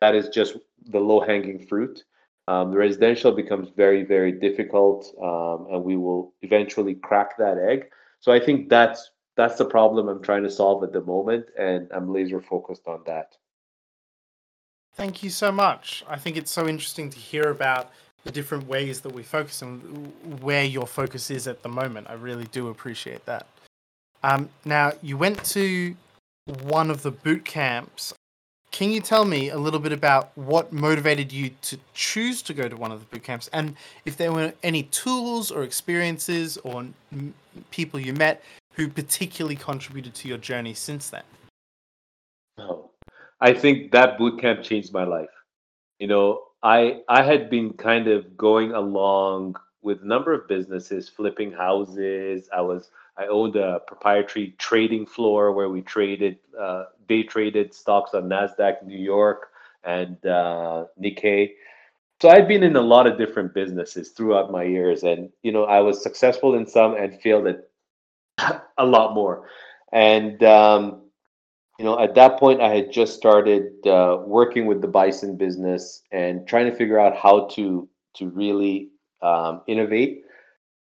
that 0.02 0.14
is 0.14 0.30
just 0.30 0.58
the 0.86 1.00
low 1.00 1.20
hanging 1.20 1.66
fruit. 1.68 2.04
Um, 2.50 2.72
the 2.72 2.78
residential 2.78 3.32
becomes 3.32 3.70
very 3.76 4.04
very 4.04 4.32
difficult, 4.32 5.14
um, 5.22 5.68
and 5.72 5.84
we 5.84 5.98
will 5.98 6.34
eventually 6.42 6.96
crack 6.96 7.38
that 7.38 7.58
egg. 7.58 7.90
So 8.20 8.32
I 8.32 8.40
think 8.40 8.70
that's 8.70 9.12
that's 9.38 9.58
the 9.58 9.66
problem 9.66 10.10
I'm 10.10 10.22
trying 10.22 10.44
to 10.44 10.52
solve 10.52 10.84
at 10.84 10.92
the 10.92 11.02
moment, 11.02 11.46
and 11.58 11.88
I'm 11.92 12.12
laser 12.12 12.42
focused 12.42 12.88
on 12.88 13.04
that. 13.06 13.38
Thank 14.96 15.22
you 15.22 15.30
so 15.30 15.52
much. 15.52 16.04
I 16.10 16.18
think 16.18 16.38
it's 16.38 16.52
so 16.52 16.68
interesting 16.68 17.12
to 17.12 17.20
hear 17.20 17.52
about 17.52 17.92
the 18.28 18.34
different 18.34 18.68
ways 18.68 19.00
that 19.02 19.14
we 19.14 19.24
focus 19.24 19.62
and 19.62 20.12
where 20.42 20.66
your 20.66 20.86
focus 20.86 21.32
is 21.32 21.48
at 21.48 21.64
the 21.64 21.70
moment. 21.70 22.08
I 22.10 22.14
really 22.14 22.44
do 22.52 22.68
appreciate 22.68 23.26
that. 23.26 23.48
Um, 24.22 24.50
now, 24.66 24.92
you 25.02 25.18
went 25.18 25.44
to 25.46 25.96
one 26.64 26.92
of 26.92 27.04
the 27.04 27.12
boot 27.12 27.46
camps. 27.46 28.14
Can 28.72 28.92
you 28.92 29.00
tell 29.00 29.24
me 29.24 29.50
a 29.50 29.58
little 29.58 29.80
bit 29.80 29.94
about 29.94 30.32
what 30.36 30.74
motivated 30.74 31.32
you 31.32 31.52
to 31.62 31.78
choose 31.94 32.42
to 32.44 32.54
go 32.54 32.68
to 32.68 32.76
one 32.76 32.92
of 32.92 33.00
the 33.00 33.06
boot 33.06 33.24
camps 33.24 33.50
and 33.54 33.76
if 34.04 34.18
there 34.18 34.34
were 34.34 34.54
any 34.62 34.84
tools 34.84 35.50
or 35.50 35.64
experiences 35.64 36.58
or 36.58 36.86
m- 37.14 37.34
people 37.72 37.98
you 38.00 38.14
met 38.14 38.44
who 38.74 38.90
particularly 38.90 39.56
contributed 39.56 40.14
to 40.16 40.28
your 40.28 40.38
journey 40.38 40.74
since 40.74 41.10
then? 41.10 41.24
Oh, 42.60 42.92
I 43.40 43.54
think 43.54 43.92
that 43.94 44.18
boot 44.18 44.40
camp 44.42 44.64
changed 44.64 44.92
my 44.92 45.06
life. 45.06 45.30
You 46.00 46.08
know, 46.08 46.47
I 46.64 47.02
I 47.08 47.24
had 47.24 47.50
been 47.50 47.74
kind 47.74 48.08
of 48.08 48.38
going 48.38 48.72
along 48.74 49.56
with 49.82 50.02
a 50.02 50.06
number 50.06 50.34
of 50.34 50.48
businesses, 50.48 51.08
flipping 51.10 51.52
houses. 51.52 52.50
I 52.54 52.62
was 52.62 52.90
I 53.18 53.28
owned 53.28 53.56
a 53.56 53.80
proprietary 53.88 54.56
trading 54.58 55.06
floor 55.06 55.52
where 55.52 55.70
we 55.70 55.82
traded 55.82 56.38
uh, 56.60 56.86
day 57.08 57.24
traded 57.24 57.74
stocks 57.74 58.14
on 58.14 58.24
Nasdaq, 58.24 58.84
New 58.86 58.98
York, 58.98 59.50
and 59.84 60.18
uh, 60.26 60.86
Nikkei. 61.02 61.52
So 62.22 62.30
I'd 62.30 62.48
been 62.48 62.64
in 62.64 62.76
a 62.76 62.82
lot 62.82 63.06
of 63.06 63.18
different 63.18 63.54
businesses 63.54 64.10
throughout 64.10 64.52
my 64.52 64.64
years, 64.64 65.04
and 65.04 65.30
you 65.44 65.52
know 65.52 65.66
I 65.66 65.80
was 65.82 66.02
successful 66.02 66.56
in 66.56 66.66
some 66.66 66.96
and 66.96 67.20
failed 67.22 67.48
at 67.48 68.64
a 68.78 68.86
lot 68.86 69.14
more. 69.14 69.48
And 69.94 70.42
um, 70.44 71.07
you 71.78 71.86
know, 71.86 72.00
at 72.00 72.16
that 72.16 72.40
point, 72.40 72.62
I 72.62 72.70
had 72.70 72.92
just 72.92 73.16
started 73.16 73.86
uh, 73.86 74.20
working 74.26 74.66
with 74.66 74.82
the 74.82 74.88
bison 74.88 75.38
business 75.38 76.02
and 76.12 76.48
trying 76.48 76.70
to 76.70 76.76
figure 76.76 77.00
out 77.00 77.16
how 77.16 77.48
to 77.50 77.88
to 78.16 78.30
really 78.30 78.90
um, 79.22 79.62
innovate. 79.68 80.24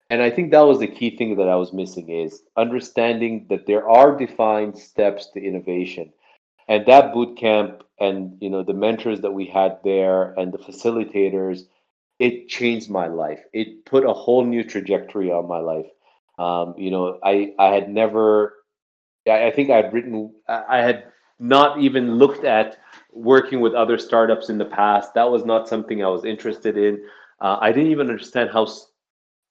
And 0.09 0.21
I 0.21 0.29
think 0.29 0.51
that 0.51 0.61
was 0.61 0.79
the 0.79 0.87
key 0.87 1.17
thing 1.17 1.35
that 1.37 1.49
I 1.49 1.55
was 1.55 1.73
missing 1.73 2.09
is 2.09 2.43
understanding 2.55 3.47
that 3.49 3.65
there 3.65 3.89
are 3.89 4.17
defined 4.17 4.77
steps 4.77 5.31
to 5.33 5.43
innovation. 5.43 6.13
And 6.67 6.85
that 6.85 7.13
boot 7.13 7.37
camp 7.37 7.83
and 7.99 8.37
you 8.41 8.49
know 8.49 8.63
the 8.63 8.73
mentors 8.73 9.21
that 9.21 9.31
we 9.31 9.45
had 9.45 9.79
there 9.83 10.33
and 10.39 10.53
the 10.53 10.57
facilitators, 10.57 11.63
it 12.19 12.47
changed 12.47 12.89
my 12.89 13.07
life. 13.07 13.41
It 13.51 13.85
put 13.85 14.05
a 14.05 14.13
whole 14.13 14.45
new 14.45 14.63
trajectory 14.63 15.31
on 15.31 15.47
my 15.47 15.59
life. 15.59 15.87
Um, 16.39 16.73
you 16.77 16.91
know, 16.91 17.19
I 17.23 17.53
I 17.59 17.73
had 17.73 17.89
never 17.89 18.54
I 19.27 19.47
I 19.47 19.51
think 19.51 19.69
I'd 19.69 19.93
written, 19.93 20.33
I 20.47 20.63
I 20.69 20.81
had 20.81 21.05
not 21.39 21.79
even 21.79 22.15
looked 22.15 22.45
at 22.45 22.77
working 23.11 23.59
with 23.61 23.73
other 23.73 23.97
startups 23.97 24.49
in 24.49 24.57
the 24.57 24.65
past. 24.65 25.13
That 25.13 25.29
was 25.29 25.45
not 25.45 25.67
something 25.67 26.03
I 26.03 26.07
was 26.07 26.25
interested 26.25 26.77
in. 26.77 27.03
Uh, 27.41 27.57
I 27.59 27.71
didn't 27.71 27.91
even 27.91 28.09
understand 28.09 28.49
how, 28.51 28.67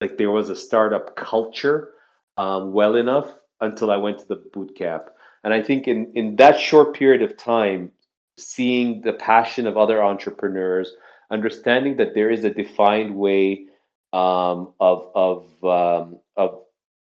like, 0.00 0.16
there 0.16 0.30
was 0.30 0.50
a 0.50 0.56
startup 0.56 1.14
culture 1.16 1.90
um, 2.36 2.72
well 2.72 2.96
enough 2.96 3.34
until 3.60 3.90
I 3.90 3.96
went 3.96 4.18
to 4.20 4.28
the 4.28 4.36
boot 4.52 4.74
camp. 4.76 5.04
And 5.44 5.52
I 5.52 5.62
think 5.62 5.88
in 5.88 6.10
in 6.14 6.36
that 6.36 6.58
short 6.58 6.94
period 6.94 7.22
of 7.22 7.36
time, 7.36 7.92
seeing 8.38 9.02
the 9.02 9.12
passion 9.12 9.66
of 9.66 9.76
other 9.76 10.02
entrepreneurs, 10.02 10.92
understanding 11.30 11.96
that 11.98 12.14
there 12.14 12.30
is 12.30 12.44
a 12.44 12.50
defined 12.50 13.14
way 13.14 13.66
um, 14.12 14.72
of 14.80 15.10
of 15.14 15.64
um, 15.64 16.18
of 16.36 16.63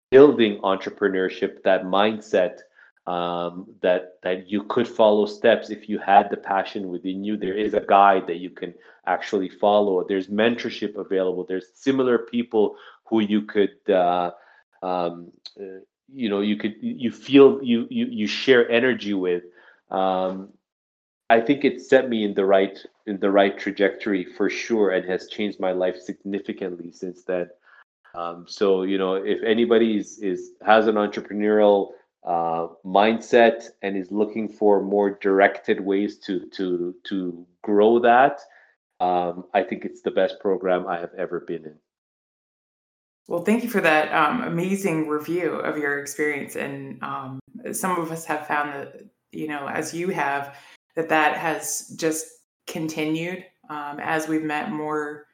building 0.10 0.60
entrepreneurship, 0.62 1.64
that 1.64 1.84
mindset 1.84 2.60
um, 3.08 3.68
that 3.82 4.20
that 4.24 4.49
you 4.49 4.64
could 4.64 4.88
follow 4.88 5.26
steps 5.26 5.70
if 5.70 5.88
you 5.88 5.97
had 5.97 6.30
the 6.30 6.38
passion 6.38 6.89
within 6.89 7.24
you. 7.24 7.38
There 7.38 7.53
is 7.53 7.74
a 7.74 7.80
guide 7.80 8.28
that 8.28 8.38
you 8.38 8.49
can 8.49 8.74
actually 9.05 9.49
follow. 9.49 10.03
There's 10.03 10.28
mentorship 10.28 10.97
available. 10.97 11.45
There's 11.45 11.68
similar 11.74 12.18
people 12.18 12.76
who 13.05 13.22
you 13.22 13.43
could. 13.43 13.78
Uh, 13.89 14.32
um, 14.84 15.32
uh, 15.60 15.80
you 16.14 16.30
know, 16.30 16.41
you 16.41 16.58
could 16.58 16.76
you 16.82 17.12
feel 17.12 17.64
you 17.64 17.88
you 17.89 18.05
you 18.08 18.28
share 18.28 18.70
energy 18.70 19.14
with. 19.14 19.43
Um, 19.89 20.49
I 21.30 21.41
think 21.41 21.66
it 21.66 21.82
set 21.82 22.10
me 22.10 22.24
in 22.24 22.34
the 22.34 22.45
right 22.45 22.78
in 23.05 23.20
the 23.20 23.32
right 23.32 23.58
trajectory 23.58 24.26
for 24.26 24.49
sure, 24.49 24.91
and 24.91 25.10
has 25.10 25.28
changed 25.28 25.60
my 25.60 25.72
life 25.72 25.97
significantly 25.97 26.91
since 26.91 27.24
then. 27.24 27.49
Um, 28.16 28.45
so 28.47 28.84
you 28.84 28.97
know, 28.97 29.16
if 29.16 29.41
anybody 29.43 29.97
is, 29.97 30.20
is 30.20 30.51
has 30.66 30.88
an 30.88 30.95
entrepreneurial 30.95 31.91
uh, 32.26 32.68
mindset 32.86 33.70
and 33.82 33.95
is 33.95 34.12
looking 34.12 34.49
for 34.49 34.82
more 34.82 35.18
directed 35.22 35.80
ways 35.80 36.18
to 36.20 36.47
to 36.55 36.95
to 37.05 37.45
grow 37.64 37.99
that, 37.99 38.39
um, 38.99 39.45
I 39.53 39.64
think 39.64 39.86
it's 39.86 40.01
the 40.01 40.12
best 40.12 40.39
program 40.39 40.88
I 40.88 40.99
have 40.99 41.14
ever 41.18 41.41
been 41.41 41.66
in. 41.66 41.76
Well, 43.28 43.43
thank 43.43 43.64
you 43.64 43.70
for 43.70 43.82
that 43.82 44.14
um, 44.14 44.43
amazing 44.43 45.08
review 45.08 45.51
of 45.51 45.78
your 45.78 45.99
experience. 45.99 46.55
And 46.55 47.01
um, 47.03 47.39
some 47.74 47.99
of 47.99 48.10
us 48.10 48.24
have 48.26 48.47
found 48.47 48.74
that, 48.74 49.01
you 49.32 49.49
know, 49.49 49.68
as 49.68 49.93
you 49.93 50.10
have, 50.10 50.55
that 50.95 51.10
that 51.10 51.36
has 51.36 51.93
just 51.97 52.26
continued 52.68 53.43
um, 53.70 53.99
as 53.99 54.28
we've 54.28 54.43
met 54.43 54.72
more 54.72 55.27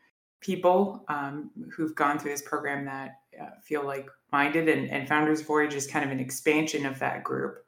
people 0.44 1.04
um, 1.08 1.50
who've 1.72 1.96
gone 1.96 2.20
through 2.20 2.32
this 2.32 2.42
program 2.42 2.86
that 2.86 3.22
uh, 3.42 3.50
feel 3.64 3.86
like 3.86 4.08
minded. 4.32 4.70
And, 4.70 4.90
and, 4.92 5.08
Founders 5.08 5.42
Voyage 5.42 5.74
is 5.74 5.88
kind 5.88 6.06
of 6.06 6.12
an 6.12 6.20
expansion 6.20 6.86
of 6.86 7.00
that 7.00 7.24
group, 7.24 7.66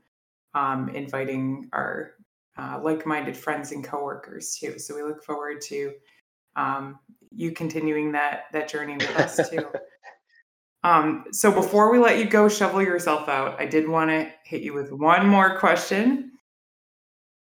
um, 0.54 0.90
inviting 0.90 1.70
our 1.74 2.12
uh, 2.58 2.80
like 2.84 3.06
minded 3.06 3.36
friends 3.36 3.72
and 3.72 3.84
coworkers 3.84 4.56
too. 4.56 4.78
So 4.78 4.96
we 4.96 5.04
look 5.04 5.24
forward 5.24 5.62
to 5.62 5.94
um, 6.56 7.00
you 7.32 7.52
continuing 7.52 8.12
that 8.14 8.44
that 8.54 8.68
journey 8.68 8.94
with 8.94 9.16
us 9.18 9.50
too. 9.50 9.68
Um, 10.86 11.26
so 11.32 11.52
before 11.52 11.92
we 11.92 11.98
let 11.98 12.20
you 12.20 12.26
go 12.26 12.48
shovel 12.48 12.80
yourself 12.80 13.28
out, 13.28 13.60
I 13.60 13.66
did 13.66 13.90
want 13.90 14.12
to 14.12 14.32
hit 14.44 14.62
you 14.62 14.72
with 14.72 14.92
one 14.92 15.28
more 15.28 15.58
question. 15.58 16.34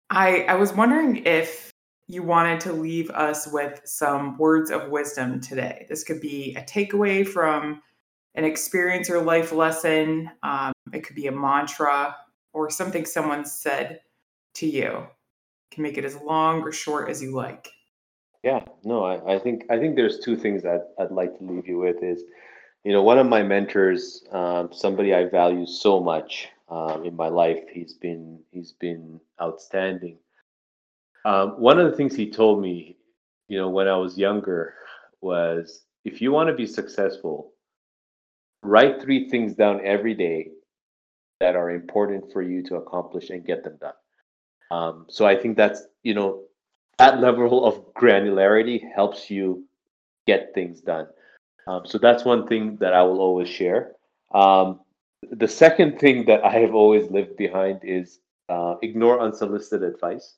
I 0.08 0.42
I 0.42 0.54
was 0.54 0.72
wondering 0.72 1.26
if 1.26 1.73
you 2.06 2.22
wanted 2.22 2.60
to 2.60 2.72
leave 2.72 3.10
us 3.10 3.46
with 3.46 3.80
some 3.84 4.36
words 4.36 4.70
of 4.70 4.90
wisdom 4.90 5.40
today. 5.40 5.86
This 5.88 6.04
could 6.04 6.20
be 6.20 6.54
a 6.56 6.62
takeaway 6.62 7.26
from 7.26 7.82
an 8.34 8.44
experience 8.44 9.08
or 9.08 9.22
life 9.22 9.52
lesson. 9.52 10.30
Um, 10.42 10.72
it 10.92 11.04
could 11.04 11.16
be 11.16 11.28
a 11.28 11.32
mantra 11.32 12.16
or 12.52 12.70
something 12.70 13.06
someone 13.06 13.44
said 13.44 14.00
to 14.54 14.66
you. 14.66 14.82
You 14.90 15.08
can 15.70 15.82
make 15.82 15.98
it 15.98 16.04
as 16.04 16.16
long 16.16 16.62
or 16.62 16.72
short 16.72 17.08
as 17.08 17.22
you 17.22 17.32
like. 17.32 17.68
Yeah, 18.42 18.64
no, 18.84 19.04
I, 19.04 19.36
I 19.36 19.38
think 19.38 19.64
I 19.70 19.78
think 19.78 19.96
there's 19.96 20.18
two 20.18 20.36
things 20.36 20.62
that 20.64 20.92
I'd 20.98 21.10
like 21.10 21.38
to 21.38 21.44
leave 21.44 21.66
you 21.66 21.78
with 21.78 22.02
is 22.02 22.22
you 22.84 22.92
know, 22.92 23.02
one 23.02 23.18
of 23.18 23.26
my 23.26 23.42
mentors, 23.42 24.22
um, 24.30 24.68
somebody 24.70 25.14
I 25.14 25.24
value 25.24 25.66
so 25.66 26.00
much 26.00 26.48
um, 26.68 27.04
in 27.04 27.16
my 27.16 27.28
life. 27.28 27.64
He's 27.72 27.94
been 27.94 28.40
he's 28.52 28.72
been 28.72 29.20
outstanding. 29.40 30.18
Um, 31.24 31.60
one 31.60 31.78
of 31.78 31.90
the 31.90 31.96
things 31.96 32.14
he 32.14 32.30
told 32.30 32.60
me, 32.60 32.96
you 33.48 33.58
know, 33.58 33.68
when 33.68 33.88
I 33.88 33.96
was 33.96 34.18
younger, 34.18 34.74
was 35.20 35.84
if 36.04 36.20
you 36.20 36.32
want 36.32 36.48
to 36.48 36.54
be 36.54 36.66
successful, 36.66 37.52
write 38.62 39.00
three 39.00 39.28
things 39.28 39.54
down 39.54 39.80
every 39.84 40.14
day 40.14 40.50
that 41.40 41.56
are 41.56 41.70
important 41.70 42.32
for 42.32 42.42
you 42.42 42.62
to 42.64 42.76
accomplish 42.76 43.30
and 43.30 43.44
get 43.44 43.64
them 43.64 43.78
done. 43.80 43.94
Um, 44.70 45.06
so 45.08 45.26
I 45.26 45.36
think 45.36 45.56
that's 45.56 45.82
you 46.02 46.14
know 46.14 46.42
that 46.98 47.20
level 47.28 47.64
of 47.64 47.92
granularity 47.94 48.80
helps 48.94 49.30
you 49.30 49.64
get 50.26 50.52
things 50.54 50.80
done. 50.80 51.06
Um, 51.66 51.82
so 51.86 51.98
that's 51.98 52.24
one 52.24 52.46
thing 52.46 52.76
that 52.80 52.92
I 52.92 53.02
will 53.02 53.20
always 53.20 53.48
share. 53.48 53.92
Um, 54.34 54.80
the 55.30 55.48
second 55.48 55.98
thing 55.98 56.26
that 56.26 56.44
I 56.44 56.52
have 56.58 56.74
always 56.74 57.10
lived 57.10 57.36
behind 57.36 57.80
is 57.82 58.20
uh, 58.48 58.74
ignore 58.82 59.20
unsolicited 59.20 59.82
advice. 59.82 60.36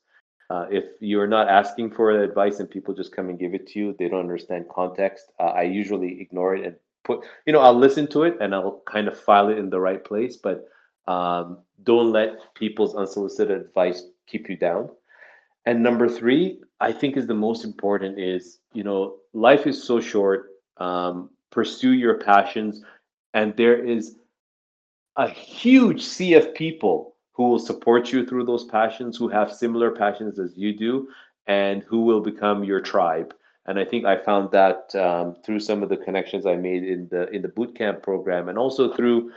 Uh, 0.49 0.65
if 0.71 0.85
you're 1.01 1.27
not 1.27 1.49
asking 1.49 1.91
for 1.91 2.11
advice 2.11 2.59
and 2.59 2.69
people 2.69 2.93
just 2.93 3.15
come 3.15 3.29
and 3.29 3.39
give 3.39 3.53
it 3.53 3.67
to 3.67 3.79
you, 3.79 3.95
they 3.99 4.07
don't 4.07 4.21
understand 4.21 4.65
context. 4.69 5.25
Uh, 5.39 5.47
I 5.47 5.63
usually 5.63 6.21
ignore 6.21 6.55
it 6.55 6.65
and 6.65 6.75
put, 7.03 7.25
you 7.45 7.53
know, 7.53 7.59
I'll 7.59 7.77
listen 7.77 8.07
to 8.07 8.23
it 8.23 8.37
and 8.39 8.55
I'll 8.55 8.81
kind 8.87 9.07
of 9.07 9.19
file 9.19 9.49
it 9.49 9.57
in 9.57 9.69
the 9.69 9.79
right 9.79 10.03
place, 10.03 10.37
but 10.37 10.69
um, 11.07 11.59
don't 11.83 12.11
let 12.11 12.53
people's 12.55 12.95
unsolicited 12.95 13.59
advice 13.59 14.03
keep 14.25 14.49
you 14.49 14.55
down. 14.55 14.89
And 15.65 15.83
number 15.83 16.07
three, 16.07 16.61
I 16.79 16.93
think 16.93 17.17
is 17.17 17.27
the 17.27 17.33
most 17.33 17.65
important 17.65 18.17
is, 18.17 18.59
you 18.71 18.83
know, 18.83 19.17
life 19.33 19.67
is 19.67 19.83
so 19.83 19.99
short 19.99 20.51
um, 20.77 21.29
pursue 21.49 21.93
your 21.93 22.19
passions, 22.19 22.81
and 23.33 23.55
there 23.57 23.83
is 23.83 24.15
a 25.15 25.27
huge 25.27 26.03
sea 26.03 26.35
of 26.35 26.53
people 26.53 27.15
who 27.37 27.49
will 27.49 27.59
support 27.59 28.11
you 28.11 28.25
through 28.25 28.43
those 28.43 28.65
passions, 28.65 29.15
who 29.15 29.29
have 29.29 29.53
similar 29.53 29.91
passions 29.91 30.39
as 30.39 30.57
you 30.57 30.75
do, 30.75 31.07
and 31.45 31.83
who 31.83 32.01
will 32.01 32.19
become 32.19 32.63
your 32.63 32.81
tribe. 32.81 33.31
And 33.67 33.77
I 33.77 33.85
think 33.85 34.05
I 34.05 34.17
found 34.17 34.49
that 34.51 34.93
um, 34.95 35.35
through 35.45 35.59
some 35.59 35.83
of 35.83 35.89
the 35.89 35.97
connections 35.97 36.47
I 36.47 36.55
made 36.55 36.83
in 36.83 37.07
the 37.11 37.29
in 37.29 37.43
the 37.43 37.49
bootcamp 37.49 38.01
program, 38.01 38.49
and 38.49 38.57
also 38.57 38.93
through 38.93 39.31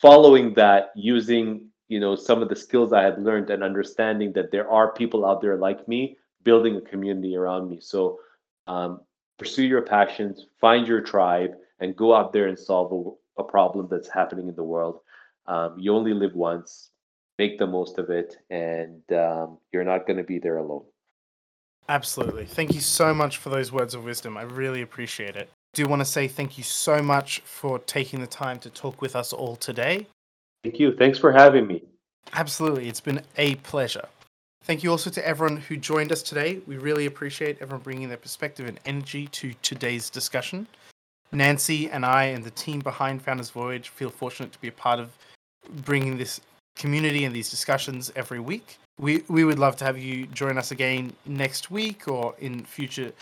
following 0.00 0.54
that, 0.54 0.90
using 0.96 1.68
you 1.88 2.00
know 2.00 2.16
some 2.16 2.40
of 2.40 2.48
the 2.48 2.56
skills 2.56 2.94
I 2.94 3.02
had 3.02 3.22
learned 3.22 3.50
and 3.50 3.62
understanding 3.62 4.32
that 4.32 4.50
there 4.50 4.70
are 4.70 4.92
people 4.92 5.26
out 5.26 5.42
there 5.42 5.56
like 5.56 5.86
me 5.86 6.16
building 6.44 6.76
a 6.76 6.80
community 6.80 7.36
around 7.36 7.68
me. 7.68 7.78
So 7.80 8.20
um, 8.66 9.00
pursue 9.38 9.64
your 9.64 9.82
passions, 9.82 10.46
find 10.60 10.88
your 10.88 11.02
tribe, 11.02 11.50
and 11.80 11.94
go 11.94 12.14
out 12.14 12.32
there 12.32 12.46
and 12.46 12.58
solve 12.58 12.90
a, 12.92 13.42
a 13.42 13.44
problem 13.44 13.86
that's 13.90 14.08
happening 14.08 14.48
in 14.48 14.54
the 14.54 14.64
world. 14.64 15.00
Um, 15.46 15.76
you 15.78 15.94
only 15.94 16.14
live 16.14 16.34
once. 16.34 16.90
Make 17.38 17.58
the 17.58 17.66
most 17.66 17.98
of 17.98 18.10
it, 18.10 18.36
and 18.50 19.02
um, 19.12 19.58
you're 19.72 19.84
not 19.84 20.06
going 20.06 20.16
to 20.16 20.24
be 20.24 20.38
there 20.38 20.56
alone. 20.56 20.84
Absolutely. 21.88 22.44
Thank 22.44 22.74
you 22.74 22.80
so 22.80 23.14
much 23.14 23.38
for 23.38 23.48
those 23.48 23.72
words 23.72 23.94
of 23.94 24.04
wisdom. 24.04 24.36
I 24.36 24.42
really 24.42 24.82
appreciate 24.82 25.36
it. 25.36 25.48
I 25.48 25.76
do 25.76 25.86
want 25.86 26.00
to 26.00 26.04
say 26.04 26.28
thank 26.28 26.58
you 26.58 26.64
so 26.64 27.00
much 27.00 27.40
for 27.40 27.78
taking 27.78 28.20
the 28.20 28.26
time 28.26 28.58
to 28.60 28.70
talk 28.70 29.00
with 29.00 29.16
us 29.16 29.32
all 29.32 29.56
today. 29.56 30.06
Thank 30.64 30.78
you. 30.78 30.94
Thanks 30.96 31.18
for 31.18 31.32
having 31.32 31.66
me. 31.66 31.82
Absolutely. 32.34 32.88
It's 32.88 33.00
been 33.00 33.22
a 33.36 33.54
pleasure. 33.56 34.06
Thank 34.64 34.82
you 34.82 34.90
also 34.90 35.08
to 35.08 35.26
everyone 35.26 35.56
who 35.56 35.76
joined 35.78 36.12
us 36.12 36.22
today. 36.22 36.60
We 36.66 36.76
really 36.76 37.06
appreciate 37.06 37.56
everyone 37.62 37.82
bringing 37.82 38.08
their 38.08 38.18
perspective 38.18 38.66
and 38.66 38.78
energy 38.84 39.28
to 39.28 39.54
today's 39.62 40.10
discussion. 40.10 40.66
Nancy 41.32 41.88
and 41.90 42.04
I 42.04 42.24
and 42.24 42.44
the 42.44 42.50
team 42.50 42.80
behind 42.80 43.22
Founders 43.22 43.50
Voyage 43.50 43.88
feel 43.88 44.10
fortunate 44.10 44.52
to 44.52 44.60
be 44.60 44.68
a 44.68 44.72
part 44.72 44.98
of 45.00 45.16
bringing 45.84 46.18
this 46.18 46.40
community 46.78 47.24
and 47.24 47.34
these 47.34 47.50
discussions 47.50 48.10
every 48.16 48.40
week. 48.40 48.78
We 48.98 49.22
we 49.28 49.44
would 49.44 49.58
love 49.58 49.76
to 49.76 49.84
have 49.84 49.98
you 49.98 50.26
join 50.26 50.56
us 50.56 50.70
again 50.70 51.12
next 51.26 51.70
week 51.70 52.08
or 52.08 52.34
in 52.38 52.64
future. 52.64 53.12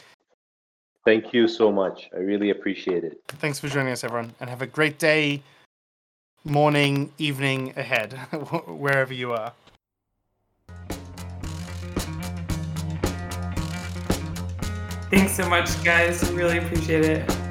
Thank 1.05 1.33
you 1.33 1.47
so 1.47 1.71
much. 1.71 2.09
I 2.15 2.19
really 2.19 2.51
appreciate 2.51 3.05
it. 3.05 3.21
Thanks 3.29 3.59
for 3.61 3.69
joining 3.69 3.93
us, 3.93 4.03
everyone, 4.03 4.35
and 4.41 4.51
have 4.51 4.61
a 4.61 4.67
great 4.67 4.99
day, 4.99 5.41
morning, 6.45 7.13
evening 7.19 7.73
ahead, 7.77 8.13
wherever 8.67 9.15
you 9.15 9.33
are. 9.33 9.53
Thanks 15.11 15.37
so 15.37 15.49
much, 15.49 15.85
guys. 15.85 16.29
Really 16.33 16.59
appreciate 16.59 17.05
it. 17.05 17.46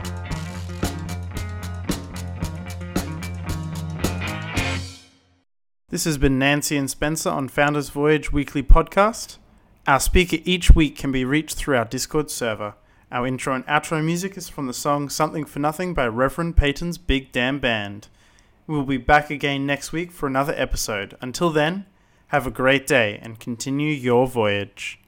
This 5.96 6.04
has 6.04 6.18
been 6.18 6.38
Nancy 6.38 6.76
and 6.76 6.92
Spencer 6.92 7.30
on 7.30 7.48
Founders 7.48 7.88
Voyage 7.88 8.30
Weekly 8.30 8.62
Podcast. 8.62 9.38
Our 9.88 10.02
speaker 10.02 10.40
each 10.44 10.76
week 10.76 10.98
can 10.98 11.14
be 11.14 11.24
reached 11.24 11.56
through 11.56 11.78
our 11.78 11.86
Discord 11.86 12.30
server. 12.30 12.76
Our 13.14 13.26
intro 13.26 13.56
and 13.56 13.66
outro 13.66 14.04
music 14.04 14.36
is 14.36 14.50
from 14.50 14.68
the 14.68 14.74
song 14.74 15.08
Something 15.08 15.46
for 15.46 15.60
Nothing 15.60 15.94
by 15.94 16.08
Reverend 16.08 16.58
Peyton's 16.58 16.98
Big 16.98 17.32
Damn 17.32 17.60
Band. 17.60 18.10
We'll 18.68 18.84
be 18.84 18.98
back 18.98 19.30
again 19.30 19.66
next 19.66 19.94
week 19.94 20.12
for 20.12 20.28
another 20.28 20.54
episode. 20.58 21.16
Until 21.22 21.50
then, 21.50 21.86
have 22.28 22.46
a 22.46 22.52
great 22.52 22.86
day 22.86 23.18
and 23.22 23.40
continue 23.40 23.94
your 23.94 24.28
voyage. 24.28 25.00